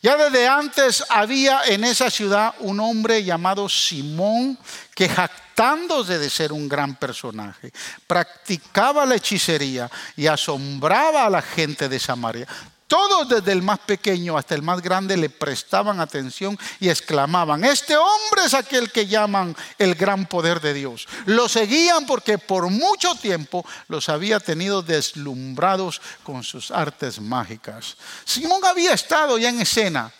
ya 0.00 0.16
desde 0.16 0.48
antes 0.48 1.04
había 1.10 1.60
en 1.66 1.84
esa 1.84 2.10
ciudad 2.10 2.54
un 2.60 2.80
hombre 2.80 3.22
llamado 3.22 3.68
Simón 3.68 4.58
que 4.94 5.10
jactándose 5.10 6.18
de 6.18 6.30
ser 6.30 6.54
un 6.54 6.70
gran 6.70 6.96
personaje, 6.96 7.70
practicaba 8.06 9.04
la 9.04 9.16
hechicería 9.16 9.90
y 10.16 10.26
asombraba 10.26 11.26
a 11.26 11.30
la 11.30 11.42
gente 11.42 11.86
de 11.90 11.98
Samaria. 11.98 12.46
Todos 12.88 13.28
desde 13.28 13.52
el 13.52 13.60
más 13.60 13.80
pequeño 13.80 14.38
hasta 14.38 14.54
el 14.54 14.62
más 14.62 14.80
grande 14.80 15.14
le 15.18 15.28
prestaban 15.28 16.00
atención 16.00 16.58
y 16.80 16.88
exclamaban, 16.88 17.62
este 17.62 17.94
hombre 17.98 18.46
es 18.46 18.54
aquel 18.54 18.90
que 18.90 19.06
llaman 19.06 19.54
el 19.76 19.94
gran 19.94 20.24
poder 20.24 20.58
de 20.62 20.72
Dios. 20.72 21.06
Lo 21.26 21.50
seguían 21.50 22.06
porque 22.06 22.38
por 22.38 22.70
mucho 22.70 23.14
tiempo 23.14 23.62
los 23.88 24.08
había 24.08 24.40
tenido 24.40 24.80
deslumbrados 24.80 26.00
con 26.22 26.42
sus 26.42 26.70
artes 26.70 27.20
mágicas. 27.20 27.94
Simón 28.24 28.64
había 28.64 28.94
estado 28.94 29.36
ya 29.36 29.50
en 29.50 29.60
escena, 29.60 30.10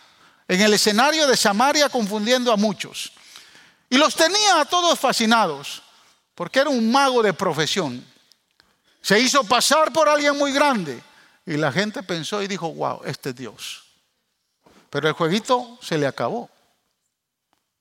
en 0.47 0.61
el 0.61 0.75
escenario 0.75 1.27
de 1.27 1.39
Samaria 1.39 1.89
confundiendo 1.89 2.53
a 2.53 2.59
muchos. 2.59 3.13
Y 3.89 3.97
los 3.97 4.15
tenía 4.15 4.61
a 4.61 4.67
todos 4.67 4.99
fascinados, 4.99 5.83
porque 6.35 6.59
era 6.59 6.69
un 6.69 6.93
mago 6.93 7.23
de 7.23 7.33
profesión. 7.33 8.05
Se 9.01 9.19
hizo 9.19 9.43
pasar 9.45 9.91
por 9.91 10.07
alguien 10.07 10.37
muy 10.37 10.53
grande 10.53 11.08
Y 11.49 11.57
la 11.57 11.73
gente 11.73 12.03
pensó 12.03 12.43
y 12.43 12.47
dijo, 12.47 12.71
wow, 12.75 13.01
este 13.07 13.31
es 13.31 13.37
Dios. 13.37 13.85
Pero 14.91 15.09
el 15.09 15.15
jueguito 15.15 15.79
se 15.81 15.97
le 15.97 16.07
acabó. 16.07 16.51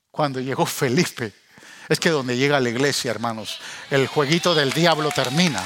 Cuando 0.09 0.39
llegó 0.39 0.65
Felipe. 0.65 1.33
Es 1.89 1.99
que 1.99 2.09
donde 2.09 2.37
llega 2.37 2.61
la 2.61 2.69
iglesia, 2.69 3.11
hermanos, 3.11 3.59
el 3.89 4.07
jueguito 4.07 4.55
del 4.55 4.71
diablo 4.71 5.11
termina. 5.11 5.61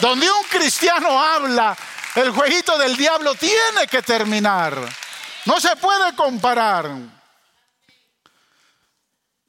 Donde 0.00 0.30
un 0.30 0.44
cristiano 0.44 1.22
habla, 1.22 1.76
el 2.14 2.30
jueguito 2.30 2.78
del 2.78 2.96
diablo 2.96 3.34
tiene 3.34 3.86
que 3.86 4.00
terminar. 4.00 4.78
No 5.44 5.60
se 5.60 5.76
puede 5.76 6.16
comparar. 6.16 6.90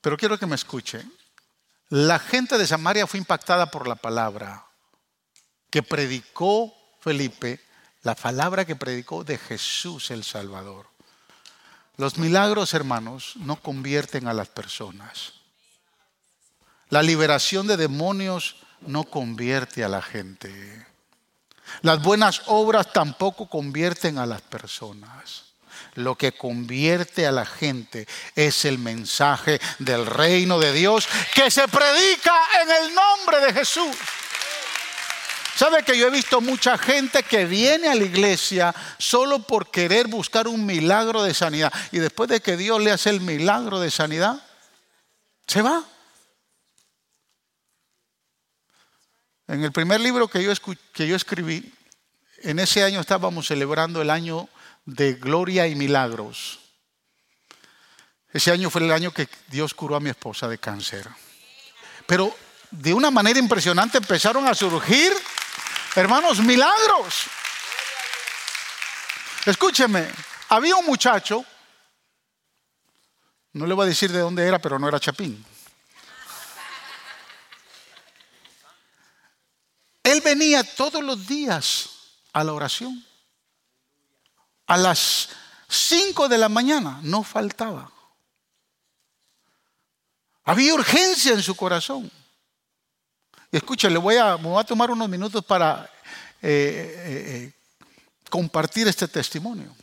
Pero 0.02 0.18
quiero 0.18 0.38
que 0.38 0.46
me 0.46 0.56
escuchen. 0.56 1.10
La 1.88 2.20
gente 2.20 2.58
de 2.58 2.68
Samaria 2.68 3.08
fue 3.08 3.18
impactada 3.18 3.72
por 3.72 3.88
la 3.88 3.96
palabra 3.96 4.66
que 5.70 5.82
predicó 5.84 6.81
Felipe, 7.02 7.60
la 8.04 8.16
palabra 8.16 8.66
que 8.66 8.76
predicó 8.76 9.24
de 9.24 9.38
Jesús 9.38 10.12
el 10.12 10.24
Salvador. 10.24 10.88
Los 11.98 12.18
milagros, 12.18 12.74
hermanos, 12.74 13.34
no 13.38 13.58
convierten 13.58 14.28
a 14.28 14.34
las 14.34 14.48
personas. 14.48 15.34
La 16.90 17.02
liberación 17.02 17.68
de 17.68 17.78
demonios 17.78 18.58
no 18.82 19.04
convierte 19.04 19.84
a 19.84 19.90
la 19.90 20.02
gente. 20.02 20.88
Las 21.82 22.02
buenas 22.02 22.44
obras 22.48 22.92
tampoco 22.94 23.48
convierten 23.48 24.18
a 24.18 24.26
las 24.26 24.42
personas. 24.42 25.46
Lo 25.96 26.16
que 26.16 26.32
convierte 26.32 27.26
a 27.26 27.32
la 27.32 27.46
gente 27.46 28.08
es 28.36 28.66
el 28.66 28.78
mensaje 28.78 29.60
del 29.80 30.06
reino 30.06 30.60
de 30.60 30.74
Dios 30.74 31.08
que 31.34 31.50
se 31.50 31.68
predica 31.68 32.34
en 32.62 32.72
el 32.72 32.96
nombre 32.96 33.40
de 33.42 33.54
Jesús. 33.54 33.96
¿Sabe 35.62 35.84
que 35.84 35.96
yo 35.96 36.08
he 36.08 36.10
visto 36.10 36.42
mucha 36.42 36.76
gente 36.76 37.22
que 37.22 37.46
viene 37.46 37.88
a 37.88 37.94
la 37.94 38.04
iglesia 38.04 38.74
solo 38.98 39.44
por 39.44 39.70
querer 39.70 40.08
buscar 40.08 40.48
un 40.48 40.66
milagro 40.66 41.22
de 41.22 41.36
sanidad 41.36 41.72
y 41.92 42.00
después 42.00 42.28
de 42.32 42.42
que 42.42 42.58
Dios 42.58 42.82
le 42.82 42.90
hace 42.90 43.12
el 43.12 43.22
milagro 43.22 43.80
de 43.80 43.92
sanidad, 43.92 44.44
se 45.46 45.62
va? 45.62 45.86
En 49.48 49.64
el 49.64 49.72
primer 49.72 50.02
libro 50.02 50.28
que 50.28 50.42
yo, 50.44 50.52
escribí, 51.16 51.72
en 52.38 52.58
ese 52.58 52.84
año 52.84 53.00
estábamos 53.00 53.46
celebrando 53.46 54.02
el 54.02 54.10
año 54.10 54.50
de 54.86 55.14
gloria 55.14 55.68
y 55.68 55.76
milagros. 55.76 56.60
Ese 58.34 58.50
año 58.50 58.72
fue 58.72 58.82
el 58.82 58.92
año 58.92 59.14
que 59.14 59.30
Dios 59.50 59.76
curó 59.76 59.96
a 59.96 60.00
mi 60.00 60.10
esposa 60.10 60.48
de 60.48 60.58
cáncer. 60.58 61.08
Pero 62.08 62.36
de 62.72 62.96
una 62.96 63.12
manera 63.12 63.38
impresionante 63.38 64.00
empezaron 64.00 64.48
a 64.48 64.56
surgir, 64.56 65.14
hermanos, 65.96 66.40
milagros. 66.40 67.26
Escúcheme, 69.46 70.10
había 70.50 70.76
un 70.76 70.86
muchacho, 70.86 71.44
no 73.54 73.66
le 73.66 73.74
voy 73.74 73.86
a 73.86 73.90
decir 73.90 74.12
de 74.12 74.20
dónde 74.20 74.48
era, 74.48 74.60
pero 74.60 74.78
no 74.78 74.88
era 74.88 75.00
Chapín. 75.00 75.46
Él 80.04 80.22
venía 80.22 80.64
todos 80.64 81.04
los 81.04 81.28
días 81.28 81.90
a 82.34 82.44
la 82.44 82.54
oración. 82.54 83.06
A 84.68 84.78
las 84.78 85.30
5 85.68 86.28
de 86.28 86.38
la 86.38 86.50
mañana 86.50 87.00
no 87.04 87.24
faltaba. 87.24 87.92
Había 90.44 90.74
urgencia 90.74 91.34
en 91.34 91.44
su 91.44 91.56
corazón. 91.56 92.12
Y 93.52 93.58
escucha, 93.58 93.90
le 93.90 93.98
voy 93.98 94.16
a, 94.16 94.38
tomar 94.66 94.92
unos 94.92 95.10
minutos 95.10 95.44
para 95.44 95.90
eh, 96.42 96.96
eh, 96.98 97.24
eh, 97.28 97.54
compartir 98.30 98.88
este 98.88 99.08
testimonio. 99.10 99.76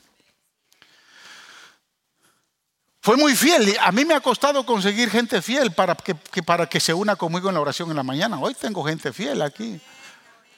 Fue 3.03 3.17
muy 3.17 3.37
fiel. 3.37 3.77
A 3.81 3.93
mí 3.93 4.05
me 4.05 4.15
ha 4.15 4.21
costado 4.21 4.65
conseguir 4.65 5.11
gente 5.11 5.43
fiel 5.43 5.73
para 5.73 5.95
que, 5.95 6.15
para 6.43 6.67
que 6.67 6.81
se 6.81 6.95
una 6.95 7.17
conmigo 7.17 7.49
en 7.49 7.55
la 7.55 7.61
oración 7.61 7.91
en 7.91 7.97
la 7.97 8.03
mañana. 8.03 8.39
Hoy 8.39 8.55
tengo 8.55 8.83
gente 8.85 9.13
fiel 9.13 9.43
aquí. 9.43 9.79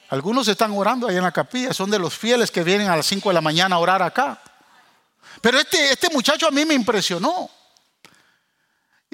Algunos 0.09 0.47
están 0.47 0.71
orando 0.71 1.07
ahí 1.07 1.15
en 1.15 1.23
la 1.23 1.31
capilla, 1.31 1.73
son 1.73 1.89
de 1.89 1.99
los 1.99 2.17
fieles 2.17 2.51
que 2.51 2.63
vienen 2.63 2.89
a 2.89 2.97
las 2.97 3.05
5 3.05 3.29
de 3.29 3.33
la 3.33 3.41
mañana 3.41 3.75
a 3.75 3.79
orar 3.79 4.01
acá. 4.01 4.41
Pero 5.41 5.57
este, 5.59 5.93
este 5.93 6.09
muchacho 6.09 6.47
a 6.47 6.51
mí 6.51 6.65
me 6.65 6.73
impresionó. 6.73 7.49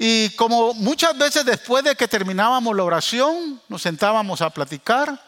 Y 0.00 0.30
como 0.36 0.74
muchas 0.74 1.18
veces 1.18 1.44
después 1.44 1.82
de 1.82 1.96
que 1.96 2.06
terminábamos 2.06 2.74
la 2.76 2.84
oración, 2.84 3.60
nos 3.68 3.82
sentábamos 3.82 4.40
a 4.40 4.48
platicar. 4.48 5.20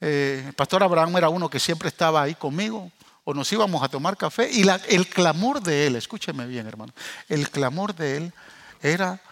Eh, 0.00 0.42
el 0.48 0.52
pastor 0.52 0.82
Abraham 0.82 1.16
era 1.16 1.28
uno 1.28 1.48
que 1.48 1.60
siempre 1.60 1.90
estaba 1.90 2.22
ahí 2.22 2.34
conmigo, 2.34 2.90
o 3.22 3.32
nos 3.32 3.52
íbamos 3.52 3.80
a 3.84 3.88
tomar 3.88 4.16
café. 4.16 4.50
Y 4.50 4.66
el 4.88 5.06
clamor 5.08 5.62
de 5.62 5.86
él, 5.86 5.94
escúcheme 5.94 6.44
bien 6.46 6.66
hermano, 6.66 6.92
el 7.28 7.48
clamor 7.50 7.94
de 7.94 8.16
él 8.16 8.32
era 8.82 9.22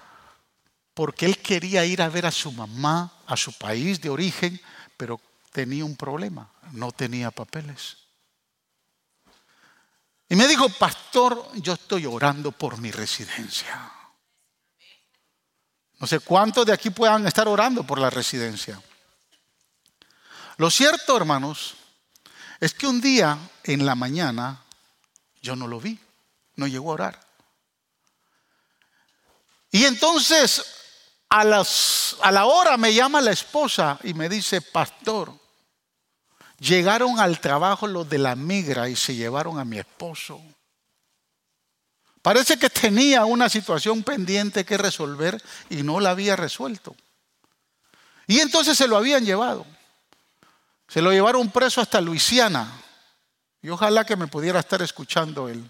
porque 0.94 1.26
él 1.26 1.38
quería 1.38 1.84
ir 1.84 2.00
a 2.00 2.08
ver 2.08 2.26
a 2.26 2.30
su 2.30 2.52
mamá, 2.52 3.12
a 3.26 3.36
su 3.36 3.52
país 3.54 4.00
de 4.00 4.10
origen, 4.10 4.60
pero 4.96 5.20
tenía 5.50 5.84
un 5.84 5.96
problema, 5.96 6.48
no 6.70 6.92
tenía 6.92 7.32
papeles. 7.32 7.96
Y 10.28 10.36
me 10.36 10.46
dijo, 10.46 10.68
pastor, 10.68 11.50
yo 11.56 11.72
estoy 11.72 12.06
orando 12.06 12.52
por 12.52 12.78
mi 12.78 12.92
residencia. 12.92 13.90
No 16.02 16.08
sé 16.08 16.18
cuántos 16.18 16.66
de 16.66 16.72
aquí 16.72 16.90
puedan 16.90 17.24
estar 17.26 17.46
orando 17.46 17.84
por 17.84 17.98
la 17.98 18.10
residencia. 18.10 18.82
Lo 20.56 20.68
cierto, 20.68 21.16
hermanos, 21.16 21.76
es 22.58 22.74
que 22.74 22.88
un 22.88 23.00
día 23.00 23.38
en 23.62 23.86
la 23.86 23.94
mañana 23.94 24.62
yo 25.40 25.54
no 25.54 25.68
lo 25.68 25.80
vi, 25.80 25.96
no 26.56 26.66
llegó 26.66 26.90
a 26.90 26.94
orar. 26.94 27.20
Y 29.70 29.84
entonces 29.84 30.62
a, 31.28 31.44
las, 31.44 32.16
a 32.20 32.32
la 32.32 32.46
hora 32.46 32.76
me 32.76 32.92
llama 32.92 33.20
la 33.20 33.30
esposa 33.30 33.98
y 34.02 34.12
me 34.12 34.28
dice, 34.28 34.60
pastor, 34.60 35.32
Llegaron 36.62 37.18
al 37.18 37.40
trabajo 37.40 37.88
los 37.88 38.08
de 38.08 38.18
la 38.18 38.36
migra 38.36 38.88
y 38.88 38.94
se 38.94 39.16
llevaron 39.16 39.58
a 39.58 39.64
mi 39.64 39.80
esposo. 39.80 40.40
Parece 42.22 42.56
que 42.56 42.70
tenía 42.70 43.24
una 43.24 43.48
situación 43.48 44.04
pendiente 44.04 44.64
que 44.64 44.78
resolver 44.78 45.42
y 45.68 45.82
no 45.82 45.98
la 45.98 46.10
había 46.10 46.36
resuelto. 46.36 46.94
Y 48.28 48.38
entonces 48.38 48.78
se 48.78 48.86
lo 48.86 48.96
habían 48.96 49.24
llevado. 49.24 49.66
Se 50.86 51.02
lo 51.02 51.10
llevaron 51.10 51.50
preso 51.50 51.80
hasta 51.80 52.00
Luisiana. 52.00 52.80
Y 53.60 53.68
ojalá 53.70 54.04
que 54.04 54.16
me 54.16 54.28
pudiera 54.28 54.60
estar 54.60 54.80
escuchando 54.82 55.48
él. 55.48 55.68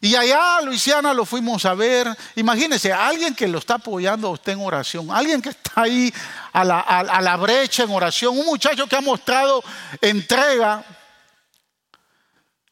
Y 0.00 0.14
allá, 0.14 0.60
Luisiana, 0.60 1.14
lo 1.14 1.24
fuimos 1.24 1.64
a 1.64 1.74
ver. 1.74 2.08
Imagínense, 2.34 2.92
alguien 2.92 3.34
que 3.34 3.48
lo 3.48 3.58
está 3.58 3.74
apoyando 3.74 4.28
a 4.28 4.30
usted 4.30 4.52
en 4.52 4.60
oración, 4.60 5.10
alguien 5.10 5.40
que 5.40 5.48
está 5.50 5.82
ahí 5.82 6.12
a 6.52 6.64
la, 6.64 7.36
brecha 7.36 7.84
en 7.84 7.90
oración, 7.90 8.38
un 8.38 8.46
muchacho 8.46 8.86
que 8.86 8.96
ha 8.96 9.00
mostrado 9.00 9.62
entrega. 10.00 10.84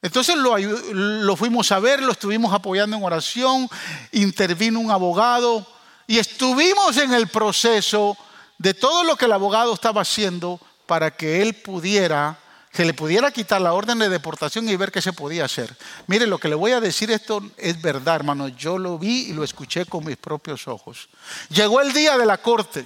Entonces 0.04 0.36
lo, 0.36 0.58
lo 0.58 1.34
fuimos 1.34 1.72
a 1.72 1.78
ver, 1.78 2.02
lo 2.02 2.12
estuvimos 2.12 2.52
apoyando 2.52 2.94
en 2.94 3.02
oración, 3.02 3.70
intervino 4.12 4.78
un 4.78 4.90
abogado 4.90 5.66
y 6.06 6.18
estuvimos 6.18 6.98
en 6.98 7.14
el 7.14 7.28
proceso 7.28 8.14
de 8.58 8.74
todo 8.74 9.02
lo 9.04 9.16
que 9.16 9.24
el 9.24 9.32
abogado 9.32 9.72
estaba 9.72 10.02
haciendo 10.02 10.60
para 10.84 11.10
que 11.10 11.40
él 11.40 11.54
pudiera 11.54 12.38
se 12.70 12.84
le 12.84 12.92
pudiera 12.92 13.30
quitar 13.30 13.62
la 13.62 13.72
orden 13.72 13.98
de 13.98 14.10
deportación 14.10 14.68
y 14.68 14.76
ver 14.76 14.92
qué 14.92 15.00
se 15.00 15.12
podía 15.12 15.46
hacer. 15.46 15.74
Mire, 16.08 16.26
lo 16.26 16.38
que 16.38 16.48
le 16.48 16.56
voy 16.56 16.72
a 16.72 16.80
decir 16.80 17.10
esto 17.10 17.40
es 17.56 17.80
verdad, 17.80 18.16
hermano. 18.16 18.48
Yo 18.48 18.76
lo 18.76 18.98
vi 18.98 19.28
y 19.28 19.32
lo 19.32 19.44
escuché 19.44 19.86
con 19.86 20.04
mis 20.04 20.16
propios 20.16 20.66
ojos. 20.66 21.08
Llegó 21.48 21.80
el 21.80 21.92
día 21.92 22.18
de 22.18 22.26
la 22.26 22.38
corte. 22.38 22.84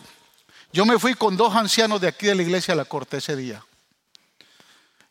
Yo 0.75 0.85
me 0.85 0.99
fui 0.99 1.15
con 1.15 1.39
dos 1.39 1.57
ancianos 1.57 2.03
de 2.03 2.09
aquí 2.09 2.27
de 2.27 2.35
la 2.35 2.43
iglesia 2.43 2.75
a 2.75 2.77
la 2.77 2.85
corte 2.85 3.17
ese 3.17 3.35
día. 3.35 3.65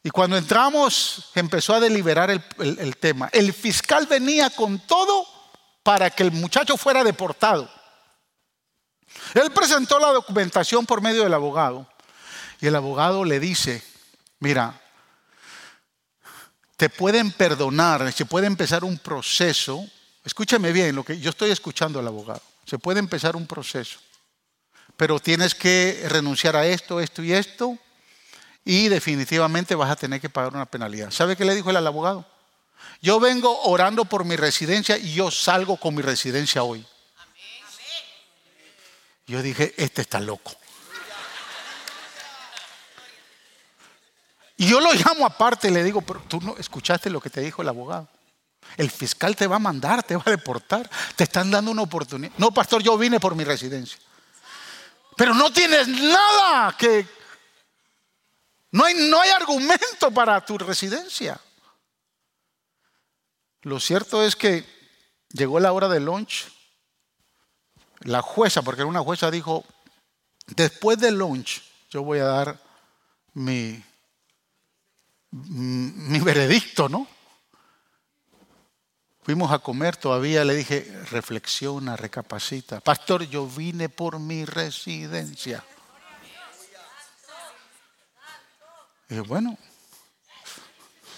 Y 0.08 0.10
cuando 0.10 0.38
entramos, 0.38 1.32
empezó 1.36 1.74
a 1.74 1.82
deliberar 1.82 2.32
el, 2.32 2.96
tema. 2.96 3.28
El 3.34 3.52
fiscal 3.52 4.08
venía 4.08 4.50
con 4.50 4.80
todo 4.80 5.28
para 5.84 6.10
que 6.10 6.24
el 6.24 6.32
muchacho 6.32 6.78
fuera 6.78 7.04
deportado. 7.04 7.70
Él 9.34 9.52
presentó 9.52 10.00
la 10.00 10.14
documentación 10.14 10.86
por 10.86 11.02
medio 11.02 11.24
del 11.24 11.34
abogado. 11.34 11.86
Y 12.62 12.68
el 12.68 12.76
abogado 12.78 13.26
le 13.26 13.42
dice, 13.42 13.84
Mira, 14.40 14.82
te 16.78 16.88
pueden 16.88 17.34
perdonar, 17.34 18.10
se 18.14 18.26
puede 18.26 18.48
empezar 18.48 18.86
un 18.86 19.00
proceso. 19.00 19.86
Escúchame 20.24 20.72
bien, 20.72 20.96
lo 20.96 21.04
que 21.04 21.20
yo 21.20 21.32
estoy 21.32 21.52
escuchando 21.52 22.00
al 22.00 22.08
abogado. 22.08 22.42
Se 22.66 22.80
puede 22.80 23.00
empezar 23.00 23.36
un 23.36 23.46
proceso, 23.46 24.00
pero 24.96 25.20
tienes 25.20 25.54
que 25.54 26.06
renunciar 26.08 26.56
a 26.56 26.66
esto, 26.66 27.02
esto 27.02 27.22
y 27.22 27.34
esto, 27.34 27.78
y 28.68 28.90
definitivamente 28.90 29.76
vas 29.76 29.90
a 29.90 29.96
tener 29.96 30.20
que 30.20 30.30
pagar 30.30 30.54
una 30.54 30.66
penalidad. 30.66 31.10
¿Sabe 31.10 31.38
qué 31.38 31.46
le 31.46 31.56
dijo 31.56 31.70
el 31.70 31.78
al 31.78 31.88
abogado? 31.88 32.26
Yo 33.02 33.18
vengo 33.18 33.62
orando 33.62 34.04
por 34.04 34.26
mi 34.26 34.36
residencia 34.36 34.98
y 34.98 35.14
yo 35.14 35.32
salgo 35.32 35.78
con 35.78 35.96
mi 35.96 36.02
residencia 36.02 36.64
hoy. 36.64 36.86
Yo 39.26 39.42
dije, 39.42 39.74
este 39.78 40.02
está 40.02 40.20
loco. 40.20 40.52
Y 44.58 44.68
yo 44.68 44.82
lo 44.82 44.92
llamo 44.92 45.26
aparte 45.26 45.70
y 45.70 45.72
le 45.72 45.82
digo, 45.82 46.02
pero 46.02 46.22
tú 46.28 46.42
no 46.42 46.58
escuchaste 46.58 47.10
lo 47.10 47.22
que 47.22 47.30
te 47.30 47.40
dijo 47.40 47.62
el 47.62 47.70
abogado. 47.70 48.10
El 48.76 48.92
fiscal 48.92 49.38
te 49.38 49.48
va 49.48 49.56
a 49.56 49.60
mandar, 49.60 50.04
te 50.04 50.18
va 50.18 50.24
a 50.26 50.32
deportar. 50.32 50.90
Te 51.16 51.24
están 51.24 51.50
dando 51.50 51.72
una 51.72 51.84
oportunidad. 51.84 52.34
No, 52.38 52.52
pastor, 52.52 52.84
yo 52.84 52.98
vine 52.98 53.18
por 53.18 53.34
mi 53.34 53.46
residencia. 53.46 53.98
Pero 55.16 55.34
no 55.34 55.54
tienes 55.54 55.88
nada 55.88 56.76
que... 56.78 57.16
No 58.72 58.86
hay, 58.86 58.94
no 58.96 59.22
hay 59.22 59.30
argumento 59.32 60.12
para 60.14 60.44
tu 60.46 60.58
residencia. 60.58 61.40
Lo 63.62 63.80
cierto 63.80 64.24
es 64.24 64.36
que 64.36 64.66
llegó 65.30 65.60
la 65.60 65.74
hora 65.74 65.88
del 65.88 66.06
lunch. 66.06 66.46
La 68.02 68.22
jueza, 68.22 68.62
porque 68.62 68.82
era 68.82 68.90
una 68.90 69.02
jueza, 69.02 69.32
dijo, 69.32 69.66
después 70.48 71.00
del 71.00 71.18
lunch 71.18 71.64
yo 71.90 72.04
voy 72.04 72.20
a 72.20 72.26
dar 72.26 72.60
mi, 73.34 73.84
mi 75.32 76.20
veredicto, 76.20 76.90
¿no? 76.90 77.08
Fuimos 79.24 79.52
a 79.52 79.60
comer, 79.60 79.98
todavía 79.98 80.46
le 80.46 80.56
dije, 80.56 80.90
reflexiona, 81.12 81.98
recapacita. 81.98 82.80
Pastor, 82.80 83.24
yo 83.24 83.46
vine 83.46 83.90
por 83.90 84.20
mi 84.20 84.46
residencia. 84.46 85.66
Y 89.10 89.16
dije, 89.16 89.28
bueno, 89.28 89.58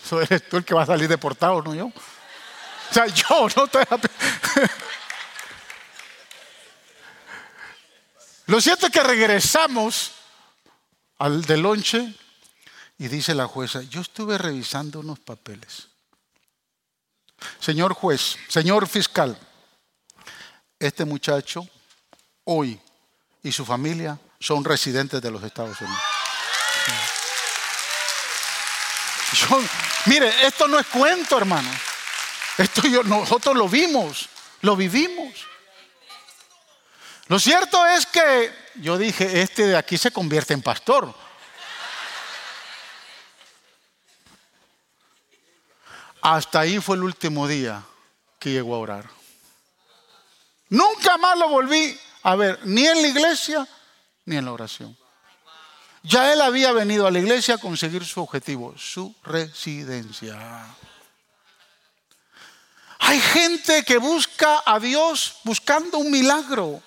eso 0.03 0.21
eres 0.21 0.47
tú 0.47 0.57
el 0.57 0.65
que 0.65 0.73
va 0.73 0.83
a 0.83 0.87
salir 0.87 1.07
deportado, 1.07 1.61
no 1.61 1.73
yo. 1.73 1.87
O 1.87 2.93
sea, 2.93 3.07
yo 3.07 3.47
no 3.55 3.67
te... 3.67 3.79
Lo 8.47 8.59
cierto 8.59 8.87
es 8.87 8.91
que 8.91 9.03
regresamos 9.03 10.11
al 11.19 11.43
de 11.43 11.57
lonche 11.57 12.15
y 12.97 13.07
dice 13.07 13.35
la 13.35 13.45
jueza, 13.47 13.83
yo 13.83 14.01
estuve 14.01 14.39
revisando 14.39 15.01
unos 15.01 15.19
papeles. 15.19 15.89
Señor 17.59 17.93
juez, 17.93 18.37
señor 18.47 18.87
fiscal, 18.87 19.37
este 20.79 21.05
muchacho 21.05 21.67
hoy 22.43 22.79
y 23.43 23.51
su 23.51 23.65
familia 23.65 24.19
son 24.39 24.65
residentes 24.65 25.21
de 25.21 25.29
los 25.29 25.43
Estados 25.43 25.79
Unidos. 25.79 26.18
mire, 30.05 30.45
esto 30.45 30.67
no 30.67 30.79
es 30.79 30.87
cuento, 30.87 31.37
hermano. 31.37 31.69
Esto 32.57 32.87
yo, 32.87 33.03
nosotros 33.03 33.55
lo 33.55 33.69
vimos, 33.69 34.27
lo 34.61 34.75
vivimos. 34.75 35.33
Lo 37.27 37.39
cierto 37.39 37.85
es 37.85 38.05
que 38.05 38.53
yo 38.75 38.97
dije, 38.97 39.41
este 39.41 39.67
de 39.67 39.77
aquí 39.77 39.97
se 39.97 40.11
convierte 40.11 40.53
en 40.53 40.61
pastor. 40.61 41.13
Hasta 46.21 46.61
ahí 46.61 46.79
fue 46.79 46.97
el 46.97 47.03
último 47.03 47.47
día 47.47 47.83
que 48.39 48.51
llegó 48.51 48.75
a 48.75 48.79
orar. 48.79 49.09
Nunca 50.69 51.17
más 51.17 51.37
lo 51.37 51.49
volví 51.49 51.99
a 52.23 52.35
ver, 52.35 52.59
ni 52.65 52.85
en 52.85 53.01
la 53.01 53.07
iglesia, 53.07 53.67
ni 54.25 54.37
en 54.37 54.45
la 54.45 54.51
oración. 54.51 54.97
Ya 56.09 56.33
él 56.33 56.41
había 56.41 56.71
venido 56.71 57.05
a 57.05 57.11
la 57.11 57.19
iglesia 57.19 57.53
a 57.53 57.57
conseguir 57.59 58.03
su 58.03 58.19
objetivo, 58.19 58.73
su 58.75 59.13
residencia. 59.23 60.65
Hay 62.97 63.19
gente 63.19 63.83
que 63.83 63.99
busca 63.99 64.63
a 64.65 64.79
Dios 64.79 65.35
buscando 65.43 65.99
un 65.99 66.09
milagro. 66.09 66.81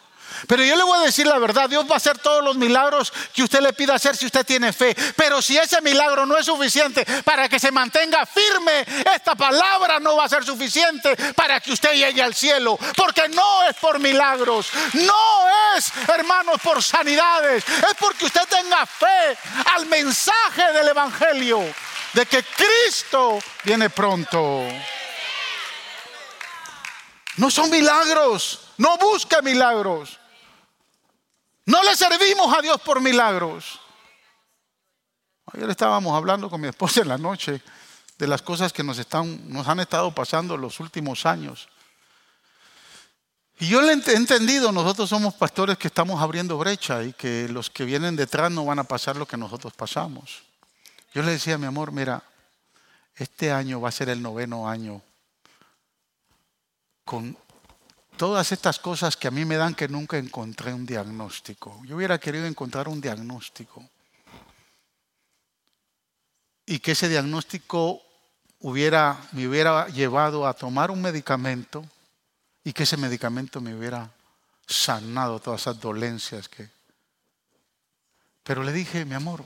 Pero 0.46 0.64
yo 0.64 0.76
le 0.76 0.82
voy 0.82 0.98
a 0.98 1.02
decir 1.02 1.26
la 1.26 1.38
verdad, 1.38 1.68
Dios 1.68 1.86
va 1.88 1.94
a 1.94 1.96
hacer 1.96 2.18
todos 2.18 2.42
los 2.42 2.56
milagros 2.56 3.12
que 3.34 3.42
usted 3.42 3.60
le 3.60 3.72
pida 3.72 3.94
hacer 3.94 4.16
si 4.16 4.26
usted 4.26 4.44
tiene 4.44 4.72
fe. 4.72 4.94
Pero 5.16 5.40
si 5.40 5.56
ese 5.56 5.80
milagro 5.80 6.26
no 6.26 6.36
es 6.36 6.46
suficiente 6.46 7.04
para 7.24 7.48
que 7.48 7.58
se 7.58 7.70
mantenga 7.70 8.26
firme, 8.26 8.84
esta 9.14 9.34
palabra 9.34 10.00
no 10.00 10.16
va 10.16 10.24
a 10.24 10.28
ser 10.28 10.44
suficiente 10.44 11.16
para 11.34 11.60
que 11.60 11.72
usted 11.72 11.94
llegue 11.94 12.22
al 12.22 12.34
cielo. 12.34 12.78
Porque 12.96 13.28
no 13.28 13.64
es 13.64 13.76
por 13.76 13.98
milagros, 13.98 14.68
no 14.94 15.44
es, 15.76 15.92
hermanos, 16.08 16.60
por 16.62 16.82
sanidades. 16.82 17.64
Es 17.66 17.94
porque 17.98 18.26
usted 18.26 18.42
tenga 18.48 18.84
fe 18.86 19.36
al 19.74 19.86
mensaje 19.86 20.72
del 20.72 20.88
Evangelio 20.88 21.62
de 22.12 22.26
que 22.26 22.42
Cristo 22.42 23.38
viene 23.64 23.90
pronto. 23.90 24.62
No 27.36 27.50
son 27.50 27.70
milagros, 27.70 28.60
no 28.76 28.98
busca 28.98 29.40
milagros. 29.40 30.18
No 31.72 31.82
le 31.82 31.96
servimos 31.96 32.54
a 32.54 32.60
Dios 32.60 32.78
por 32.82 33.00
milagros. 33.00 33.80
Ayer 35.54 35.70
estábamos 35.70 36.14
hablando 36.14 36.50
con 36.50 36.60
mi 36.60 36.68
esposa 36.68 37.00
en 37.00 37.08
la 37.08 37.16
noche 37.16 37.62
de 38.18 38.26
las 38.26 38.42
cosas 38.42 38.74
que 38.74 38.84
nos, 38.84 38.98
están, 38.98 39.50
nos 39.50 39.66
han 39.66 39.80
estado 39.80 40.14
pasando 40.14 40.58
los 40.58 40.80
últimos 40.80 41.24
años. 41.24 41.70
Y 43.58 43.68
yo 43.68 43.80
le 43.80 43.94
he 43.94 44.14
entendido, 44.14 44.70
nosotros 44.70 45.08
somos 45.08 45.32
pastores 45.32 45.78
que 45.78 45.88
estamos 45.88 46.20
abriendo 46.20 46.58
brecha 46.58 47.02
y 47.04 47.14
que 47.14 47.48
los 47.48 47.70
que 47.70 47.86
vienen 47.86 48.16
detrás 48.16 48.52
no 48.52 48.66
van 48.66 48.80
a 48.80 48.84
pasar 48.84 49.16
lo 49.16 49.24
que 49.24 49.38
nosotros 49.38 49.72
pasamos. 49.72 50.42
Yo 51.14 51.22
le 51.22 51.30
decía, 51.30 51.56
mi 51.56 51.64
amor, 51.64 51.90
mira, 51.90 52.22
este 53.16 53.50
año 53.50 53.80
va 53.80 53.88
a 53.88 53.92
ser 53.92 54.10
el 54.10 54.20
noveno 54.20 54.68
año 54.68 55.00
con 57.06 57.34
todas 58.16 58.52
estas 58.52 58.78
cosas 58.78 59.16
que 59.16 59.28
a 59.28 59.30
mí 59.30 59.44
me 59.44 59.56
dan 59.56 59.74
que 59.74 59.88
nunca 59.88 60.18
encontré 60.18 60.72
un 60.72 60.86
diagnóstico. 60.86 61.80
Yo 61.84 61.96
hubiera 61.96 62.18
querido 62.18 62.46
encontrar 62.46 62.88
un 62.88 63.00
diagnóstico. 63.00 63.88
Y 66.66 66.78
que 66.78 66.92
ese 66.92 67.08
diagnóstico 67.08 68.02
hubiera, 68.60 69.20
me 69.32 69.48
hubiera 69.48 69.88
llevado 69.88 70.46
a 70.46 70.54
tomar 70.54 70.90
un 70.90 71.02
medicamento 71.02 71.84
y 72.64 72.72
que 72.72 72.84
ese 72.84 72.96
medicamento 72.96 73.60
me 73.60 73.74
hubiera 73.74 74.10
sanado 74.66 75.40
todas 75.40 75.62
esas 75.62 75.80
dolencias 75.80 76.48
que... 76.48 76.70
Pero 78.44 78.62
le 78.62 78.72
dije, 78.72 79.04
mi 79.04 79.14
amor, 79.14 79.44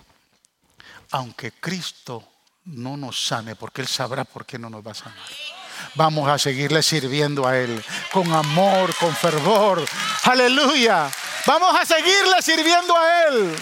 aunque 1.11 1.53
Cristo 1.53 2.27
no 2.65 2.97
nos 2.97 3.27
sane, 3.27 3.57
porque 3.57 3.83
Él 3.83 3.89
sabrá 3.89 4.25
por 4.25 4.45
qué 4.45 4.59
no 4.59 4.71
nos 4.71 4.87
va 4.87 4.91
a 4.91 4.95
sanar 4.95 5.46
vamos 5.95 6.29
a 6.29 6.39
seguirle 6.39 6.83
sirviendo 6.83 7.47
a 7.47 7.57
Él 7.57 7.85
con 8.12 8.33
amor, 8.33 8.95
con 8.97 9.15
fervor. 9.15 9.85
Aleluya. 10.25 11.11
Vamos 11.47 11.75
a 11.79 11.87
seguirle 11.87 12.43
sirviendo 12.43 12.97
a 12.97 13.25
Él 13.25 13.57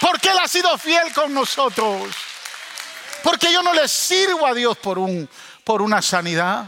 porque 0.00 0.30
Él 0.30 0.38
ha 0.42 0.48
sido 0.48 0.76
fiel 0.78 1.12
con 1.12 1.32
nosotros. 1.32 2.14
Porque 3.22 3.52
yo 3.52 3.62
no 3.62 3.74
le 3.74 3.86
sirvo 3.86 4.46
a 4.46 4.54
Dios 4.54 4.78
por, 4.78 4.98
un, 4.98 5.28
por 5.62 5.82
una 5.82 6.00
sanidad. 6.00 6.66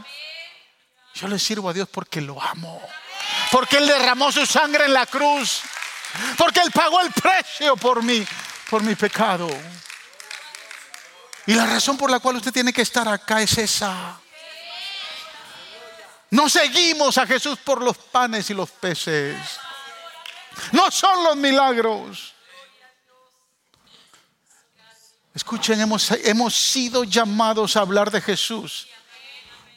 Yo 1.14 1.28
le 1.28 1.38
sirvo 1.38 1.70
a 1.70 1.72
Dios 1.72 1.88
porque 1.90 2.20
lo 2.20 2.40
amo. 2.40 2.80
Porque 3.50 3.78
Él 3.78 3.86
derramó 3.86 4.30
su 4.30 4.44
sangre 4.44 4.84
en 4.84 4.92
la 4.92 5.06
cruz. 5.06 5.62
Porque 6.36 6.60
Él 6.60 6.70
pagó 6.70 7.00
el 7.00 7.10
precio 7.10 7.74
por 7.76 8.02
mí, 8.02 8.24
por 8.68 8.82
mi 8.82 8.94
pecado. 8.94 9.48
Y 11.46 11.54
la 11.54 11.66
razón 11.66 11.96
por 11.96 12.10
la 12.10 12.20
cual 12.20 12.36
usted 12.36 12.52
tiene 12.52 12.72
que 12.72 12.82
estar 12.82 13.08
acá 13.08 13.40
es 13.40 13.56
esa. 13.56 14.20
No 16.32 16.48
seguimos 16.48 17.18
a 17.18 17.26
Jesús 17.26 17.58
por 17.58 17.82
los 17.82 17.98
panes 17.98 18.48
y 18.48 18.54
los 18.54 18.70
peces. 18.70 19.36
No 20.72 20.90
son 20.90 21.24
los 21.24 21.36
milagros. 21.36 22.32
Escuchen, 25.34 25.78
hemos, 25.78 26.10
hemos 26.10 26.54
sido 26.54 27.04
llamados 27.04 27.76
a 27.76 27.80
hablar 27.80 28.10
de 28.10 28.22
Jesús 28.22 28.88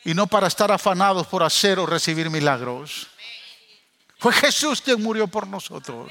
y 0.06 0.14
no 0.14 0.28
para 0.28 0.48
estar 0.48 0.72
afanados 0.72 1.28
por 1.28 1.44
hacer 1.44 1.78
o 1.78 1.86
recibir 1.86 2.30
milagros. 2.30 3.08
Fue 4.18 4.32
Jesús 4.32 4.80
quien 4.80 5.04
murió 5.04 5.28
por 5.28 5.48
nosotros. 5.48 6.10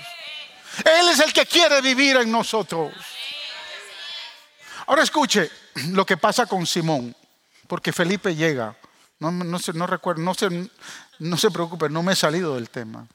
Él 0.84 1.08
es 1.08 1.20
el 1.20 1.32
que 1.32 1.46
quiere 1.46 1.80
vivir 1.80 2.16
en 2.16 2.30
nosotros. 2.30 2.92
Ahora 4.86 5.04
escuche 5.04 5.50
lo 5.88 6.04
que 6.04 6.18
pasa 6.18 6.44
con 6.44 6.66
Simón, 6.66 7.16
porque 7.66 7.94
Felipe 7.94 8.36
llega 8.36 8.76
no, 9.30 9.86
recuerdo, 9.86 10.22
no 10.22 10.34
se, 10.34 10.70
no 11.18 11.36
se 11.36 11.50
preocupe, 11.50 11.88
no 11.88 12.02
me 12.02 12.12
he 12.12 12.16
salido 12.16 12.54
del 12.54 12.70
tema. 12.70 13.06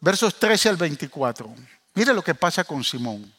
Versos 0.00 0.38
13 0.38 0.70
al 0.70 0.76
24. 0.76 1.54
Mire 1.94 2.14
lo 2.14 2.22
que 2.22 2.34
pasa 2.34 2.64
con 2.64 2.82
Simón, 2.84 3.32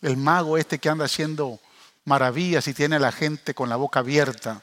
el 0.00 0.16
mago 0.16 0.58
este 0.58 0.78
que 0.78 0.88
anda 0.88 1.06
haciendo 1.06 1.58
maravillas 2.04 2.66
y 2.68 2.74
tiene 2.74 2.96
a 2.96 3.00
la 3.00 3.12
gente 3.12 3.54
con 3.54 3.68
la 3.68 3.76
boca 3.76 4.00
abierta. 4.00 4.62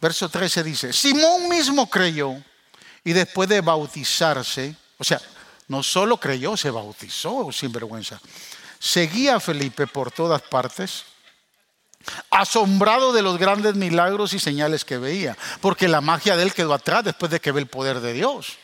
Verso 0.00 0.28
13 0.28 0.62
dice, 0.62 0.92
Simón 0.92 1.48
mismo 1.48 1.88
creyó 1.88 2.34
y 3.04 3.12
después 3.12 3.48
de 3.48 3.60
bautizarse, 3.60 4.76
o 4.98 5.04
sea, 5.04 5.20
no 5.68 5.82
solo 5.82 6.18
creyó, 6.18 6.56
se 6.56 6.70
bautizó 6.70 7.50
sin 7.52 7.72
vergüenza. 7.72 8.20
Seguía 8.78 9.36
a 9.36 9.40
Felipe 9.40 9.86
por 9.86 10.10
todas 10.10 10.40
partes 10.42 11.04
asombrado 12.30 13.12
de 13.12 13.22
los 13.22 13.38
grandes 13.38 13.74
milagros 13.74 14.32
y 14.32 14.38
señales 14.38 14.84
que 14.84 14.98
veía, 14.98 15.36
porque 15.60 15.88
la 15.88 16.00
magia 16.00 16.36
de 16.36 16.44
él 16.44 16.54
quedó 16.54 16.74
atrás 16.74 17.04
después 17.04 17.30
de 17.30 17.40
que 17.40 17.52
ve 17.52 17.60
el 17.60 17.66
poder 17.66 18.00
de 18.00 18.12
Dios. 18.12 18.58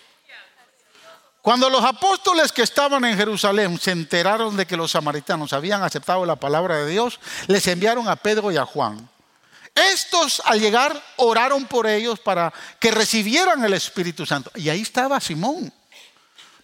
Cuando 1.42 1.68
los 1.68 1.84
apóstoles 1.84 2.52
que 2.52 2.62
estaban 2.62 3.04
en 3.04 3.18
Jerusalén 3.18 3.78
se 3.78 3.90
enteraron 3.90 4.56
de 4.56 4.66
que 4.66 4.78
los 4.78 4.92
samaritanos 4.92 5.52
habían 5.52 5.82
aceptado 5.82 6.24
la 6.24 6.36
palabra 6.36 6.76
de 6.78 6.90
Dios, 6.90 7.20
les 7.48 7.66
enviaron 7.66 8.08
a 8.08 8.16
Pedro 8.16 8.50
y 8.50 8.56
a 8.56 8.64
Juan. 8.64 9.10
Estos 9.74 10.40
al 10.46 10.58
llegar 10.58 10.98
oraron 11.16 11.66
por 11.66 11.86
ellos 11.86 12.18
para 12.18 12.50
que 12.78 12.90
recibieran 12.90 13.62
el 13.62 13.74
Espíritu 13.74 14.24
Santo. 14.24 14.50
Y 14.54 14.70
ahí 14.70 14.80
estaba 14.80 15.20
Simón. 15.20 15.70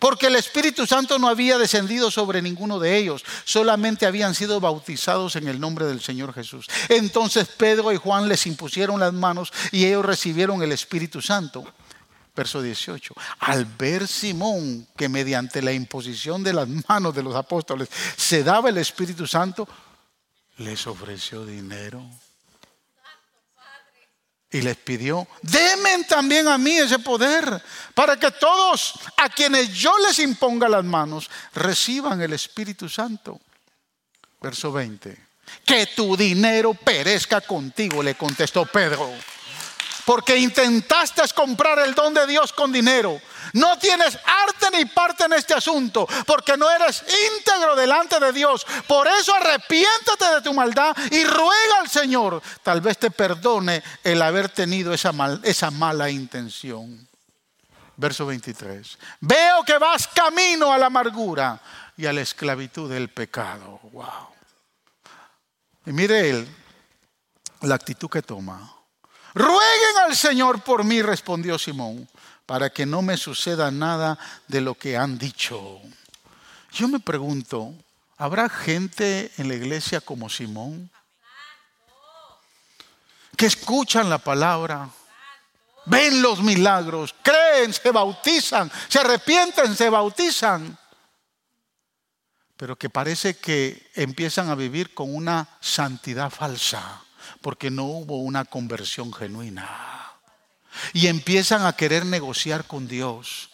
Porque 0.01 0.29
el 0.29 0.37
Espíritu 0.37 0.87
Santo 0.87 1.19
no 1.19 1.29
había 1.29 1.59
descendido 1.59 2.11
sobre 2.11 2.41
ninguno 2.41 2.79
de 2.79 2.97
ellos, 2.97 3.23
solamente 3.45 4.07
habían 4.07 4.35
sido 4.35 4.59
bautizados 4.59 5.37
en 5.37 5.47
el 5.47 5.61
nombre 5.61 5.85
del 5.85 6.01
Señor 6.01 6.33
Jesús. 6.33 6.67
Entonces 6.89 7.47
Pedro 7.47 7.93
y 7.93 7.97
Juan 7.97 8.27
les 8.27 8.47
impusieron 8.47 8.99
las 8.99 9.13
manos 9.13 9.53
y 9.71 9.85
ellos 9.85 10.05
recibieron 10.05 10.63
el 10.63 10.73
Espíritu 10.73 11.21
Santo. 11.21 11.65
Verso 12.35 12.63
18. 12.63 13.15
Al 13.41 13.67
ver 13.67 14.09
Simón 14.09 14.89
que 14.97 15.11
mediante 15.11 15.61
la 15.61 15.73
imposición 15.73 16.43
de 16.43 16.55
las 16.55 16.67
manos 16.89 17.15
de 17.15 17.23
los 17.23 17.35
apóstoles 17.35 17.91
se 18.17 18.43
daba 18.43 18.71
el 18.71 18.79
Espíritu 18.79 19.27
Santo, 19.27 19.69
les 20.57 20.87
ofreció 20.87 21.45
dinero. 21.45 22.03
Y 24.53 24.63
les 24.63 24.77
pidió, 24.77 25.29
denme 25.43 26.05
también 26.05 26.49
a 26.49 26.59
mí 26.59 26.77
ese 26.77 26.99
poder, 26.99 27.63
para 27.95 28.19
que 28.19 28.33
todos 28.33 28.95
a 29.17 29.29
quienes 29.29 29.73
yo 29.73 29.97
les 29.99 30.19
imponga 30.19 30.69
las 30.69 30.85
manos 30.85 31.31
reciban 31.55 32.21
el 32.21 32.33
Espíritu 32.33 32.89
Santo. 32.89 33.41
Verso 34.41 34.73
20. 34.73 35.17
Que 35.65 35.87
tu 35.87 36.17
dinero 36.17 36.75
perezca 36.75 37.41
contigo, 37.41 38.03
le 38.03 38.17
contestó 38.17 38.67
Pedro 38.67 39.13
porque 40.11 40.37
intentaste 40.37 41.23
comprar 41.37 41.79
el 41.79 41.95
don 41.95 42.13
de 42.13 42.27
Dios 42.27 42.53
con 42.53 42.73
dinero. 42.73 43.21
No 43.55 43.79
tienes 43.79 44.17
arte 44.17 44.77
ni 44.77 44.85
parte 44.85 45.25
en 45.25 45.33
este 45.33 45.55
asunto, 45.55 46.07
porque 46.27 46.57
no 46.57 46.71
eres 46.71 47.05
íntegro 47.37 47.77
delante 47.77 48.19
de 48.21 48.33
Dios. 48.33 48.67
Por 48.87 49.09
eso 49.09 49.35
arrepiéntate 49.35 50.35
de 50.35 50.43
tu 50.43 50.55
maldad 50.55 50.97
y 51.11 51.25
ruega 51.25 51.81
al 51.81 51.89
Señor. 51.89 52.43
Tal 52.63 52.81
vez 52.81 52.99
te 52.99 53.11
perdone 53.11 53.83
el 54.05 54.23
haber 54.23 54.49
tenido 54.49 54.93
esa, 54.93 55.13
mala 55.13 56.11
intención. 56.11 57.09
Verso 57.97 58.27
23. 58.27 58.99
Veo 59.21 59.63
que 59.65 59.79
vas 59.79 60.09
camino 60.09 60.73
a 60.73 60.79
la 60.79 60.87
amargura 60.87 61.61
y 61.97 62.07
a 62.07 62.13
la 62.13 62.23
esclavitud 62.23 62.91
del 62.91 63.11
pecado. 63.11 63.79
Wow. 63.93 64.29
Y 65.87 65.93
mire 65.93 66.31
él 66.31 66.57
la 67.63 67.75
actitud 67.75 68.09
que 68.09 68.23
toma. 68.23 68.75
Rueguen 69.35 69.99
al 70.07 70.17
Señor 70.17 70.63
por 70.63 70.85
mí, 70.85 71.03
respondió 71.03 71.59
Simón, 71.59 72.09
para 72.51 72.69
que 72.69 72.85
no 72.85 73.01
me 73.01 73.17
suceda 73.17 73.71
nada 73.71 74.19
de 74.49 74.61
lo 74.61 74.75
que 74.75 74.97
han 74.97 75.17
dicho. 75.19 75.81
Yo 76.73 76.89
me 76.89 76.99
pregunto, 76.99 77.73
¿habrá 78.19 78.49
gente 78.49 79.31
en 79.37 79.47
la 79.47 79.55
iglesia 79.55 80.01
como 80.01 80.29
Simón? 80.29 80.91
Que 83.37 83.47
escuchan 83.47 84.11
la 84.11 84.19
palabra, 84.19 84.91
ven 85.87 86.21
los 86.21 86.43
milagros, 86.43 87.15
creen, 87.23 87.73
se 87.73 87.93
bautizan, 87.93 88.69
se 88.89 88.99
arrepienten, 88.99 89.77
se 89.77 89.89
bautizan, 89.89 90.77
pero 92.57 92.75
que 92.75 92.91
parece 92.91 93.37
que 93.37 93.93
empiezan 93.95 94.51
a 94.51 94.57
vivir 94.57 94.93
con 94.93 95.15
una 95.15 95.47
santidad 95.61 96.31
falsa 96.31 97.01
porque 97.43 97.71
no 97.71 97.85
hubo 97.85 98.17
una 98.19 98.45
conversión 98.45 99.13
genuina. 99.13 100.10
Y 100.93 101.07
empiezan 101.07 101.65
a 101.67 101.75
querer 101.75 102.05
negociar 102.05 102.65
con 102.65 102.89
Dios. 102.89 103.51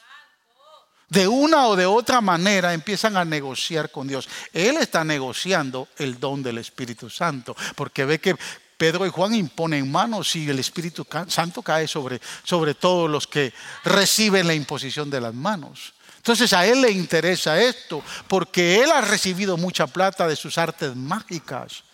De 1.09 1.29
una 1.29 1.67
o 1.67 1.77
de 1.77 1.87
otra 1.87 2.21
manera 2.21 2.75
empiezan 2.75 3.17
a 3.17 3.25
negociar 3.25 3.91
con 3.91 4.09
Dios. 4.09 4.29
Él 4.53 4.77
está 4.79 5.05
negociando 5.05 5.89
el 5.99 6.19
don 6.19 6.43
del 6.43 6.59
Espíritu 6.59 7.09
Santo, 7.09 7.55
porque 7.77 8.05
ve 8.05 8.19
que 8.19 8.37
Pedro 8.77 9.07
y 9.07 9.11
Juan 9.11 9.35
imponen 9.35 9.91
manos 9.91 10.35
y 10.37 10.49
el 10.51 10.59
Espíritu 10.59 11.07
Santo 11.29 11.63
cae 11.63 11.87
sobre, 11.87 12.21
sobre 12.43 12.75
todos 12.75 13.09
los 13.09 13.27
que 13.27 13.53
reciben 13.85 14.47
la 14.47 14.55
imposición 14.55 15.09
de 15.09 15.21
las 15.21 15.33
manos. 15.33 15.95
Entonces 16.17 16.53
a 16.53 16.67
él 16.67 16.83
le 16.83 16.91
interesa 16.91 17.61
esto, 17.63 18.03
porque 18.27 18.83
él 18.83 18.91
ha 18.91 19.01
recibido 19.01 19.57
mucha 19.57 19.87
plata 19.87 20.27
de 20.27 20.35
sus 20.35 20.59
artes 20.59 20.97
mágicas. 20.97 21.85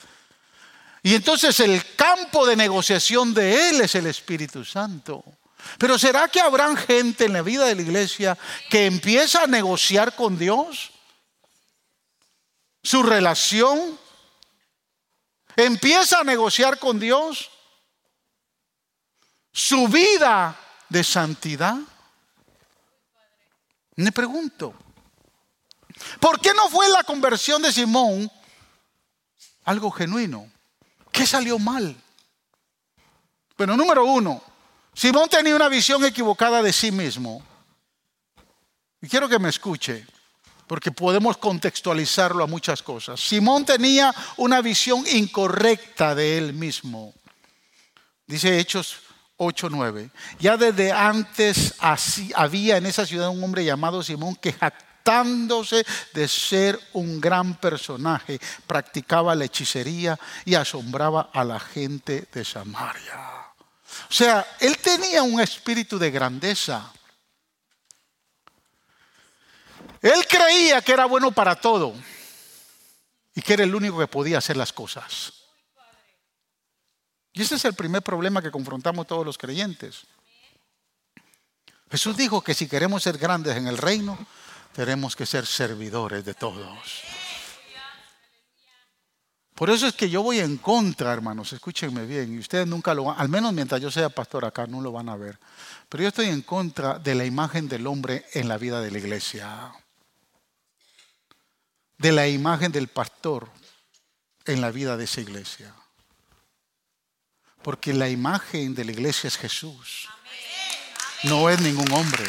Y 1.03 1.15
entonces 1.15 1.59
el 1.61 1.95
campo 1.97 2.47
de 2.47 2.55
negociación 2.55 3.35
de 3.35 3.71
Él 3.71 3.81
es 3.81 3.95
el 3.97 4.07
Espíritu 4.07 4.65
Santo. 4.65 5.25
Pero 5.79 5.99
¿será 5.99 6.29
que 6.29 6.41
habrán 6.41 6.77
gente 6.77 7.25
en 7.25 7.33
la 7.33 7.43
vida 7.43 7.65
de 7.67 7.75
la 7.75 7.83
iglesia 7.83 8.39
que 8.71 8.87
empieza 8.87 9.43
a 9.43 9.47
negociar 9.47 10.15
con 10.15 10.39
Dios? 10.39 10.93
Su 12.83 13.03
relación. 13.03 13.99
Empieza 15.57 16.21
a 16.21 16.25
negociar 16.25 16.79
con 16.79 17.01
Dios. 17.01 17.51
Su 19.53 19.89
vida 19.89 20.57
de 20.89 21.03
santidad. 21.03 21.77
Me 23.97 24.13
pregunto, 24.13 24.75
¿por 26.21 26.41
qué 26.41 26.55
no 26.55 26.69
fue 26.71 26.89
la 26.89 27.03
conversión 27.03 27.61
de 27.61 27.73
Simón 27.73 28.31
algo 29.65 29.91
genuino? 29.91 30.51
¿Qué 31.13 31.27
salió 31.27 31.59
mal? 31.59 31.95
Bueno, 33.57 33.77
número 33.77 34.05
uno, 34.05 34.43
Simón 34.95 35.29
tenía 35.29 35.55
una 35.55 35.69
visión 35.69 36.05
equivocada 36.05 36.63
de 36.63 36.73
sí 36.73 36.91
mismo. 36.91 37.45
Y 39.01 39.09
quiero 39.09 39.29
que 39.29 39.39
me 39.39 39.51
escuche, 39.51 40.07
porque 40.67 40.91
podemos 40.91 41.37
contextualizarlo 41.37 42.43
a 42.43 42.47
muchas 42.47 42.83
cosas. 42.83 43.21
Simón 43.21 43.65
tenía 43.65 44.15
una 44.39 44.63
visión 44.63 45.05
incorrecta 45.13 46.15
de 46.15 46.39
él 46.39 46.55
mismo. 46.55 47.13
Dice 48.27 48.59
Hechos 48.59 49.01
8:9. 49.37 50.11
Ya 50.39 50.57
desde 50.57 50.93
antes 50.93 51.75
había 52.35 52.79
en 52.79 52.87
esa 52.87 53.05
ciudad 53.05 53.29
un 53.29 53.45
hombre 53.45 53.65
llamado 53.65 54.03
Simón 54.03 54.37
que 54.37 54.55
jactándose 55.03 55.85
de 56.13 56.29
ser 56.29 56.79
un 56.93 57.21
gran 57.21 57.55
personaje, 57.57 58.39
practicaba 58.67 59.35
la 59.35 59.45
hechicería 59.45 60.19
y 60.45 60.55
asombraba 60.55 61.31
a 61.33 61.45
la 61.45 61.59
gente 61.59 62.29
de 62.33 62.45
Samaria. 62.45 63.53
O 64.09 64.13
sea, 64.13 64.47
él 64.61 64.79
tenía 64.79 65.23
un 65.23 65.41
espíritu 65.41 65.99
de 65.99 66.11
grandeza. 66.11 66.93
Él 70.01 70.27
creía 70.29 70.81
que 70.83 70.93
era 70.93 71.07
bueno 71.07 71.33
para 71.33 71.57
todo 71.57 71.95
y 73.35 73.43
que 73.43 73.55
era 73.55 73.65
el 73.65 73.75
único 73.75 73.99
que 73.99 74.07
podía 74.07 74.39
hacer 74.39 74.57
las 74.57 74.73
cosas. 74.73 75.33
Y 77.33 77.43
ese 77.43 77.55
es 77.57 77.65
el 77.65 77.75
primer 77.75 78.03
problema 78.03 78.43
que 78.43 78.51
confrontamos 78.51 79.07
todos 79.07 79.25
los 79.25 79.39
creyentes. 79.39 80.03
Jesús 81.91 82.17
dijo 82.17 82.43
que 82.43 82.55
si 82.55 82.69
queremos 82.69 83.03
ser 83.03 83.19
grandes 83.19 83.57
en 83.57 83.67
el 83.67 83.79
reino, 83.79 84.19
tenemos 84.75 85.15
que 85.15 85.27
ser 85.27 85.47
servidores 85.47 86.25
de 86.25 86.35
todos. 86.35 87.03
Por 89.55 89.71
eso 89.71 89.87
es 89.87 89.95
que 89.95 90.09
yo 90.09 90.23
voy 90.23 90.41
en 90.41 90.57
contra, 90.57 91.13
hermanos, 91.13 91.53
escúchenme 91.53 92.07
bien, 92.07 92.35
y 92.35 92.39
ustedes 92.39 92.67
nunca 92.67 92.95
lo 92.95 93.05
van, 93.05 93.21
al 93.21 93.29
menos 93.29 93.53
mientras 93.53 93.81
yo 93.81 93.91
sea 93.91 94.09
pastor 94.09 94.45
acá, 94.45 94.67
no 94.67 94.81
lo 94.81 94.93
van 94.93 95.09
a 95.09 95.17
ver. 95.17 95.39
Pero 95.89 96.03
yo 96.03 96.09
estoy 96.09 96.27
en 96.27 96.43
contra 96.43 96.99
de 96.99 97.15
la 97.15 97.25
imagen 97.25 97.69
del 97.69 97.87
hombre 97.87 98.25
en 98.33 98.49
la 98.49 98.57
vida 98.57 98.81
de 98.81 98.91
la 98.91 98.99
iglesia, 98.99 99.73
de 101.99 102.13
la 102.13 102.27
imagen 102.27 102.73
del 102.73 102.89
pastor 102.89 103.51
en 104.47 104.61
la 104.61 104.71
vida 104.71 104.97
de 104.97 105.05
esa 105.05 105.21
iglesia. 105.21 105.73
Porque 107.63 107.93
la 107.93 108.09
imagen 108.09 108.75
de 108.75 108.85
la 108.85 108.93
iglesia 108.93 109.29
es 109.29 109.37
Jesús, 109.37 110.09
no 111.25 111.49
es 111.51 111.61
ningún 111.61 111.93
hombre. 111.93 112.25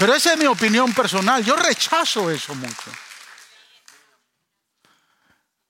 Pero 0.00 0.14
esa 0.14 0.32
es 0.32 0.38
mi 0.38 0.46
opinión 0.46 0.94
personal. 0.94 1.44
Yo 1.44 1.54
rechazo 1.56 2.30
eso 2.30 2.54
mucho. 2.54 2.90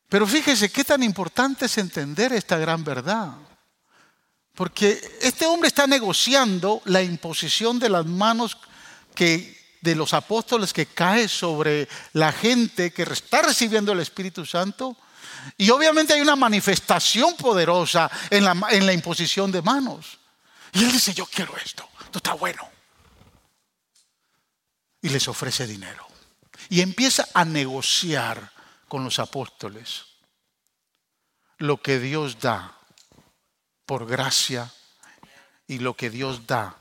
Pero 0.08 0.24
fíjese 0.24 0.70
qué 0.70 0.84
tan 0.84 1.02
importante 1.02 1.66
es 1.66 1.76
entender 1.78 2.32
esta 2.32 2.56
gran 2.56 2.84
verdad. 2.84 3.32
Porque 4.54 5.18
este 5.20 5.46
hombre 5.46 5.66
está 5.66 5.88
negociando 5.88 6.80
la 6.84 7.02
imposición 7.02 7.80
de 7.80 7.88
las 7.88 8.06
manos 8.06 8.56
que, 9.16 9.76
de 9.80 9.96
los 9.96 10.14
apóstoles 10.14 10.72
que 10.72 10.86
cae 10.86 11.26
sobre 11.26 11.88
la 12.12 12.30
gente 12.30 12.92
que 12.92 13.02
está 13.02 13.42
recibiendo 13.42 13.90
el 13.90 13.98
Espíritu 13.98 14.46
Santo. 14.46 14.96
Y 15.56 15.70
obviamente 15.70 16.14
hay 16.14 16.20
una 16.20 16.36
manifestación 16.36 17.34
poderosa 17.34 18.08
en 18.30 18.44
la, 18.44 18.56
en 18.70 18.86
la 18.86 18.92
imposición 18.92 19.50
de 19.50 19.60
manos. 19.60 20.20
Y 20.72 20.84
él 20.84 20.92
dice, 20.92 21.12
yo 21.12 21.26
quiero 21.26 21.52
esto, 21.56 21.88
esto 22.04 22.18
está 22.18 22.34
bueno 22.34 22.69
y 25.02 25.08
les 25.08 25.28
ofrece 25.28 25.66
dinero. 25.66 26.06
Y 26.68 26.80
empieza 26.80 27.28
a 27.34 27.44
negociar 27.44 28.52
con 28.88 29.04
los 29.04 29.18
apóstoles 29.18 30.04
lo 31.58 31.80
que 31.80 31.98
Dios 31.98 32.38
da 32.40 32.76
por 33.86 34.06
gracia 34.06 34.72
y 35.66 35.78
lo 35.78 35.94
que 35.94 36.10
Dios 36.10 36.46
da 36.46 36.76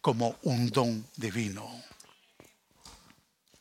como 0.00 0.36
un 0.42 0.68
don 0.70 1.06
divino. 1.16 1.82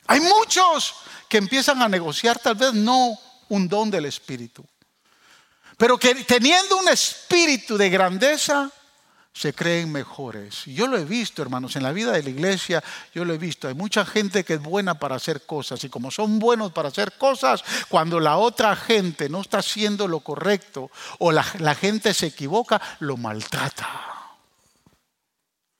Hay 0.08 0.20
muchos 0.20 0.96
que 1.30 1.38
empiezan 1.38 1.82
a 1.82 1.88
negociar 1.88 2.40
tal 2.40 2.56
vez 2.56 2.74
no 2.74 3.18
un 3.50 3.68
don 3.68 3.90
del 3.92 4.06
Espíritu, 4.06 4.66
pero 5.78 5.98
que 5.98 6.16
teniendo 6.26 6.78
un 6.78 6.90
espíritu 6.90 7.78
de 7.78 7.90
grandeza, 7.90 8.72
se 9.34 9.54
creen 9.54 9.92
mejores. 9.92 10.66
Yo 10.66 10.88
lo 10.88 10.98
he 10.98 11.06
visto, 11.06 11.42
hermanos, 11.42 11.76
en 11.76 11.84
la 11.84 11.94
vida 11.94 12.12
de 12.12 12.24
la 12.24 12.30
iglesia, 12.30 12.84
yo 13.14 13.24
lo 13.24 13.34
he 13.34 13.38
visto. 13.38 13.68
Hay 13.68 13.74
mucha 13.74 14.06
gente 14.06 14.44
que 14.44 14.56
es 14.56 14.62
buena 14.62 15.00
para 15.00 15.16
hacer 15.16 15.46
cosas 15.46 15.84
y 15.84 15.90
como 15.90 16.12
son 16.12 16.40
buenos 16.40 16.72
para 16.74 16.90
hacer 16.90 17.14
cosas, 17.14 17.64
cuando 17.88 18.20
la 18.20 18.38
otra 18.38 18.76
gente 18.76 19.30
no 19.30 19.42
está 19.42 19.60
haciendo 19.60 20.08
lo 20.08 20.20
correcto 20.20 20.92
o 21.20 21.32
la, 21.32 21.44
gente 21.76 22.14
se 22.14 22.28
equivoca, 22.28 22.82
lo 23.00 23.16
maltrata. 23.16 23.88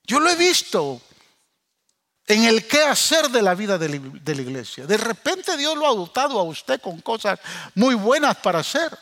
Yo 0.04 0.18
lo 0.18 0.30
he 0.30 0.36
visto 0.36 1.00
en 2.26 2.44
el 2.44 2.66
qué 2.66 2.82
hacer 2.84 3.28
de 3.28 3.42
la 3.42 3.54
vida 3.54 3.76
de 3.76 3.88
la, 3.90 3.98
de 3.98 4.34
la 4.34 4.42
iglesia. 4.42 4.86
De 4.86 4.96
repente 4.96 5.56
Dios 5.58 5.76
lo 5.76 5.86
ha 5.86 5.94
dotado 5.94 6.38
a 6.40 6.42
usted 6.42 6.80
con 6.80 7.00
cosas 7.02 7.38
muy 7.74 7.94
buenas 7.94 8.36
para 8.36 8.60
hacer. 8.60 8.98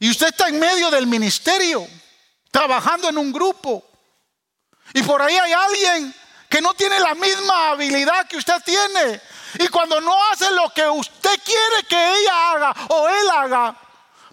Y 0.00 0.10
usted 0.10 0.28
está 0.28 0.48
en 0.48 0.58
medio 0.58 0.90
del 0.90 1.06
ministerio 1.06 1.86
trabajando 2.52 3.08
en 3.08 3.18
un 3.18 3.32
grupo. 3.32 3.84
Y 4.94 5.02
por 5.02 5.20
ahí 5.20 5.34
hay 5.34 5.52
alguien 5.52 6.14
que 6.48 6.60
no 6.60 6.74
tiene 6.74 7.00
la 7.00 7.14
misma 7.14 7.70
habilidad 7.70 8.28
que 8.28 8.36
usted 8.36 8.62
tiene. 8.64 9.20
Y 9.58 9.68
cuando 9.68 10.00
no 10.00 10.14
hace 10.30 10.50
lo 10.52 10.68
que 10.70 10.86
usted 10.86 11.40
quiere 11.42 11.84
que 11.88 12.14
ella 12.14 12.52
haga 12.52 12.74
o 12.90 13.08
él 13.08 13.30
haga, 13.30 13.76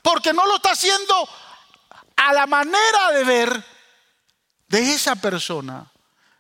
porque 0.04 0.34
no 0.34 0.46
lo 0.46 0.58
está 0.58 0.72
haciendo 0.72 1.28
a 2.18 2.34
la 2.34 2.46
manera 2.46 3.12
de 3.14 3.24
ver 3.24 3.66
de 4.68 4.94
esa 4.94 5.16
persona, 5.16 5.90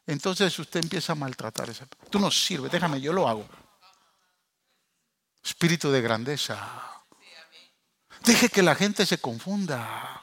entonces 0.05 0.57
usted 0.59 0.81
empieza 0.83 1.13
a 1.13 1.15
maltratar 1.15 1.69
a 1.69 1.71
esa 1.71 1.85
persona. 1.85 2.11
Tú 2.11 2.19
no 2.19 2.29
sirves, 2.29 2.71
déjame, 2.71 2.99
yo 2.99 3.13
lo 3.13 3.27
hago. 3.27 3.47
Espíritu 5.43 5.89
de 5.91 6.01
grandeza. 6.01 6.57
Deje 8.21 8.49
que 8.49 8.61
la 8.61 8.75
gente 8.75 9.05
se 9.05 9.19
confunda. 9.19 10.21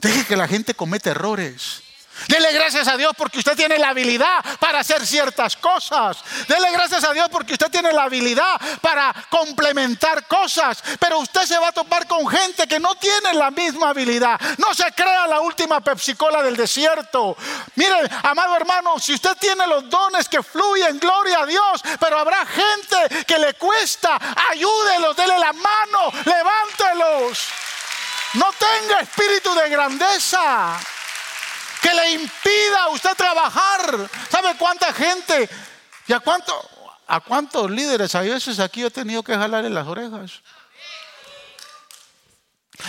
Deje 0.00 0.24
que 0.24 0.36
la 0.36 0.48
gente 0.48 0.74
cometa 0.74 1.10
errores. 1.10 1.82
Dele 2.28 2.52
gracias 2.52 2.86
a 2.86 2.96
Dios 2.96 3.12
porque 3.16 3.38
usted 3.38 3.56
tiene 3.56 3.78
la 3.78 3.90
habilidad 3.90 4.44
para 4.58 4.80
hacer 4.80 5.06
ciertas 5.06 5.56
cosas. 5.56 6.18
Dele 6.48 6.70
gracias 6.72 7.02
a 7.04 7.12
Dios 7.12 7.28
porque 7.30 7.54
usted 7.54 7.70
tiene 7.70 7.92
la 7.92 8.04
habilidad 8.04 8.60
para 8.80 9.14
complementar 9.30 10.26
cosas. 10.26 10.82
Pero 10.98 11.18
usted 11.20 11.42
se 11.42 11.58
va 11.58 11.68
a 11.68 11.72
topar 11.72 12.06
con 12.06 12.26
gente 12.28 12.66
que 12.66 12.78
no 12.78 12.94
tiene 12.96 13.34
la 13.34 13.50
misma 13.50 13.90
habilidad. 13.90 14.38
No 14.58 14.74
se 14.74 14.92
crea 14.92 15.26
la 15.26 15.40
última 15.40 15.80
Pepsi-Cola 15.80 16.42
del 16.42 16.56
desierto. 16.56 17.36
Mire, 17.76 17.96
amado 18.22 18.56
hermano, 18.56 18.98
si 18.98 19.14
usted 19.14 19.36
tiene 19.38 19.66
los 19.66 19.88
dones 19.88 20.28
que 20.28 20.42
fluyen, 20.42 20.98
gloria 20.98 21.40
a 21.40 21.46
Dios. 21.46 21.82
Pero 21.98 22.18
habrá 22.18 22.44
gente 22.46 23.24
que 23.24 23.38
le 23.38 23.54
cuesta. 23.54 24.18
Ayúdelos, 24.50 25.16
dele 25.16 25.38
la 25.38 25.52
mano, 25.52 26.12
levántelos. 26.24 27.69
No 28.34 28.52
tenga 28.52 29.00
espíritu 29.00 29.54
de 29.54 29.68
grandeza 29.68 30.78
que 31.82 31.92
le 31.92 32.12
impida 32.12 32.84
a 32.84 32.88
usted 32.90 33.14
trabajar. 33.16 34.08
¿Sabe 34.30 34.56
cuánta 34.56 34.92
gente 34.92 35.48
y 36.06 36.12
a, 36.12 36.22
a 37.08 37.20
cuántos 37.20 37.70
líderes 37.70 38.14
a 38.14 38.20
veces 38.20 38.60
aquí 38.60 38.84
he 38.84 38.90
tenido 38.90 39.22
que 39.22 39.34
jalarle 39.34 39.70
las 39.70 39.86
orejas? 39.86 40.42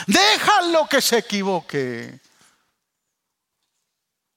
Déjalo 0.07 0.87
que 0.87 1.01
se 1.01 1.17
equivoque. 1.17 2.19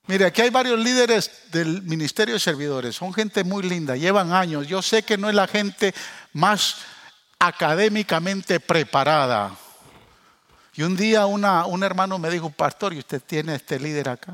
Mire, 0.07 0.27
aquí 0.27 0.43
hay 0.43 0.51
varios 0.51 0.79
líderes 0.79 1.51
del 1.51 1.83
Ministerio 1.83 2.35
de 2.35 2.41
Servidores. 2.41 2.97
Son 2.97 3.13
gente 3.13 3.43
muy 3.43 3.63
linda, 3.63 3.97
llevan 3.97 4.33
años. 4.33 4.67
Yo 4.67 4.83
sé 4.83 5.03
que 5.03 5.17
no 5.17 5.29
es 5.29 5.35
la 5.35 5.47
gente 5.47 5.95
más 6.33 6.77
académicamente 7.39 8.61
preparada. 8.61 9.57
Y 10.77 10.83
un 10.83 10.97
día 10.97 11.27
un 11.27 11.83
hermano 11.85 12.19
me 12.19 12.31
dijo, 12.31 12.51
pastor, 12.51 12.93
¿y 12.95 12.99
usted 12.99 13.23
tiene 13.23 13.55
este 13.55 13.79
líder 13.79 14.09
acá? 14.09 14.33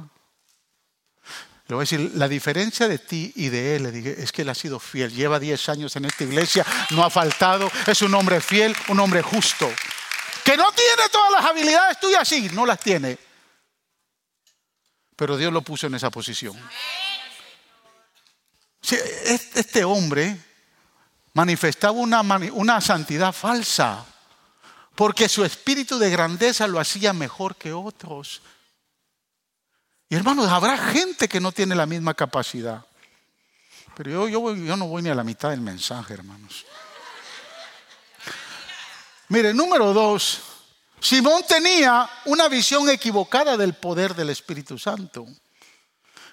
Le 1.66 1.74
voy 1.74 1.82
a 1.82 1.84
decir, 1.84 2.12
la 2.14 2.26
diferencia 2.26 2.88
de 2.88 2.98
ti 2.98 3.32
y 3.36 3.48
de 3.48 3.76
él, 3.76 3.84
le 3.84 3.92
dije, 3.92 4.16
es 4.20 4.32
que 4.32 4.42
él 4.42 4.48
ha 4.48 4.54
sido 4.54 4.80
fiel, 4.80 5.12
lleva 5.12 5.38
10 5.38 5.68
años 5.68 5.94
en 5.96 6.06
esta 6.06 6.24
iglesia, 6.24 6.66
no 6.90 7.04
ha 7.04 7.10
faltado, 7.10 7.70
es 7.86 8.02
un 8.02 8.14
hombre 8.14 8.40
fiel, 8.40 8.74
un 8.88 8.98
hombre 8.98 9.22
justo. 9.22 9.70
Que 10.44 10.56
no 10.56 10.72
tiene 10.72 11.08
todas 11.12 11.30
las 11.30 11.44
habilidades 11.44 12.00
tuyas, 12.00 12.26
sí, 12.26 12.50
no 12.52 12.66
las 12.66 12.80
tiene. 12.80 13.18
Pero 15.14 15.36
Dios 15.36 15.52
lo 15.52 15.62
puso 15.62 15.86
en 15.86 15.94
esa 15.94 16.10
posición. 16.10 16.58
Este 18.82 19.84
hombre 19.84 20.36
manifestaba 21.34 21.92
una 21.92 22.80
santidad 22.80 23.32
falsa 23.32 24.06
porque 25.00 25.30
su 25.30 25.46
espíritu 25.46 25.98
de 25.98 26.10
grandeza 26.10 26.66
lo 26.66 26.78
hacía 26.78 27.14
mejor 27.14 27.56
que 27.56 27.72
otros. 27.72 28.42
Y 30.10 30.14
hermanos, 30.14 30.50
habrá 30.50 30.76
gente 30.76 31.26
que 31.26 31.40
no 31.40 31.52
tiene 31.52 31.74
la 31.74 31.86
misma 31.86 32.12
capacidad. 32.12 32.84
Pero 33.96 34.28
yo, 34.28 34.54
yo, 34.54 34.76
no 34.76 34.88
voy 34.88 35.00
ni 35.00 35.08
a 35.08 35.14
la 35.14 35.24
mitad 35.24 35.48
del 35.48 35.62
mensaje, 35.62 36.12
hermanos. 36.12 36.66
Mire, 39.28 39.54
número 39.54 39.94
dos, 39.94 40.40
Simón 41.00 41.44
tenía 41.48 42.06
una 42.26 42.50
visión 42.50 42.90
equivocada 42.90 43.56
del 43.56 43.72
poder 43.72 44.14
del 44.14 44.28
Espíritu 44.28 44.78
Santo. 44.78 45.26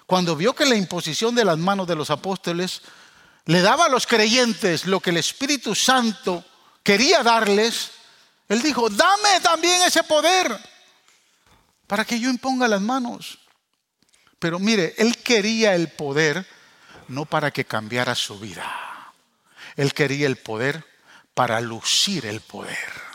Cuando 0.04 0.36
vio 0.36 0.54
que 0.54 0.66
la 0.66 0.76
imposición 0.76 1.34
de 1.34 1.46
las 1.46 1.56
manos 1.56 1.86
de 1.86 1.96
los 1.96 2.10
apóstoles 2.10 2.82
le 3.46 3.62
daba 3.62 3.86
a 3.86 3.88
los 3.88 4.06
creyentes 4.06 4.84
lo 4.84 5.00
que 5.00 5.08
el 5.08 5.16
Espíritu 5.16 5.74
Santo 5.74 6.44
quería 6.82 7.22
darles, 7.22 7.92
él 8.48 8.62
dijo, 8.62 8.88
dame 8.88 9.40
también 9.42 9.82
ese 9.82 10.02
poder 10.02 10.58
para 11.86 12.04
que 12.04 12.18
yo 12.18 12.30
imponga 12.30 12.66
las 12.68 12.80
manos. 12.80 13.38
Pero 14.38 14.58
mire, 14.58 14.94
él 14.98 15.18
quería 15.18 15.74
el 15.74 15.88
poder 15.88 16.46
no 17.08 17.24
para 17.24 17.50
que 17.50 17.64
cambiara 17.64 18.14
su 18.14 18.38
vida. 18.38 19.12
Él 19.76 19.92
quería 19.92 20.26
el 20.26 20.36
poder 20.36 20.84
para 21.34 21.60
lucir 21.60 22.26
el 22.26 22.40
poder. 22.40 23.08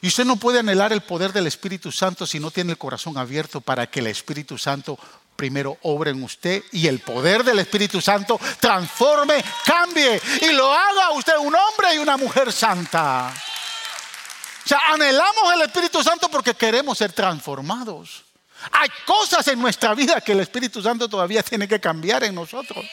Y 0.00 0.08
usted 0.08 0.24
no 0.24 0.36
puede 0.36 0.60
anhelar 0.60 0.92
el 0.92 1.02
poder 1.02 1.32
del 1.32 1.46
Espíritu 1.46 1.90
Santo 1.90 2.26
si 2.26 2.38
no 2.38 2.50
tiene 2.50 2.72
el 2.72 2.78
corazón 2.78 3.18
abierto 3.18 3.60
para 3.60 3.88
que 3.88 4.00
el 4.00 4.06
Espíritu 4.06 4.56
Santo 4.56 4.98
primero 5.38 5.78
obre 5.82 6.10
en 6.10 6.20
usted 6.24 6.64
y 6.72 6.88
el 6.88 6.98
poder 6.98 7.44
del 7.44 7.60
Espíritu 7.60 8.00
Santo 8.00 8.40
transforme, 8.58 9.44
cambie 9.64 10.20
y 10.42 10.48
lo 10.48 10.74
haga 10.74 11.12
usted 11.12 11.36
un 11.38 11.54
hombre 11.54 11.94
y 11.94 11.98
una 11.98 12.16
mujer 12.16 12.52
santa. 12.52 13.32
O 14.64 14.68
sea, 14.68 14.80
anhelamos 14.88 15.54
el 15.54 15.62
Espíritu 15.62 16.02
Santo 16.02 16.28
porque 16.28 16.54
queremos 16.54 16.98
ser 16.98 17.12
transformados. 17.12 18.24
Hay 18.72 18.88
cosas 19.06 19.46
en 19.46 19.60
nuestra 19.60 19.94
vida 19.94 20.20
que 20.20 20.32
el 20.32 20.40
Espíritu 20.40 20.82
Santo 20.82 21.08
todavía 21.08 21.44
tiene 21.44 21.68
que 21.68 21.78
cambiar 21.78 22.24
en 22.24 22.34
nosotros. 22.34 22.84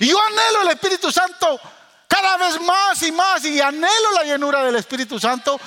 Y 0.00 0.08
yo 0.08 0.20
anhelo 0.20 0.62
el 0.62 0.70
Espíritu 0.70 1.12
Santo 1.12 1.60
cada 2.08 2.36
vez 2.36 2.60
más 2.62 3.00
y 3.04 3.12
más 3.12 3.44
y 3.44 3.60
anhelo 3.60 4.12
la 4.16 4.24
llenura 4.24 4.64
del 4.64 4.74
Espíritu 4.74 5.20
Santo 5.20 5.60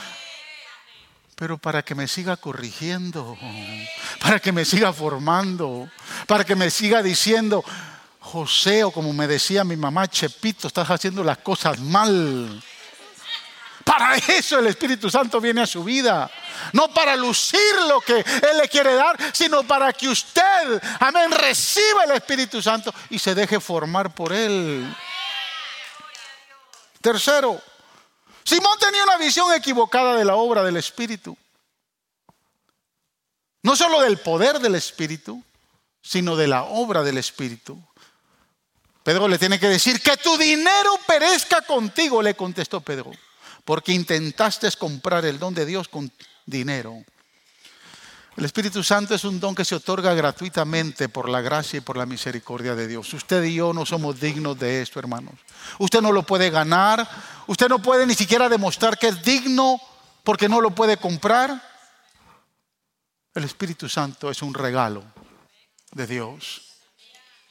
pero 1.44 1.58
para 1.58 1.84
que 1.84 1.94
me 1.94 2.08
siga 2.08 2.38
corrigiendo, 2.38 3.38
para 4.22 4.40
que 4.40 4.54
me 4.54 4.64
siga 4.64 4.94
formando, 4.94 5.90
para 6.26 6.46
que 6.46 6.56
me 6.56 6.70
siga 6.70 7.04
diciendo, 7.04 7.66
José, 8.22 8.86
o 8.86 8.92
como 8.92 9.12
me 9.12 9.28
decía 9.28 9.66
mi 9.66 9.76
mamá, 9.76 10.08
Chepito, 10.08 10.68
estás 10.70 10.90
haciendo 10.90 11.22
las 11.22 11.40
cosas 11.40 11.80
mal. 11.80 12.64
Para 13.84 14.16
eso 14.16 14.58
el 14.58 14.68
Espíritu 14.68 15.10
Santo 15.10 15.42
viene 15.42 15.60
a 15.60 15.68
su 15.68 15.84
vida. 15.84 16.32
No 16.72 16.94
para 16.94 17.14
lucir 17.18 17.76
lo 17.90 18.00
que 18.00 18.20
Él 18.20 18.58
le 18.62 18.70
quiere 18.70 18.94
dar, 18.94 19.18
sino 19.34 19.64
para 19.64 19.92
que 19.92 20.08
usted, 20.08 20.82
amén, 21.02 21.30
reciba 21.30 22.06
el 22.06 22.12
Espíritu 22.12 22.62
Santo 22.62 22.94
y 23.10 23.20
se 23.20 23.36
deje 23.36 23.60
formar 23.60 24.16
por 24.16 24.32
Él. 24.32 24.96
Tercero, 27.02 27.62
Simón 28.44 28.78
tenía 28.80 29.04
una 29.04 29.18
visión 29.18 29.54
equivocada 29.54 30.16
de 30.16 30.26
la 30.26 30.36
obra 30.36 30.64
del 30.64 30.78
Espíritu. 30.78 31.38
No 33.62 33.76
solo 33.76 34.02
del 34.02 34.18
poder 34.18 34.60
del 34.60 34.76
Espíritu, 34.76 35.42
sino 36.02 36.36
de 36.36 36.48
la 36.48 36.64
obra 36.64 37.02
del 37.02 37.18
Espíritu. 37.18 37.82
Pedro 39.04 39.28
le 39.28 39.38
tiene 39.38 39.60
que 39.60 39.68
decir, 39.68 40.02
que 40.02 40.18
tu 40.18 40.38
dinero 40.38 41.00
perezca 41.06 41.62
contigo, 41.62 42.22
le 42.22 42.36
contestó 42.36 42.82
Pedro, 42.82 43.12
porque 43.66 43.92
intentaste 43.92 44.70
comprar 44.72 45.26
el 45.26 45.40
don 45.40 45.54
de 45.54 45.66
Dios 45.66 45.88
con 45.88 46.12
dinero. 46.46 47.04
El 48.36 48.46
Espíritu 48.46 48.84
Santo 48.84 49.14
es 49.14 49.24
un 49.26 49.40
don 49.40 49.54
que 49.54 49.64
se 49.64 49.76
otorga 49.76 50.14
gratuitamente 50.16 51.08
por 51.08 51.30
la 51.30 51.42
gracia 51.42 51.78
y 51.78 51.82
por 51.82 51.98
la 51.98 52.08
misericordia 52.08 52.74
de 52.74 52.88
Dios. 52.88 53.14
Usted 53.14 53.44
y 53.44 53.56
yo 53.56 53.74
no 53.74 53.86
somos 53.86 54.20
dignos 54.20 54.58
de 54.58 54.82
esto, 54.82 55.00
hermanos. 55.00 55.36
Usted 55.78 56.02
no 56.02 56.12
lo 56.12 56.24
puede 56.24 56.50
ganar, 56.50 57.08
usted 57.46 57.70
no 57.70 57.80
puede 57.80 58.08
ni 58.08 58.16
siquiera 58.16 58.50
demostrar 58.50 58.98
que 58.98 59.10
es 59.10 59.24
digno 59.24 59.80
porque 60.24 60.50
no 60.50 60.62
lo 60.62 60.72
puede 60.72 60.98
comprar. 60.98 61.62
El 63.36 63.44
Espíritu 63.44 63.88
Santo 63.88 64.32
es 64.32 64.42
un 64.42 64.56
regalo 64.56 65.04
de 65.92 66.08
Dios. 66.08 66.62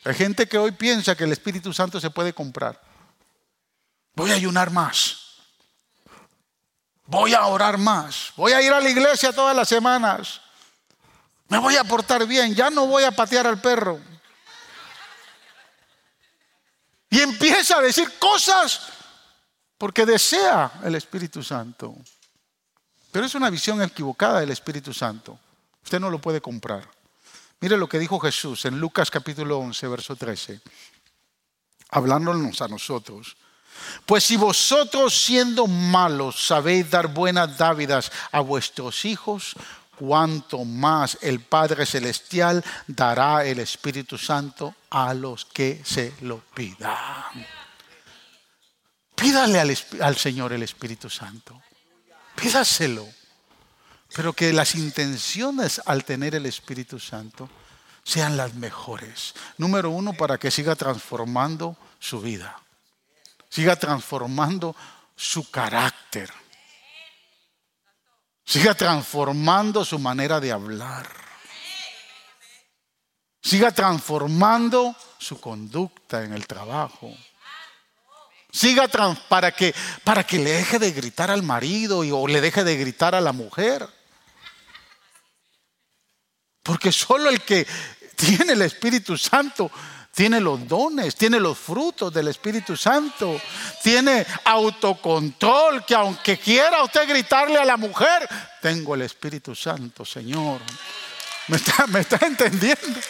Hay 0.05 0.15
gente 0.15 0.49
que 0.49 0.59
hoy 0.59 0.73
piensa 0.73 1.15
que 1.15 1.25
el 1.25 1.33
Espíritu 1.33 1.73
Santo 1.73 2.01
se 2.01 2.11
puede 2.11 2.33
comprar. 2.33 2.81
Voy 4.15 4.33
a 4.33 4.35
ayunar 4.35 4.73
más. 4.73 5.19
Voy 7.07 7.35
a 7.35 7.47
orar 7.47 7.79
más. 7.79 8.33
Voy 8.37 8.53
a 8.53 8.61
ir 8.63 8.73
a 8.73 8.81
la 8.81 8.91
iglesia 8.91 9.33
todas 9.33 9.55
las 9.55 9.69
semanas. 9.69 10.41
Me 11.53 11.59
voy 11.59 11.77
a 11.77 11.85
portar 11.85 12.27
bien. 12.27 12.55
Ya 12.55 12.71
no 12.71 12.87
voy 12.87 13.05
a 13.05 13.11
patear 13.11 13.47
al 13.47 13.61
perro. 13.61 14.01
Y 17.11 17.21
empieza 17.21 17.77
a 17.77 17.83
decir 17.83 18.11
cosas 18.19 18.89
porque 19.77 20.07
desea 20.07 20.73
el 20.83 20.95
Espíritu 20.95 21.43
Santo. 21.43 21.95
Pero 23.11 23.27
es 23.27 23.35
una 23.35 23.51
visión 23.51 23.83
equivocada 23.83 24.41
del 24.41 24.51
Espíritu 24.51 24.95
Santo. 24.95 25.39
Usted 25.85 26.01
no 26.01 26.09
lo 26.09 26.21
puede 26.21 26.41
comprar. 26.41 26.89
Mire 27.61 27.77
lo 27.77 27.87
que 27.87 27.99
dijo 27.99 28.19
Jesús 28.19 28.65
en 28.65 28.81
Lucas 28.81 29.11
capítulo 29.11 29.59
11, 29.59 29.89
verso 29.89 30.17
13, 30.17 30.59
hablándonos 31.91 32.63
a 32.63 32.69
nosotros. 32.69 33.37
Pues 34.07 34.25
si 34.25 34.37
vosotros 34.37 35.15
siendo 35.15 35.67
malos 35.67 36.47
sabéis 36.47 36.91
dar 36.91 37.09
buenas 37.09 37.59
dávidas 37.59 38.11
a 38.31 38.41
vuestros 38.41 39.05
hijos, 39.05 39.55
cuanto 40.03 40.65
más 40.65 41.17
el 41.21 41.39
Padre 41.39 41.87
Celestial 41.87 42.65
dará 42.89 43.45
el 43.45 43.61
Espíritu 43.61 44.19
Santo 44.19 44.75
a 44.91 45.15
los 45.15 45.45
que 45.45 45.81
se 45.85 46.13
lo 46.23 46.41
pidan. 46.41 47.47
Pídale 49.15 49.61
al, 49.61 49.79
al 50.01 50.17
Señor 50.17 50.53
el 50.53 50.65
Espíritu 50.65 51.09
Santo. 51.09 51.63
Pídaselo. 52.35 53.07
Pero 54.13 54.33
que 54.33 54.53
las 54.53 54.75
intenciones 54.75 55.81
al 55.87 56.05
tener 56.05 56.35
el 56.35 56.47
Espíritu 56.47 56.99
Santo 56.99 57.49
sean 58.03 58.37
las 58.37 58.55
mejores. 58.55 59.35
Número 59.57 59.91
uno, 59.91 60.15
para 60.15 60.37
que 60.37 60.51
siga 60.51 60.75
transformando 60.75 61.77
su 62.01 62.21
vida. 62.21 62.61
Siga 63.49 63.77
transformando 63.77 64.75
su 65.15 65.49
carácter. 65.49 66.42
Siga 68.45 68.75
transformando 68.75 69.85
su 69.85 69.99
manera 69.99 70.41
de 70.41 70.53
hablar. 70.53 71.09
Siga 73.43 73.73
transformando 73.73 74.95
su 75.19 75.41
conducta 75.41 76.25
en 76.25 76.33
el 76.33 76.47
trabajo. 76.47 77.13
Siga 78.53 78.87
para 79.29 79.53
que, 79.53 79.75
para 80.05 80.25
que 80.25 80.39
le 80.39 80.53
deje 80.53 80.79
de 80.79 80.93
gritar 80.93 81.31
al 81.31 81.43
marido 81.43 82.05
y, 82.05 82.11
o 82.11 82.27
le 82.27 82.41
deje 82.41 82.65
de 82.65 82.77
gritar 82.77 83.15
a 83.15 83.21
la 83.21 83.33
mujer. 83.33 83.89
Porque 86.63 86.93
solo 86.93 87.31
el 87.31 87.41
que 87.41 87.67
tiene 88.15 88.53
el 88.53 88.63
Espíritu 88.63 89.17
Santo 89.17 89.71
tiene 90.15 90.41
los 90.41 90.69
dones, 90.69 91.17
tiene 91.17 91.41
los 91.41 91.59
frutos 91.59 92.13
del 92.13 92.29
Espíritu 92.29 92.77
Santo, 92.77 93.41
tiene 93.83 94.27
autocontrol, 94.45 95.87
que 95.87 95.95
aunque 95.95 96.39
quiera 96.39 96.83
usted 96.83 97.09
gritarle 97.09 97.59
a 97.59 97.65
la 97.65 97.79
mujer, 97.79 98.29
tengo 98.61 98.95
el 98.95 99.03
Espíritu 99.03 99.55
Santo, 99.55 100.05
Señor. 100.05 100.61
¿Me 101.49 101.57
está, 101.57 101.87
me 101.87 102.01
está 102.01 102.25
entendiendo? 102.27 103.01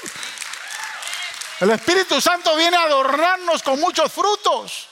El 1.61 1.71
Espíritu 1.71 2.21
Santo 2.21 2.57
viene 2.57 2.77
a 2.77 2.85
adornarnos 2.85 3.63
con 3.65 3.81
muchos 3.81 4.11
frutos. 4.13 4.89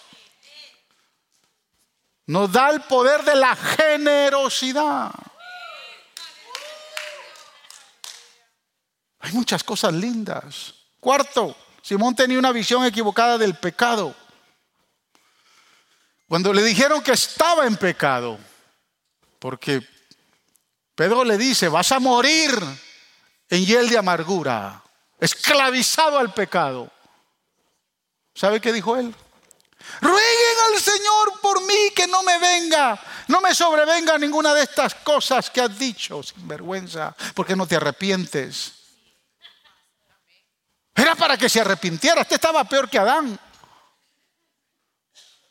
Nos 2.27 2.51
da 2.51 2.71
el 2.71 2.81
poder 2.83 3.25
de 3.25 3.37
la 3.37 3.55
generosidad. 3.55 5.13
Hay 9.21 9.33
muchas 9.33 9.63
cosas 9.63 9.93
lindas. 9.93 10.75
Cuarto, 10.99 11.57
Simón 11.83 12.15
tenía 12.15 12.39
una 12.39 12.53
visión 12.53 12.85
equivocada 12.85 13.39
del 13.39 13.55
pecado. 13.55 14.15
Cuando 16.29 16.53
le 16.53 16.63
dijeron 16.63 17.03
que 17.03 17.13
estaba 17.13 17.67
en 17.67 17.77
pecado, 17.77 18.39
porque 19.39 19.87
Pedro 20.95 21.25
le 21.25 21.37
dice, 21.39 21.69
vas 21.69 21.91
a 21.93 21.99
morir 21.99 22.51
en 23.49 23.67
hiel 23.67 23.89
de 23.89 23.99
amargura, 23.99 24.83
esclavizado 25.19 26.19
al 26.19 26.33
pecado. 26.33 26.91
¿Sabe 28.35 28.61
qué 28.61 28.73
dijo 28.73 28.97
él? 28.97 29.15
Rueguen 30.01 30.57
al 30.73 30.81
Señor 30.81 31.41
por 31.41 31.63
mí 31.63 31.91
que 31.97 32.07
no 32.07 32.23
me 32.23 32.39
venga, 32.39 33.01
no 33.29 33.41
me 33.41 33.55
sobrevenga 33.55 34.19
ninguna 34.19 34.55
de 34.55 34.63
estas 34.63 34.95
cosas 34.95 35.51
que 35.51 35.63
has 35.63 35.79
dicho, 35.79 36.23
sin 36.23 36.47
vergüenza, 36.47 37.17
porque 37.35 37.57
no 37.57 37.67
te 37.67 37.77
arrepientes. 37.77 38.80
Era 41.01 41.15
para 41.15 41.39
que 41.39 41.49
se 41.49 41.63
arrepintiera. 41.63 42.21
Este 42.21 42.35
estaba 42.35 42.63
peor 42.65 42.91
que 42.91 42.99
Adán. 42.99 43.39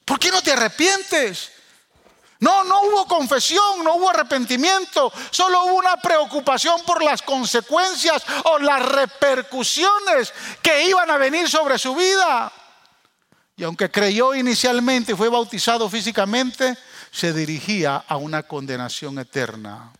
¿Por 0.05 0.19
qué 0.19 0.29
no 0.29 0.43
te 0.43 0.51
arrepientes? 0.51 1.51
No, 2.39 2.63
no 2.63 2.81
hubo 2.83 3.07
confesión, 3.07 3.83
no 3.83 3.95
hubo 3.95 4.11
arrepentimiento, 4.11 5.11
solo 5.29 5.65
hubo 5.65 5.73
una 5.73 5.97
preocupación 5.97 6.81
por 6.85 7.03
las 7.03 7.21
consecuencias 7.21 8.23
o 8.45 8.59
las 8.59 8.81
repercusiones 8.81 10.33
que 10.61 10.87
iban 10.87 11.09
a 11.09 11.17
venir 11.17 11.49
sobre 11.49 11.77
su 11.77 11.95
vida. 11.95 12.51
Y 13.57 13.63
aunque 13.63 13.91
creyó 13.91 14.33
inicialmente 14.35 15.11
y 15.11 15.15
fue 15.15 15.27
bautizado 15.27 15.89
físicamente, 15.89 16.77
se 17.11 17.33
dirigía 17.33 18.05
a 18.07 18.15
una 18.15 18.43
condenación 18.43 19.19
eterna 19.19 19.91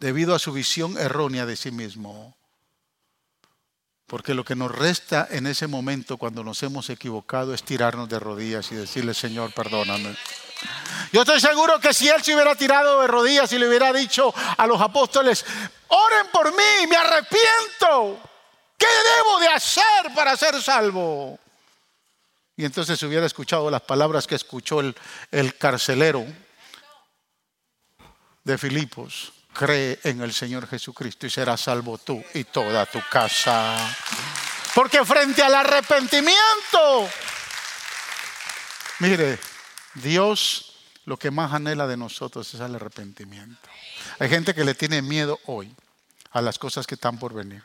debido 0.00 0.34
a 0.34 0.40
su 0.40 0.52
visión 0.52 0.98
errónea 0.98 1.46
de 1.46 1.54
sí 1.54 1.70
mismo. 1.70 2.34
Porque 4.10 4.34
lo 4.34 4.44
que 4.44 4.56
nos 4.56 4.72
resta 4.72 5.28
en 5.30 5.46
ese 5.46 5.68
momento 5.68 6.16
cuando 6.16 6.42
nos 6.42 6.60
hemos 6.64 6.90
equivocado 6.90 7.54
es 7.54 7.62
tirarnos 7.62 8.08
de 8.08 8.18
rodillas 8.18 8.72
y 8.72 8.74
decirle, 8.74 9.14
Señor, 9.14 9.54
perdóname. 9.54 10.16
Yo 11.12 11.20
estoy 11.20 11.40
seguro 11.40 11.78
que 11.78 11.94
si 11.94 12.08
Él 12.08 12.20
se 12.20 12.34
hubiera 12.34 12.56
tirado 12.56 13.02
de 13.02 13.06
rodillas 13.06 13.52
y 13.52 13.58
le 13.60 13.68
hubiera 13.68 13.92
dicho 13.92 14.34
a 14.56 14.66
los 14.66 14.80
apóstoles, 14.80 15.46
oren 15.86 16.26
por 16.32 16.50
mí, 16.50 16.88
me 16.88 16.96
arrepiento. 16.96 18.18
¿Qué 18.76 18.86
debo 19.16 19.38
de 19.38 19.46
hacer 19.46 20.12
para 20.12 20.36
ser 20.36 20.60
salvo? 20.60 21.38
Y 22.56 22.64
entonces 22.64 23.00
hubiera 23.04 23.26
escuchado 23.26 23.70
las 23.70 23.82
palabras 23.82 24.26
que 24.26 24.34
escuchó 24.34 24.80
el, 24.80 24.92
el 25.30 25.56
carcelero 25.56 26.26
de 28.42 28.58
Filipos 28.58 29.32
cree 29.52 29.98
en 30.04 30.20
el 30.20 30.32
Señor 30.32 30.66
Jesucristo 30.66 31.26
y 31.26 31.30
serás 31.30 31.62
salvo 31.62 31.98
tú 31.98 32.22
y 32.34 32.44
toda 32.44 32.86
tu 32.86 33.00
casa. 33.10 33.76
Porque 34.74 35.04
frente 35.04 35.42
al 35.42 35.54
arrepentimiento, 35.54 37.08
mire, 39.00 39.38
Dios 39.94 40.66
lo 41.04 41.18
que 41.18 41.30
más 41.30 41.52
anhela 41.52 41.86
de 41.86 41.96
nosotros 41.96 42.52
es 42.54 42.60
el 42.60 42.74
arrepentimiento. 42.74 43.68
Hay 44.18 44.28
gente 44.28 44.54
que 44.54 44.64
le 44.64 44.74
tiene 44.74 45.02
miedo 45.02 45.40
hoy 45.46 45.74
a 46.30 46.40
las 46.40 46.58
cosas 46.58 46.86
que 46.86 46.94
están 46.94 47.18
por 47.18 47.34
venir. 47.34 47.64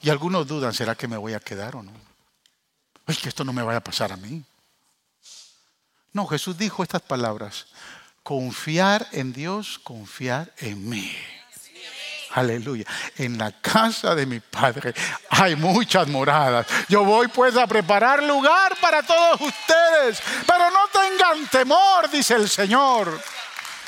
Y 0.00 0.10
algunos 0.10 0.46
dudan, 0.46 0.74
¿será 0.74 0.94
que 0.94 1.08
me 1.08 1.16
voy 1.16 1.34
a 1.34 1.40
quedar 1.40 1.76
o 1.76 1.82
no? 1.82 1.92
Ay, 3.06 3.16
que 3.16 3.30
esto 3.30 3.42
no 3.42 3.52
me 3.52 3.62
vaya 3.62 3.78
a 3.78 3.84
pasar 3.84 4.12
a 4.12 4.16
mí. 4.16 4.44
No, 6.12 6.26
Jesús 6.26 6.58
dijo 6.58 6.82
estas 6.82 7.02
palabras 7.02 7.66
confiar 8.28 9.08
en 9.12 9.32
Dios, 9.32 9.78
confiar 9.78 10.52
en 10.58 10.86
mí. 10.86 11.16
Aleluya. 12.32 12.84
En 13.16 13.38
la 13.38 13.52
casa 13.52 14.14
de 14.14 14.26
mi 14.26 14.38
Padre 14.38 14.92
hay 15.30 15.56
muchas 15.56 16.06
moradas. 16.08 16.66
Yo 16.90 17.04
voy 17.04 17.28
pues 17.28 17.56
a 17.56 17.66
preparar 17.66 18.22
lugar 18.22 18.76
para 18.82 19.02
todos 19.02 19.40
ustedes. 19.40 20.20
Pero 20.46 20.70
no 20.70 20.88
tengan 20.92 21.48
temor, 21.48 22.10
dice 22.10 22.34
el 22.34 22.50
Señor. 22.50 23.18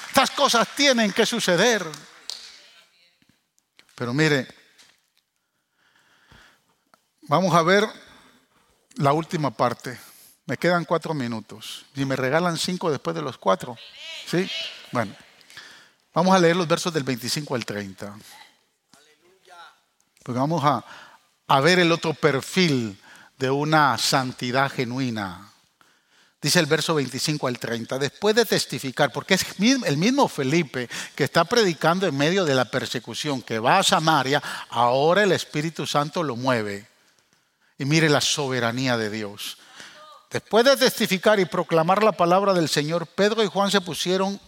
Estas 0.08 0.30
cosas 0.30 0.66
tienen 0.74 1.12
que 1.12 1.26
suceder. 1.26 1.84
Pero 3.94 4.14
mire, 4.14 4.48
vamos 7.28 7.54
a 7.54 7.60
ver 7.60 7.86
la 8.94 9.12
última 9.12 9.50
parte. 9.50 10.00
Me 10.50 10.56
quedan 10.56 10.84
cuatro 10.84 11.14
minutos. 11.14 11.84
Si 11.94 12.04
me 12.04 12.16
regalan 12.16 12.58
cinco 12.58 12.90
después 12.90 13.14
de 13.14 13.22
los 13.22 13.38
cuatro. 13.38 13.76
¿Sí? 14.26 14.50
Bueno, 14.90 15.14
vamos 16.12 16.34
a 16.34 16.40
leer 16.40 16.56
los 16.56 16.66
versos 16.66 16.92
del 16.92 17.04
25 17.04 17.54
al 17.54 17.64
30. 17.64 18.18
Porque 20.24 20.38
vamos 20.40 20.64
a, 20.64 20.84
a 21.46 21.60
ver 21.60 21.78
el 21.78 21.92
otro 21.92 22.14
perfil 22.14 23.00
de 23.38 23.48
una 23.48 23.96
santidad 23.96 24.68
genuina. 24.72 25.52
Dice 26.42 26.58
el 26.58 26.66
verso 26.66 26.96
25 26.96 27.46
al 27.46 27.60
30, 27.60 28.00
después 28.00 28.34
de 28.34 28.44
testificar, 28.44 29.12
porque 29.12 29.34
es 29.34 29.46
el 29.60 29.96
mismo 29.98 30.26
Felipe 30.26 30.88
que 31.14 31.22
está 31.22 31.44
predicando 31.44 32.08
en 32.08 32.16
medio 32.16 32.44
de 32.44 32.56
la 32.56 32.64
persecución, 32.64 33.40
que 33.40 33.60
va 33.60 33.78
a 33.78 33.84
Samaria, 33.84 34.42
ahora 34.70 35.22
el 35.22 35.30
Espíritu 35.30 35.86
Santo 35.86 36.24
lo 36.24 36.34
mueve. 36.34 36.88
Y 37.78 37.84
mire 37.84 38.08
la 38.08 38.20
soberanía 38.20 38.96
de 38.96 39.10
Dios. 39.10 39.56
Después 40.30 40.64
de 40.64 40.76
testificar 40.76 41.40
y 41.40 41.44
proclamar 41.44 42.04
la 42.04 42.12
palabra 42.12 42.54
del 42.54 42.68
Señor, 42.68 43.06
Pedro 43.08 43.42
y 43.42 43.48
Juan 43.48 43.70
se 43.70 43.80
pusieron 43.80 44.40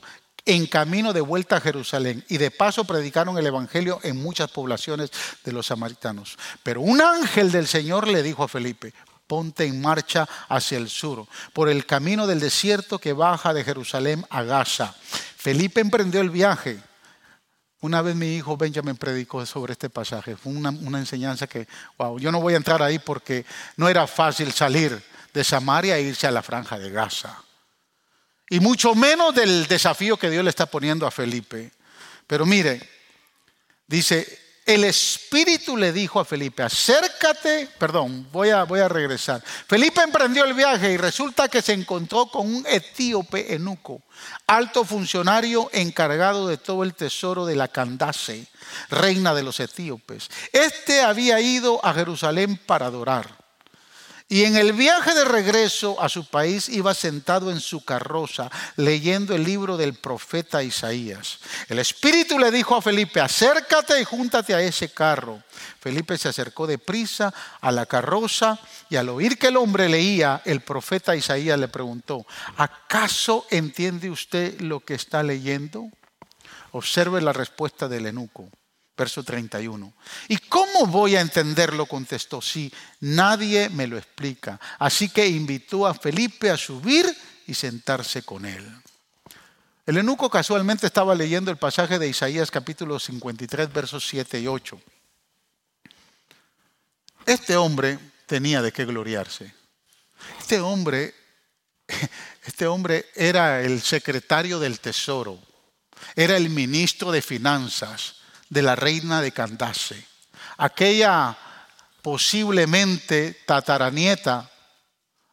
en 0.45 0.66
camino 0.66 1.12
de 1.12 1.20
vuelta 1.20 1.57
a 1.57 1.61
Jerusalén 1.61 2.24
y 2.28 2.39
de 2.39 2.53
paso 2.53 2.85
predicaron 2.85 3.37
el 3.37 3.47
Evangelio 3.47 3.99
en 4.05 4.22
muchas 4.22 4.51
poblaciones 4.51 5.11
de 5.45 5.53
los 5.53 5.66
samaritanos. 5.66 6.39
Pero 6.62 6.80
un 6.80 7.01
ángel 7.01 7.51
del 7.51 7.66
Señor 7.66 8.07
le 8.07 8.22
dijo 8.22 8.45
a 8.45 8.49
Felipe, 8.49 8.95
ponte 9.26 9.64
en 9.64 9.80
marcha 9.80 10.28
hacia 10.49 10.78
el 10.78 10.89
sur, 10.89 11.26
por 11.53 11.68
el 11.68 11.85
camino 11.85 12.28
del 12.28 12.39
desierto 12.39 12.99
que 12.99 13.12
baja 13.12 13.53
de 13.53 13.64
Jerusalén 13.64 14.24
a 14.30 14.43
Gaza. 14.45 14.95
Felipe 15.37 15.80
emprendió 15.80 16.20
el 16.20 16.30
viaje. 16.30 16.80
Una 17.80 18.03
vez 18.03 18.14
mi 18.14 18.37
hijo 18.37 18.57
Benjamin 18.57 18.97
predicó 18.97 19.45
sobre 19.45 19.72
este 19.72 19.91
pasaje. 19.91 20.37
Fue 20.37 20.53
una, 20.53 20.99
enseñanza 20.99 21.49
que, 21.49 21.66
wow, 21.99 22.20
yo 22.20 22.30
no 22.30 22.41
voy 22.41 22.55
a 22.55 22.59
entrar 22.59 22.80
ahí 22.80 23.01
porque 23.01 23.45
no 23.76 23.89
era 23.89 24.07
fácil 24.07 24.53
salir 24.53 25.03
de 25.33 25.45
Samaria 25.45 25.97
e 25.99 26.03
irse 26.03 26.26
a 26.26 26.30
la 26.30 26.43
franja 26.43 26.78
de 26.78 26.91
Gaza 26.91 27.43
y 28.53 28.61
mucho 28.61 28.95
menos 28.95 29.35
del 29.35 29.66
desafío 29.66 30.18
que 30.18 30.28
Dios 30.28 30.45
le 30.45 30.51
está 30.51 30.66
poniendo 30.66 31.07
a 31.07 31.11
Felipe. 31.11 31.72
Pero 32.26 32.45
mire, 32.45 32.87
dice, 33.87 34.61
el 34.66 34.85
Espíritu 34.85 35.74
le 35.74 35.91
dijo 35.91 36.20
a 36.20 36.26
Felipe, 36.26 36.62
acércate, 36.62 37.70
perdón, 37.78 38.28
voy 38.30 38.51
a, 38.51 38.64
voy 38.64 38.80
a 38.80 38.89
regresar. 38.89 39.43
Felipe 39.43 40.03
emprendió 40.03 40.45
el 40.45 40.53
viaje 40.53 40.93
y 40.93 40.99
resulta 40.99 41.49
que 41.49 41.62
se 41.62 41.72
encontró 41.72 42.26
con 42.26 42.47
un 42.55 42.66
etíope 42.68 43.55
enuco, 43.55 44.03
alto 44.47 44.85
funcionario 44.85 45.70
encargado 45.72 46.47
de 46.47 46.59
todo 46.59 46.83
el 46.83 46.93
tesoro 46.93 47.47
de 47.47 47.57
la 47.57 47.68
Candace, 47.68 48.47
reina 48.91 49.33
de 49.33 49.45
los 49.45 49.61
etíopes. 49.61 50.28
Este 50.53 51.01
había 51.01 51.41
ido 51.41 51.83
a 51.83 51.95
Jerusalén 51.95 52.61
para 52.66 52.85
adorar. 52.85 53.41
Y 54.33 54.45
en 54.47 54.57
el 54.57 54.72
viaje 54.72 55.12
de 55.12 55.26
regreso 55.26 56.01
a 56.01 56.09
su 56.09 56.24
país 56.24 56.70
iba 56.70 56.95
sentado 56.95 57.51
en 57.51 57.61
su 57.61 57.85
carroza 57.85 58.51
leyendo 58.76 59.35
el 59.35 59.45
libro 59.45 59.76
del 59.76 59.93
profeta 59.93 60.62
Isaías. 60.62 61.39
El 61.68 61.78
Espíritu 61.78 62.39
le 62.39 62.51
dijo 62.51 62.74
a 62.74 62.80
Felipe, 62.80 63.20
acércate 63.20 64.01
y 64.01 64.05
júntate 64.05 64.55
a 64.55 64.62
ese 64.62 64.89
carro. 64.89 65.43
Felipe 65.78 66.16
se 66.16 66.30
acercó 66.30 66.66
deprisa 66.66 67.35
a 67.61 67.70
la 67.72 67.85
carroza 67.85 68.59
y 68.89 68.97
al 68.97 69.11
oír 69.11 69.37
que 69.37 69.49
el 69.49 69.59
hombre 69.59 69.91
leía, 69.91 70.41
el 70.47 70.62
profeta 70.62 71.14
Isaías 71.14 71.59
le 71.59 71.68
preguntó, 71.68 72.24
¿acaso 72.57 73.45
entiende 73.51 74.09
usted 74.09 74.62
lo 74.62 74.80
que 74.80 74.95
está 74.95 75.22
leyendo? 75.22 75.91
Observe 76.70 77.20
la 77.20 77.35
respuesta 77.35 77.87
del 77.87 78.07
eunuco. 78.07 78.49
Verso 79.03 79.24
31. 79.24 79.92
¿Y 80.28 80.36
cómo 80.36 80.86
voy 80.86 81.16
a 81.16 81.20
entenderlo? 81.20 81.86
Contestó, 81.86 82.40
si 82.40 82.72
nadie 83.00 83.68
me 83.68 83.88
lo 83.88 83.98
explica. 83.98 84.61
Así 84.78 85.09
que 85.09 85.26
invitó 85.26 85.88
a 85.88 85.94
Felipe 85.94 86.50
a 86.50 86.57
subir 86.57 87.05
y 87.48 87.53
sentarse 87.53 88.22
con 88.22 88.46
él. 88.46 88.64
El 89.84 89.96
eunuco 89.96 90.30
casualmente 90.30 90.86
estaba 90.86 91.16
leyendo 91.16 91.50
el 91.50 91.57
pasaje 91.57 91.98
de 91.98 92.07
Isaías 92.07 92.53
capítulo 92.53 93.00
53, 93.00 93.72
versos 93.72 94.07
7 94.07 94.38
y 94.38 94.46
8. 94.46 94.80
Este 97.26 97.57
hombre 97.57 97.98
tenía 98.26 98.62
de 98.62 98.70
qué 98.70 98.84
gloriarse. 98.84 99.53
Este 100.38 100.61
hombre, 100.61 101.12
este 102.46 102.68
hombre 102.68 103.07
era 103.16 103.62
el 103.62 103.82
secretario 103.82 104.61
del 104.61 104.78
tesoro, 104.78 105.40
era 106.14 106.36
el 106.36 106.50
ministro 106.50 107.11
de 107.11 107.20
finanzas, 107.20 108.22
de 108.53 108.61
la 108.61 108.76
reina 108.76 109.22
de 109.22 109.32
Candace, 109.32 110.07
aquella 110.59 111.34
posiblemente 112.03 113.32
tataranieta 113.46 114.50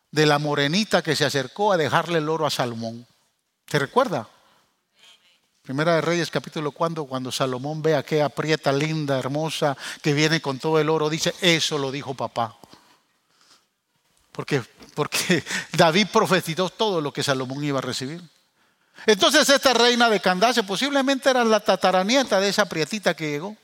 de 0.09 0.25
la 0.25 0.39
morenita 0.39 1.01
que 1.01 1.17
se 1.17 1.25
acercó 1.25 1.73
a 1.73 1.77
dejarle 1.77 2.19
el 2.19 2.29
oro 2.29 2.45
a 2.45 2.49
Salomón. 2.49 3.05
¿Te 3.65 3.77
recuerda? 3.77 4.29
Primera 5.61 5.95
de 5.95 6.01
Reyes 6.01 6.31
capítulo 6.31 6.71
4, 6.71 7.03
cuando 7.07 7.29
Salomón 7.29 7.81
ve 7.81 7.95
a 7.95 7.99
aquella 7.99 8.29
prieta 8.29 8.71
linda, 8.71 9.19
hermosa, 9.19 9.75
que 10.01 10.13
viene 10.13 10.39
con 10.39 10.57
todo 10.57 10.79
el 10.79 10.87
oro, 10.87 11.09
dice, 11.09 11.35
eso 11.41 11.77
lo 11.77 11.91
dijo 11.91 12.13
papá. 12.13 12.57
Porque, 14.31 14.63
porque 14.95 15.43
David 15.73 16.07
profetizó 16.13 16.69
todo 16.69 17.01
lo 17.01 17.11
que 17.11 17.21
Salomón 17.21 17.65
iba 17.65 17.79
a 17.79 17.81
recibir. 17.81 18.23
Entonces 19.05 19.49
esta 19.49 19.73
reina 19.73 20.09
de 20.09 20.19
Candace 20.19 20.63
posiblemente 20.63 21.29
era 21.29 21.43
la 21.43 21.59
tataranieta 21.59 22.39
de 22.39 22.49
esa 22.49 22.65
prietita 22.65 23.15
que 23.15 23.31
llegó. 23.31 23.55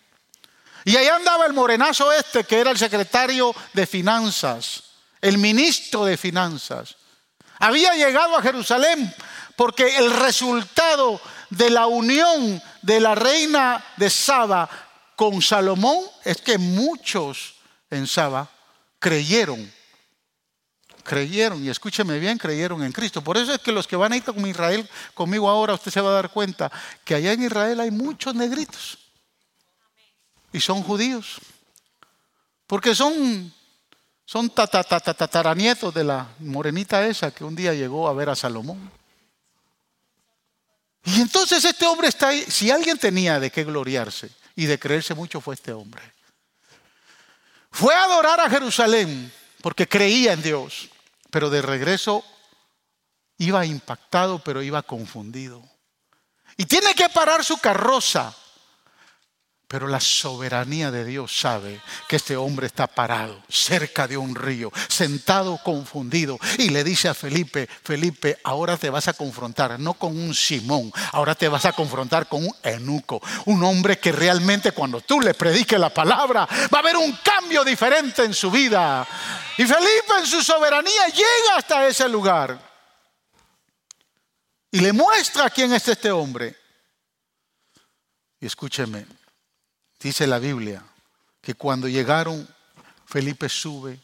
Y 0.84 0.96
ahí 0.98 1.08
andaba 1.08 1.46
el 1.46 1.54
morenazo 1.54 2.12
este, 2.12 2.44
que 2.44 2.60
era 2.60 2.72
el 2.72 2.78
secretario 2.78 3.56
de 3.74 3.88
finanzas, 3.88 4.84
el 5.20 5.38
ministro 5.38 6.06
de 6.06 6.16
finanzas. 6.16 6.96
Había 7.60 7.94
llegado 7.94 8.38
a 8.38 8.42
Jerusalén 8.42 9.14
porque 9.56 9.98
el 9.98 10.12
resultado 10.12 11.20
de 11.50 11.70
la 11.70 11.88
unión 11.88 12.62
de 12.82 13.00
la 13.00 13.16
reina 13.16 13.84
de 13.98 14.10
Saba 14.10 14.70
con 15.16 15.42
Salomón 15.42 16.00
es 16.24 16.38
que 16.38 16.58
muchos 16.58 17.56
en 17.90 18.06
Saba 18.06 18.50
creyeron 19.00 19.72
creyeron, 21.06 21.64
y 21.64 21.70
escúcheme 21.70 22.20
bien, 22.20 22.38
creyeron 22.38 22.84
en 22.84 22.92
Cristo. 22.92 23.24
Por 23.24 23.38
eso 23.38 23.54
es 23.54 23.62
que 23.62 23.72
los 23.72 23.88
que 23.88 23.96
van 23.96 24.12
a 24.12 24.18
ir 24.18 24.24
con 24.24 24.46
Israel 24.46 24.90
conmigo 25.14 25.48
ahora, 25.48 25.76
usted 25.76 25.92
se 25.92 26.02
va 26.02 26.10
a 26.10 26.14
dar 26.14 26.32
cuenta 26.32 26.70
que 27.06 27.16
allá 27.16 27.32
en 27.32 27.44
Israel 27.44 27.80
hay 27.80 27.92
muchos 27.92 28.36
negritos. 28.36 28.98
Y 30.52 30.60
son 30.60 30.84
judíos. 30.84 31.38
Porque 32.68 32.96
son, 32.96 33.54
son 34.26 34.50
tataranietos 34.50 35.94
de 35.94 36.04
la 36.04 36.28
morenita 36.40 37.06
esa 37.06 37.32
que 37.32 37.44
un 37.44 37.56
día 37.56 37.74
llegó 37.74 38.10
a 38.10 38.14
ver 38.14 38.30
a 38.30 38.36
Salomón. 38.36 38.92
Y 41.04 41.22
entonces 41.22 41.64
este 41.64 41.86
hombre 41.86 42.08
está 42.08 42.30
ahí. 42.30 42.44
Si 42.48 42.72
alguien 42.72 42.98
tenía 42.98 43.40
de 43.40 43.52
qué 43.52 43.64
gloriarse 43.64 44.32
y 44.56 44.66
de 44.66 44.80
creerse 44.80 45.14
mucho, 45.14 45.40
fue 45.40 45.54
este 45.54 45.72
hombre. 45.72 46.02
Fue 47.70 47.94
a 47.94 48.06
adorar 48.06 48.40
a 48.40 48.50
Jerusalén 48.50 49.32
porque 49.62 49.88
creía 49.88 50.34
en 50.34 50.42
Dios 50.42 50.90
pero 51.36 51.50
de 51.50 51.62
regreso 51.62 52.24
iba 53.40 53.66
impactado, 53.66 54.40
pero 54.40 54.64
iba 54.64 54.82
confundido. 54.84 55.62
Y 56.56 56.64
tiene 56.64 56.96
que 56.96 57.10
parar 57.10 57.44
su 57.44 57.58
carroza. 57.58 58.34
Pero 59.68 59.88
la 59.88 60.00
soberanía 60.00 60.92
de 60.92 61.04
Dios 61.06 61.40
sabe 61.40 61.82
que 62.08 62.18
este 62.18 62.38
hombre 62.38 62.68
está 62.68 62.86
parado 62.86 63.42
cerca 63.50 64.08
de 64.08 64.16
un 64.16 64.36
río, 64.36 64.72
sentado 64.88 65.58
confundido. 65.64 66.38
Y 66.60 66.70
le 66.70 66.84
dice 66.84 67.10
a 67.10 67.16
Felipe, 67.16 67.68
Felipe, 67.84 68.38
ahora 68.44 68.78
te 68.78 68.92
vas 68.92 69.08
a 69.08 69.14
confrontar 69.14 69.80
no 69.80 69.96
con 69.96 70.16
un 70.16 70.36
Simón, 70.36 70.92
ahora 71.14 71.34
te 71.34 71.48
vas 71.48 71.66
a 71.66 71.74
confrontar 71.74 72.28
con 72.28 72.46
un 72.46 72.56
enuco. 72.62 73.22
Un 73.46 73.64
hombre 73.64 73.98
que 73.98 74.12
realmente 74.12 74.72
cuando 74.72 75.02
tú 75.02 75.20
le 75.20 75.34
prediques 75.34 75.80
la 75.80 75.94
palabra 75.94 76.48
va 76.74 76.78
a 76.78 76.82
haber 76.82 76.98
un 76.98 77.12
cambio 77.24 77.64
diferente 77.64 78.24
en 78.24 78.34
su 78.34 78.52
vida. 78.52 79.08
Y 79.58 79.66
Felipe 79.66 80.20
en 80.20 80.28
su 80.28 80.44
soberanía 80.44 81.08
llega 81.08 81.58
hasta 81.58 81.88
ese 81.88 82.08
lugar 82.08 82.60
y 84.70 84.82
le 84.82 84.94
muestra 84.94 85.50
quién 85.50 85.74
es 85.74 85.88
este 85.88 86.12
hombre. 86.12 86.56
Y 88.42 88.46
escúcheme, 88.46 89.06
dice 90.06 90.28
la 90.28 90.38
Biblia 90.38 90.84
que 91.42 91.56
cuando 91.56 91.88
llegaron, 91.88 92.48
Felipe 93.08 93.50
sube, 93.50 94.00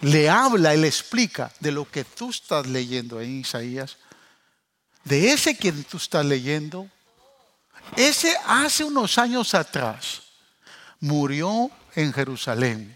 le 0.00 0.28
habla 0.28 0.74
y 0.74 0.80
le 0.80 0.88
explica 0.88 1.52
de 1.60 1.70
lo 1.70 1.88
que 1.88 2.02
tú 2.02 2.30
estás 2.30 2.66
leyendo 2.66 3.20
en 3.20 3.38
Isaías, 3.38 3.98
de 5.04 5.30
ese 5.30 5.56
quien 5.56 5.84
tú 5.84 5.98
estás 5.98 6.26
leyendo, 6.26 6.90
ese 7.96 8.36
hace 8.48 8.82
unos 8.82 9.16
años 9.16 9.54
atrás 9.54 10.22
murió 10.98 11.70
en 11.94 12.12
Jerusalén 12.12 12.95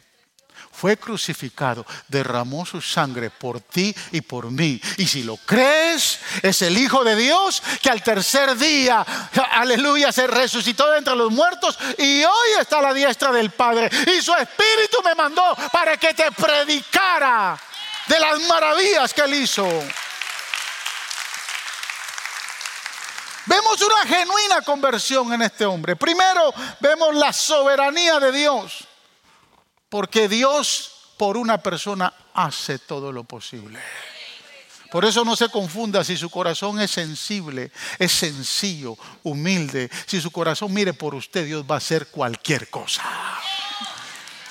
fue 0.80 0.96
crucificado, 0.96 1.84
derramó 2.08 2.64
su 2.64 2.80
sangre 2.80 3.28
por 3.28 3.60
ti 3.60 3.94
y 4.12 4.22
por 4.22 4.50
mí. 4.50 4.80
Y 4.96 5.06
si 5.06 5.22
lo 5.22 5.36
crees, 5.36 6.18
es 6.40 6.62
el 6.62 6.78
Hijo 6.78 7.04
de 7.04 7.16
Dios 7.16 7.62
que 7.82 7.90
al 7.90 8.02
tercer 8.02 8.56
día, 8.56 9.04
aleluya, 9.52 10.10
se 10.10 10.26
resucitó 10.26 10.90
de 10.90 10.98
entre 10.98 11.14
los 11.16 11.30
muertos 11.30 11.78
y 11.98 12.24
hoy 12.24 12.48
está 12.58 12.78
a 12.78 12.82
la 12.82 12.94
diestra 12.94 13.30
del 13.30 13.50
Padre. 13.50 13.90
Y 14.06 14.22
su 14.22 14.32
Espíritu 14.32 15.02
me 15.04 15.14
mandó 15.14 15.54
para 15.70 15.98
que 15.98 16.14
te 16.14 16.32
predicara 16.32 17.58
de 18.06 18.18
las 18.18 18.40
maravillas 18.48 19.12
que 19.12 19.20
él 19.20 19.34
hizo. 19.34 19.68
Vemos 23.44 23.82
una 23.82 24.16
genuina 24.16 24.62
conversión 24.62 25.30
en 25.34 25.42
este 25.42 25.66
hombre. 25.66 25.94
Primero 25.94 26.54
vemos 26.80 27.14
la 27.14 27.34
soberanía 27.34 28.18
de 28.18 28.32
Dios. 28.32 28.86
Porque 29.90 30.28
Dios 30.28 30.92
por 31.18 31.36
una 31.36 31.58
persona 31.58 32.14
hace 32.32 32.78
todo 32.78 33.12
lo 33.12 33.24
posible. 33.24 33.78
Por 34.90 35.04
eso 35.04 35.24
no 35.24 35.36
se 35.36 35.48
confunda 35.50 36.02
si 36.02 36.16
su 36.16 36.30
corazón 36.30 36.80
es 36.80 36.90
sensible, 36.90 37.70
es 37.98 38.10
sencillo, 38.10 38.96
humilde. 39.22 39.90
Si 40.06 40.20
su 40.20 40.30
corazón 40.30 40.72
mire 40.72 40.94
por 40.94 41.14
usted, 41.14 41.44
Dios 41.44 41.64
va 41.70 41.76
a 41.76 41.78
hacer 41.78 42.08
cualquier 42.08 42.70
cosa. 42.70 43.02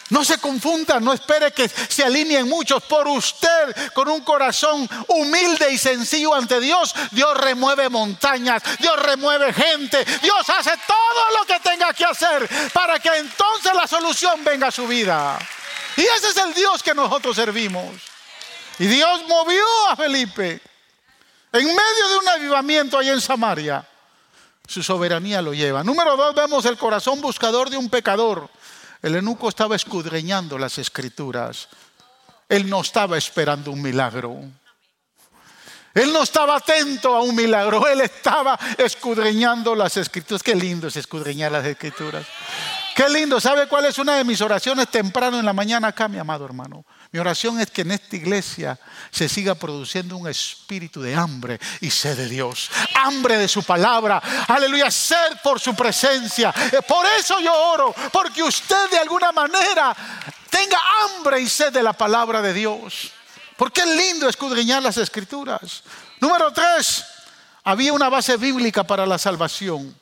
No 0.10 0.26
se 0.26 0.39
confunda, 0.39 0.99
no 0.99 1.14
espere 1.14 1.51
que 1.51 1.70
se 1.70 2.03
alineen 2.03 2.49
muchos 2.49 2.82
por 2.84 3.07
usted 3.07 3.93
con 3.93 4.10
un 4.10 4.22
corazón 4.22 4.89
humilde 5.07 5.72
y 5.72 5.78
sencillo 5.78 6.34
ante 6.34 6.60
Dios. 6.60 6.95
Dios 7.12 7.38
remueve 7.38 7.89
montañas, 7.89 8.64
Dios 8.80 8.97
remueve 8.97 9.53
gente, 9.53 10.03
Dios 10.22 10.49
hace 10.49 10.72
todo 10.88 11.38
lo 11.38 11.45
que 11.45 11.60
tenga 11.60 11.93
que 11.93 12.05
hacer 12.05 12.49
para 12.74 12.99
que 12.99 13.10
entonces 13.18 13.72
la 13.76 13.88
solución 13.88 14.43
venga 14.43 14.68
a 14.68 14.72
su 14.72 14.88
vida. 14.88 15.38
Y 15.95 16.01
ese 16.01 16.30
es 16.30 16.38
el 16.38 16.53
Dios 16.53 16.82
que 16.82 16.95
nosotros 16.95 17.36
servimos. 17.36 17.93
Y 18.80 18.88
Dios 18.88 19.24
movió 19.28 19.64
a 19.89 19.95
Felipe 19.95 20.62
en 21.51 21.66
medio 21.66 22.10
de 22.10 22.18
un 22.18 22.28
avivamiento 22.30 22.97
ahí 22.97 23.10
en 23.10 23.22
Samaria. 23.22 23.86
Su 24.66 24.82
soberanía 24.82 25.41
lo 25.41 25.53
lleva. 25.53 25.84
Número 25.84 26.16
dos, 26.16 26.34
vemos 26.34 26.64
el 26.66 26.78
corazón 26.78 27.22
buscador 27.22 27.70
de 27.70 27.78
un 27.78 27.89
pecador. 27.89 28.49
El 29.02 29.16
eunuco 29.16 29.50
estaba 29.50 29.76
escudriñando 29.76 30.58
las 30.58 30.78
escrituras. 30.78 31.70
Él 32.50 32.70
no 32.70 32.82
estaba 32.82 33.18
esperando 33.18 33.72
un 33.72 33.82
milagro. 33.82 34.41
Él 35.93 36.14
no 36.14 36.24
estaba 36.24 36.58
atento 36.58 37.16
a 37.16 37.22
un 37.22 37.36
milagro, 37.36 37.88
él 37.88 38.02
estaba 38.02 38.58
escudriñando 38.78 39.74
las 39.74 39.97
escrituras. 39.97 40.43
Qué 40.43 40.56
lindo 40.56 40.88
es 40.88 40.95
escudriñar 40.95 41.52
las 41.52 41.66
escrituras. 41.66 42.26
Qué 42.95 43.10
lindo. 43.10 43.39
¿Sabe 43.39 43.68
cuál 43.68 43.86
es 43.86 43.97
una 43.97 44.16
de 44.16 44.24
mis 44.24 44.41
oraciones 44.41 44.89
temprano 44.89 45.39
en 45.39 45.45
la 45.45 45.54
mañana 45.54 45.88
acá, 45.88 46.08
mi 46.08 46.18
amado 46.18 46.45
hermano? 46.45 46.86
Mi 47.12 47.20
oración 47.20 47.60
es 47.60 47.72
que 47.72 47.82
en 47.82 47.91
esta 47.91 48.16
iglesia 48.16 48.80
se 49.10 49.28
siga 49.28 49.55
produciendo 49.55 50.16
un 50.16 50.28
espíritu 50.28 51.01
de 51.01 51.16
hambre 51.16 51.60
y 51.82 51.89
sed 51.89 52.16
de 52.16 52.30
Dios. 52.30 52.70
Hambre 52.93 53.38
de 53.38 53.47
su 53.47 53.64
palabra. 53.64 54.22
Aleluya, 54.47 54.91
sed 54.91 55.38
por 55.43 55.60
su 55.60 55.76
presencia. 55.76 56.53
Eh, 56.72 56.82
por 56.88 57.07
eso 57.18 57.39
yo 57.39 57.51
oro, 57.51 57.95
porque 58.14 58.43
usted 58.43 58.91
de 58.91 58.99
alguna 58.99 59.32
manera 59.32 59.95
tenga 60.51 60.78
hambre 61.03 61.41
y 61.41 61.49
sed 61.49 61.74
de 61.74 61.82
la 61.82 61.93
palabra 61.93 62.43
de 62.43 62.53
Dios. 62.53 63.12
Porque 63.57 63.82
es 63.82 63.88
lindo 63.88 64.30
escudriñar 64.30 64.84
las 64.84 64.97
escrituras. 64.97 65.84
Número 66.22 66.53
tres, 66.53 67.03
había 67.64 67.91
una 67.91 68.10
base 68.10 68.38
bíblica 68.38 68.84
para 68.84 69.07
la 69.07 69.18
salvación. 69.18 69.95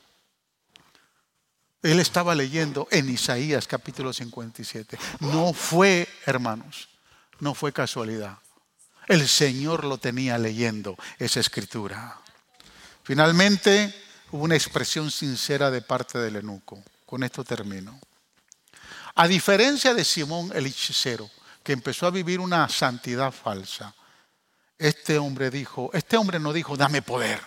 Él 1.82 2.02
estaba 2.02 2.36
leyendo 2.36 2.86
en 2.92 3.10
Isaías 3.10 3.66
capítulo 3.66 4.12
57. 4.12 5.00
No 5.22 5.54
fue, 5.54 6.06
hermanos, 6.26 6.90
no 7.40 7.54
fue 7.54 7.74
casualidad. 7.74 8.40
El 9.08 9.28
Señor 9.28 9.86
lo 9.86 9.98
tenía 9.98 10.38
leyendo 10.38 10.98
esa 11.18 11.40
escritura. 11.40 12.20
Finalmente 13.04 13.94
hubo 14.32 14.44
una 14.44 14.56
expresión 14.56 15.12
sincera 15.12 15.72
de 15.72 15.82
parte 15.82 16.18
del 16.20 16.38
eunuco. 16.38 16.84
Con 17.06 17.24
esto 17.24 17.44
termino. 17.44 18.00
A 19.16 19.28
diferencia 19.28 19.94
de 19.94 20.04
Simón 20.04 20.52
el 20.54 20.66
hechicero, 20.66 21.30
que 21.64 21.74
empezó 21.74 22.06
a 22.06 22.12
vivir 22.12 22.40
una 22.40 22.68
santidad 22.70 23.32
falsa, 23.32 23.96
este 24.78 25.18
hombre 25.18 25.50
dijo, 25.50 25.90
este 25.94 26.18
hombre 26.18 26.40
no 26.40 26.54
dijo, 26.54 26.78
dame 26.78 27.02
poder. 27.02 27.42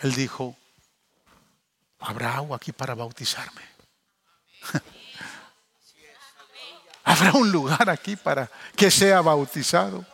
Él 0.00 0.14
dijo, 0.14 0.56
habrá 2.00 2.34
agua 2.34 2.56
aquí 2.56 2.72
para 2.72 2.94
bautizarme. 2.94 3.62
Habrá 7.04 7.32
un 7.32 7.52
lugar 7.52 7.90
aquí 7.90 8.16
para 8.16 8.50
que 8.74 8.90
sea 8.90 9.20
bautizado. 9.20 10.04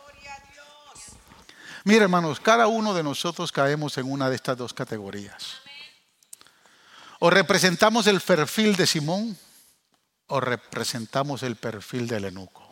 Mira, 1.83 2.03
hermanos, 2.03 2.39
cada 2.39 2.67
uno 2.67 2.93
de 2.93 3.01
nosotros 3.01 3.51
caemos 3.51 3.97
en 3.97 4.11
una 4.11 4.29
de 4.29 4.35
estas 4.35 4.57
dos 4.57 4.73
categorías. 4.73 5.61
O 7.19 7.29
representamos 7.29 8.07
el 8.07 8.19
perfil 8.19 8.75
de 8.75 8.85
Simón 8.85 9.37
o 10.27 10.39
representamos 10.39 11.43
el 11.43 11.55
perfil 11.55 12.07
del 12.07 12.25
enuco. 12.25 12.67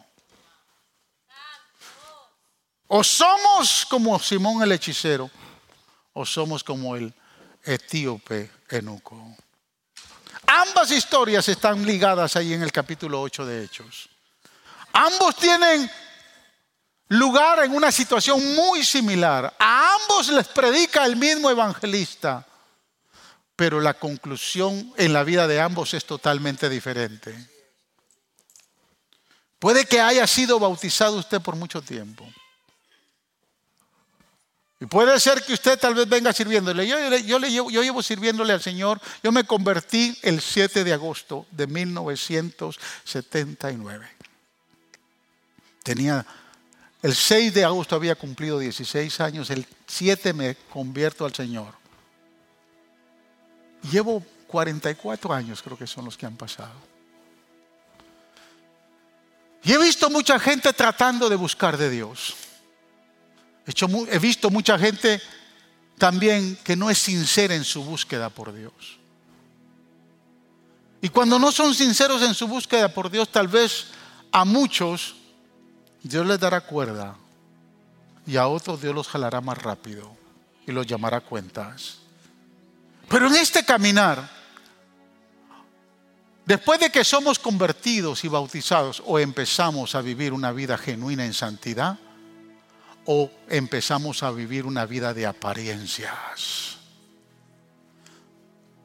O 2.87 3.03
somos 3.03 3.85
como 3.89 4.17
Simón 4.19 4.63
el 4.63 4.71
hechicero 4.71 5.29
o 6.13 6.25
somos 6.25 6.63
como 6.63 6.95
el 6.95 7.13
etíope 7.63 8.51
enuco. 8.69 9.35
Ambas 10.51 10.89
historias 10.89 11.47
están 11.47 11.85
ligadas 11.85 12.35
ahí 12.35 12.53
en 12.53 12.63
el 12.63 12.71
capítulo 12.71 13.21
8 13.21 13.45
de 13.45 13.63
Hechos. 13.63 14.09
Ambos 14.91 15.35
tienen 15.35 15.89
lugar 17.09 17.63
en 17.63 17.75
una 17.75 17.91
situación 17.91 18.55
muy 18.55 18.83
similar. 18.83 19.53
A 19.59 19.95
ambos 20.01 20.29
les 20.29 20.47
predica 20.47 21.05
el 21.05 21.17
mismo 21.17 21.51
evangelista, 21.51 22.47
pero 23.55 23.79
la 23.79 23.93
conclusión 23.93 24.91
en 24.97 25.13
la 25.13 25.23
vida 25.23 25.47
de 25.47 25.61
ambos 25.61 25.93
es 25.93 26.03
totalmente 26.05 26.67
diferente. 26.67 27.47
Puede 29.59 29.85
que 29.85 30.01
haya 30.01 30.25
sido 30.25 30.59
bautizado 30.59 31.17
usted 31.17 31.41
por 31.41 31.55
mucho 31.55 31.83
tiempo. 31.83 32.27
Y 34.81 34.85
puede 34.85 35.19
ser 35.19 35.43
que 35.43 35.51
usted 35.53 35.77
tal 35.77 35.93
vez 35.93 36.07
venga 36.07 36.31
sirviéndole. 36.31 36.87
Yo, 36.87 36.97
llevo, 37.39 37.69
llevo, 37.69 38.01
sirviéndole 38.01 38.53
al 38.53 38.61
Señor. 38.61 39.01
Yo 39.21 39.33
me 39.33 39.43
convertí 39.43 40.17
el 40.21 40.39
7 40.39 40.85
de 40.85 40.93
agosto 40.93 41.45
de 41.51 41.67
1979. 41.67 44.09
Tenía, 45.83 46.25
el 47.01 47.13
6 47.13 47.53
de 47.53 47.65
agosto 47.65 47.97
había 47.97 48.15
cumplido 48.15 48.57
16 48.57 49.19
años. 49.19 49.49
El 49.49 49.67
7 49.85 50.31
me 50.31 50.55
convierto 50.55 51.25
al 51.25 51.35
Señor. 51.35 51.73
Llevo 53.91 54.25
44 54.47 55.33
años, 55.33 55.61
creo 55.61 55.77
que 55.77 55.87
son 55.87 56.05
los 56.05 56.17
que 56.17 56.25
han 56.25 56.37
pasado. 56.37 56.87
Y 59.61 59.73
he 59.73 59.77
visto 59.77 60.09
mucha 60.09 60.39
gente 60.39 60.71
tratando 60.71 61.27
de 61.27 61.35
buscar 61.35 61.77
de 61.77 61.89
Dios. 61.89 62.33
He 63.65 64.19
visto 64.19 64.49
mucha 64.49 64.77
gente 64.79 65.21
también 65.97 66.57
que 66.63 66.75
no 66.75 66.89
es 66.89 66.97
sincera 66.97 67.53
en 67.53 67.63
su 67.63 67.83
búsqueda 67.83 68.29
por 68.29 68.53
Dios. 68.53 68.99
Y 71.01 71.09
cuando 71.09 71.39
no 71.39 71.51
son 71.51 71.73
sinceros 71.73 72.21
en 72.21 72.33
su 72.33 72.47
búsqueda 72.47 72.93
por 72.93 73.09
Dios, 73.09 73.29
tal 73.29 73.47
vez 73.47 73.87
a 74.31 74.43
muchos 74.43 75.15
Dios 76.03 76.25
les 76.25 76.39
dará 76.39 76.61
cuerda 76.61 77.15
y 78.25 78.37
a 78.37 78.47
otros 78.47 78.81
Dios 78.81 78.93
los 78.93 79.07
jalará 79.07 79.41
más 79.41 79.57
rápido 79.57 80.15
y 80.65 80.71
los 80.71 80.85
llamará 80.85 81.21
cuentas. 81.21 81.97
Pero 83.07 83.27
en 83.27 83.35
este 83.35 83.65
caminar, 83.65 84.29
después 86.45 86.79
de 86.79 86.91
que 86.91 87.03
somos 87.03 87.39
convertidos 87.39 88.23
y 88.23 88.27
bautizados 88.27 89.01
o 89.05 89.19
empezamos 89.19 89.95
a 89.95 90.01
vivir 90.01 90.31
una 90.31 90.51
vida 90.51 90.77
genuina 90.77 91.25
en 91.25 91.33
santidad, 91.33 91.97
o 93.11 93.31
empezamos 93.49 94.21
a 94.21 94.29
vivir 94.29 94.67
una 94.67 94.85
vida 94.85 95.15
de 95.15 95.25
apariencias. 95.25 96.77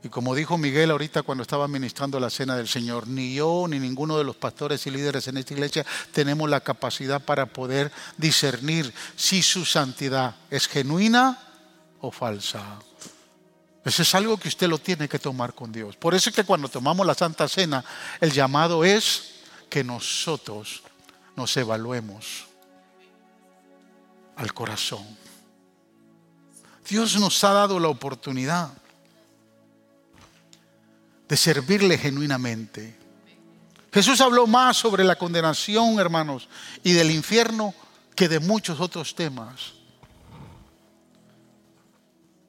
Y 0.02 0.08
como 0.08 0.34
dijo 0.34 0.56
Miguel 0.56 0.90
ahorita 0.90 1.22
cuando 1.22 1.42
estaba 1.42 1.68
ministrando 1.68 2.18
la 2.18 2.30
cena 2.30 2.56
del 2.56 2.66
Señor, 2.66 3.06
ni 3.06 3.34
yo 3.34 3.66
ni 3.68 3.78
ninguno 3.78 4.16
de 4.16 4.24
los 4.24 4.36
pastores 4.36 4.86
y 4.86 4.90
líderes 4.90 5.28
en 5.28 5.36
esta 5.36 5.52
iglesia 5.52 5.84
tenemos 6.10 6.48
la 6.48 6.60
capacidad 6.60 7.22
para 7.22 7.44
poder 7.44 7.92
discernir 8.16 8.94
si 9.14 9.42
su 9.42 9.66
santidad 9.66 10.34
es 10.50 10.68
genuina 10.68 11.38
o 12.00 12.10
falsa. 12.10 12.78
Eso 13.84 14.00
es 14.00 14.14
algo 14.14 14.38
que 14.38 14.48
usted 14.48 14.68
lo 14.68 14.78
tiene 14.78 15.06
que 15.06 15.18
tomar 15.18 15.52
con 15.52 15.70
Dios. 15.70 15.96
Por 15.96 16.14
eso 16.14 16.30
es 16.30 16.36
que 16.36 16.44
cuando 16.44 16.70
tomamos 16.70 17.06
la 17.06 17.12
Santa 17.12 17.46
Cena, 17.46 17.84
el 18.22 18.32
llamado 18.32 18.86
es 18.86 19.34
que 19.68 19.84
nosotros 19.84 20.82
nos 21.36 21.54
evaluemos 21.58 22.53
al 24.36 24.52
corazón. 24.52 25.04
Dios 26.88 27.18
nos 27.18 27.42
ha 27.44 27.52
dado 27.52 27.80
la 27.80 27.88
oportunidad 27.88 28.70
de 31.28 31.36
servirle 31.36 31.96
genuinamente. 31.96 32.98
Jesús 33.92 34.20
habló 34.20 34.46
más 34.46 34.76
sobre 34.76 35.04
la 35.04 35.16
condenación, 35.16 35.98
hermanos, 35.98 36.48
y 36.82 36.92
del 36.92 37.10
infierno 37.10 37.74
que 38.14 38.28
de 38.28 38.40
muchos 38.40 38.80
otros 38.80 39.14
temas. 39.14 39.74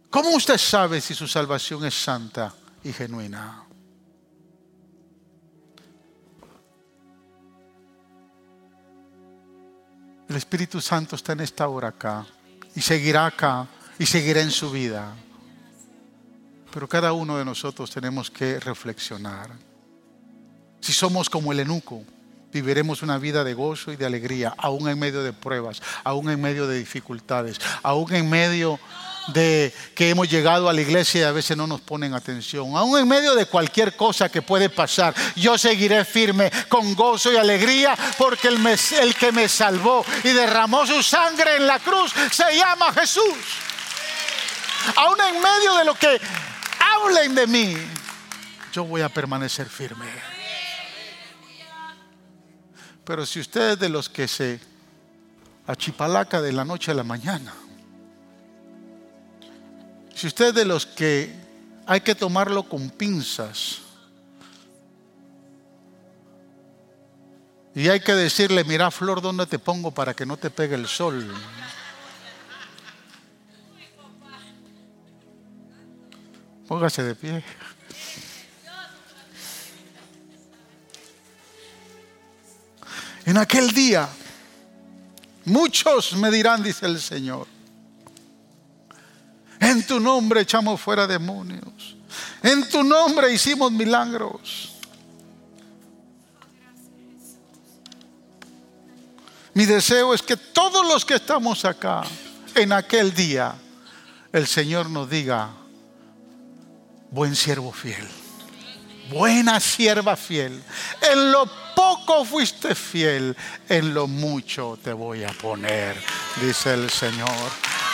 ¿Cómo 0.09 0.29
usted 0.29 0.57
sabe 0.57 1.01
si 1.01 1.13
su 1.13 1.27
salvación 1.27 1.85
es 1.85 1.93
santa 1.93 2.53
y 2.83 2.93
genuina? 2.93 3.63
El 10.27 10.35
Espíritu 10.35 10.81
Santo 10.81 11.15
está 11.15 11.33
en 11.33 11.41
esta 11.41 11.67
hora 11.67 11.89
acá 11.89 12.25
y 12.75 12.81
seguirá 12.81 13.27
acá 13.27 13.67
y 13.99 14.05
seguirá 14.05 14.41
en 14.41 14.51
su 14.51 14.71
vida. 14.71 15.13
Pero 16.73 16.89
cada 16.89 17.13
uno 17.13 17.37
de 17.37 17.45
nosotros 17.45 17.91
tenemos 17.91 18.31
que 18.31 18.59
reflexionar. 18.59 19.51
Si 20.81 20.93
somos 20.93 21.29
como 21.29 21.51
el 21.51 21.59
enuco, 21.59 22.03
viviremos 22.51 23.03
una 23.03 23.17
vida 23.17 23.43
de 23.43 23.53
gozo 23.53 23.91
y 23.91 23.97
de 23.97 24.05
alegría, 24.05 24.53
aún 24.57 24.89
en 24.89 24.97
medio 24.97 25.23
de 25.23 25.31
pruebas, 25.31 25.81
aún 26.03 26.29
en 26.29 26.41
medio 26.41 26.67
de 26.67 26.79
dificultades, 26.79 27.59
aún 27.83 28.13
en 28.13 28.29
medio 28.29 28.79
de 29.27 29.73
que 29.95 30.09
hemos 30.09 30.29
llegado 30.29 30.69
a 30.69 30.73
la 30.73 30.81
iglesia 30.81 31.21
y 31.21 31.23
a 31.23 31.31
veces 31.31 31.57
no 31.57 31.67
nos 31.67 31.81
ponen 31.81 32.13
atención. 32.13 32.75
Aún 32.75 32.99
en 32.99 33.07
medio 33.07 33.35
de 33.35 33.45
cualquier 33.45 33.95
cosa 33.95 34.29
que 34.29 34.41
puede 34.41 34.69
pasar, 34.69 35.13
yo 35.35 35.57
seguiré 35.57 36.05
firme 36.05 36.51
con 36.69 36.95
gozo 36.95 37.31
y 37.31 37.37
alegría 37.37 37.95
porque 38.17 38.49
el, 38.49 38.65
el 38.65 39.15
que 39.15 39.31
me 39.31 39.47
salvó 39.47 40.05
y 40.23 40.29
derramó 40.29 40.85
su 40.85 41.01
sangre 41.01 41.57
en 41.57 41.67
la 41.67 41.79
cruz 41.79 42.13
se 42.31 42.57
llama 42.57 42.93
Jesús. 42.93 43.35
Aún 44.95 45.17
en 45.21 45.41
medio 45.41 45.75
de 45.75 45.85
lo 45.85 45.95
que 45.95 46.19
hablen 46.79 47.33
de 47.33 47.47
mí, 47.47 47.75
yo 48.71 48.83
voy 48.83 49.01
a 49.01 49.09
permanecer 49.09 49.67
firme. 49.67 50.05
Pero 53.03 53.25
si 53.25 53.39
usted 53.39 53.71
es 53.71 53.79
de 53.79 53.89
los 53.89 54.09
que 54.09 54.27
se 54.27 54.59
achipalaca 55.67 56.41
de 56.41 56.51
la 56.51 56.65
noche 56.65 56.91
a 56.91 56.93
la 56.95 57.03
mañana, 57.03 57.53
si 60.15 60.27
usted 60.27 60.47
es 60.47 60.55
de 60.55 60.65
los 60.65 60.85
que 60.85 61.35
hay 61.85 62.01
que 62.01 62.15
tomarlo 62.15 62.63
con 62.63 62.89
pinzas, 62.89 63.81
y 67.75 67.89
hay 67.89 67.99
que 67.99 68.13
decirle, 68.13 68.63
mira 68.63 68.89
flor, 68.89 69.21
¿dónde 69.21 69.45
te 69.45 69.59
pongo 69.59 69.91
para 69.91 70.13
que 70.13 70.25
no 70.25 70.37
te 70.37 70.49
pegue 70.49 70.75
el 70.75 70.87
sol? 70.87 71.29
Póngase 76.65 77.03
de 77.03 77.15
pie. 77.15 77.43
En 83.25 83.37
aquel 83.37 83.71
día, 83.71 84.07
muchos 85.43 86.13
me 86.13 86.31
dirán, 86.31 86.63
dice 86.63 86.85
el 86.85 87.01
Señor, 87.01 87.47
tu 89.85 89.99
nombre 89.99 90.41
echamos 90.41 90.79
fuera 90.79 91.07
demonios, 91.07 91.95
en 92.43 92.67
tu 92.69 92.83
nombre 92.83 93.31
hicimos 93.31 93.71
milagros. 93.71 94.71
Mi 99.53 99.65
deseo 99.65 100.13
es 100.13 100.21
que 100.21 100.35
todos 100.35 100.85
los 100.85 101.05
que 101.05 101.15
estamos 101.15 101.63
acá, 101.63 102.03
en 102.55 102.73
aquel 102.73 103.13
día, 103.13 103.55
el 104.33 104.47
Señor 104.47 104.89
nos 104.89 105.09
diga, 105.09 105.49
buen 107.09 107.37
siervo 107.37 107.71
fiel, 107.71 108.05
buena 109.09 109.61
sierva 109.61 110.17
fiel, 110.17 110.61
en 111.01 111.31
lo 111.31 111.49
poco 111.73 112.25
fuiste 112.25 112.75
fiel, 112.75 113.35
en 113.69 113.93
lo 113.93 114.07
mucho 114.07 114.77
te 114.83 114.91
voy 114.91 115.23
a 115.23 115.29
poner, 115.29 115.95
dice 116.41 116.73
el 116.73 116.89
Señor. 116.89 117.29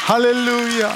Aleluya. 0.08 0.92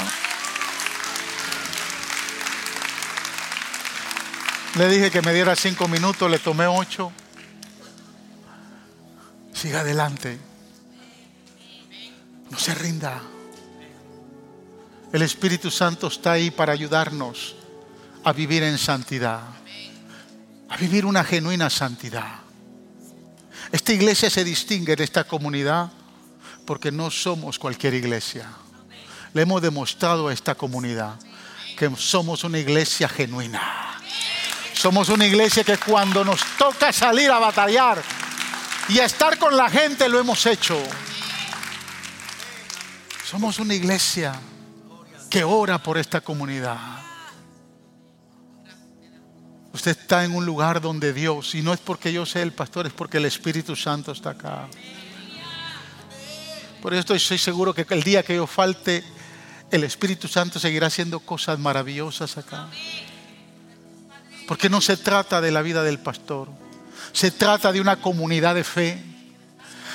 Le 4.76 4.90
dije 4.90 5.10
que 5.10 5.22
me 5.22 5.34
diera 5.34 5.56
cinco 5.56 5.88
minutos, 5.88 6.30
le 6.30 6.38
tomé 6.38 6.68
ocho. 6.68 7.10
Siga 9.54 9.80
adelante. 9.80 10.38
No 12.50 12.60
se 12.60 12.76
rinda. 12.76 13.22
El 15.14 15.22
Espíritu 15.22 15.72
Santo 15.72 16.08
está 16.08 16.34
ahí 16.34 16.52
para 16.52 16.74
ayudarnos 16.74 17.56
a 18.26 18.34
vivir 18.34 18.64
en 18.64 18.78
santidad, 18.78 19.44
a 20.68 20.76
vivir 20.76 21.06
una 21.06 21.24
genuina 21.24 21.70
santidad. 21.70 22.40
Esta 23.72 23.94
iglesia 23.94 24.30
se 24.30 24.44
distingue 24.44 24.92
en 24.92 25.02
esta 25.02 25.24
comunidad 25.24 25.90
porque 26.66 26.92
no 26.92 27.10
somos 27.12 27.58
cualquier 27.58 27.94
iglesia. 27.94 28.50
Le 29.34 29.44
hemos 29.44 29.62
demostrado 29.62 30.28
a 30.28 30.34
esta 30.34 30.56
comunidad 30.56 31.18
que 31.78 31.90
somos 31.96 32.44
una 32.44 32.60
iglesia 32.60 33.08
genuina. 33.08 33.95
Somos 34.76 35.10
una 35.10 35.26
iglesia 35.26 35.64
que 35.64 35.78
cuando 35.78 36.24
nos 36.24 36.42
toca 36.58 36.92
salir 36.92 37.32
a 37.32 37.40
batallar 37.40 38.04
y 38.90 39.00
a 39.00 39.06
estar 39.06 39.40
con 39.40 39.56
la 39.56 39.70
gente 39.70 40.08
lo 40.10 40.20
hemos 40.20 40.46
hecho. 40.46 40.78
Somos 43.26 43.58
una 43.58 43.74
iglesia 43.74 44.34
que 45.30 45.44
ora 45.44 45.82
por 45.82 45.98
esta 45.98 46.22
comunidad. 46.22 46.78
Usted 49.74 49.92
está 49.92 50.24
en 50.24 50.36
un 50.36 50.46
lugar 50.46 50.80
donde 50.80 51.12
Dios, 51.14 51.56
y 51.56 51.62
no 51.62 51.74
es 51.74 51.80
porque 51.80 52.14
yo 52.14 52.26
sea 52.26 52.44
el 52.44 52.54
pastor, 52.54 52.86
es 52.86 52.94
porque 52.94 53.18
el 53.18 53.26
Espíritu 53.26 53.76
Santo 53.76 54.12
está 54.12 54.32
acá. 54.32 54.68
Por 56.82 56.94
eso 56.94 57.14
estoy 57.14 57.38
seguro 57.40 57.74
que 57.74 57.86
el 57.90 58.04
día 58.04 58.24
que 58.24 58.36
yo 58.36 58.46
falte, 58.46 59.04
el 59.72 59.84
Espíritu 59.84 60.28
Santo 60.28 60.60
seguirá 60.60 60.88
haciendo 60.88 61.20
cosas 61.20 61.58
maravillosas 61.60 62.38
acá. 62.38 62.68
Porque 64.48 64.70
no 64.70 64.82
se 64.82 64.98
trata 64.98 65.42
de 65.42 65.52
la 65.52 65.62
vida 65.62 65.84
del 65.84 66.00
pastor, 66.00 66.50
se 67.12 67.32
trata 67.32 67.72
de 67.72 67.82
una 67.82 67.98
comunidad 67.98 68.56
de 68.56 68.64
fe. 68.64 69.04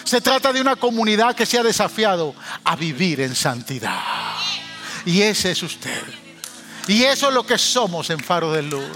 Se 0.04 0.20
trata 0.20 0.52
de 0.52 0.60
una 0.60 0.76
comunidad 0.76 1.36
que 1.36 1.44
se 1.44 1.58
ha 1.58 1.62
desafiado 1.62 2.34
a 2.64 2.74
vivir 2.74 3.20
en 3.20 3.34
santidad. 3.34 4.00
Y 5.04 5.20
ese 5.22 5.50
es 5.50 5.62
usted. 5.62 6.02
Y 6.88 7.04
eso 7.04 7.28
es 7.28 7.34
lo 7.34 7.46
que 7.46 7.58
somos 7.58 8.08
en 8.10 8.18
Faro 8.18 8.52
de 8.52 8.62
Luz. 8.62 8.88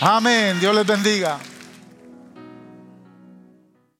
Amén. 0.00 0.58
Dios 0.60 0.74
les 0.74 0.86
bendiga. 0.86 1.38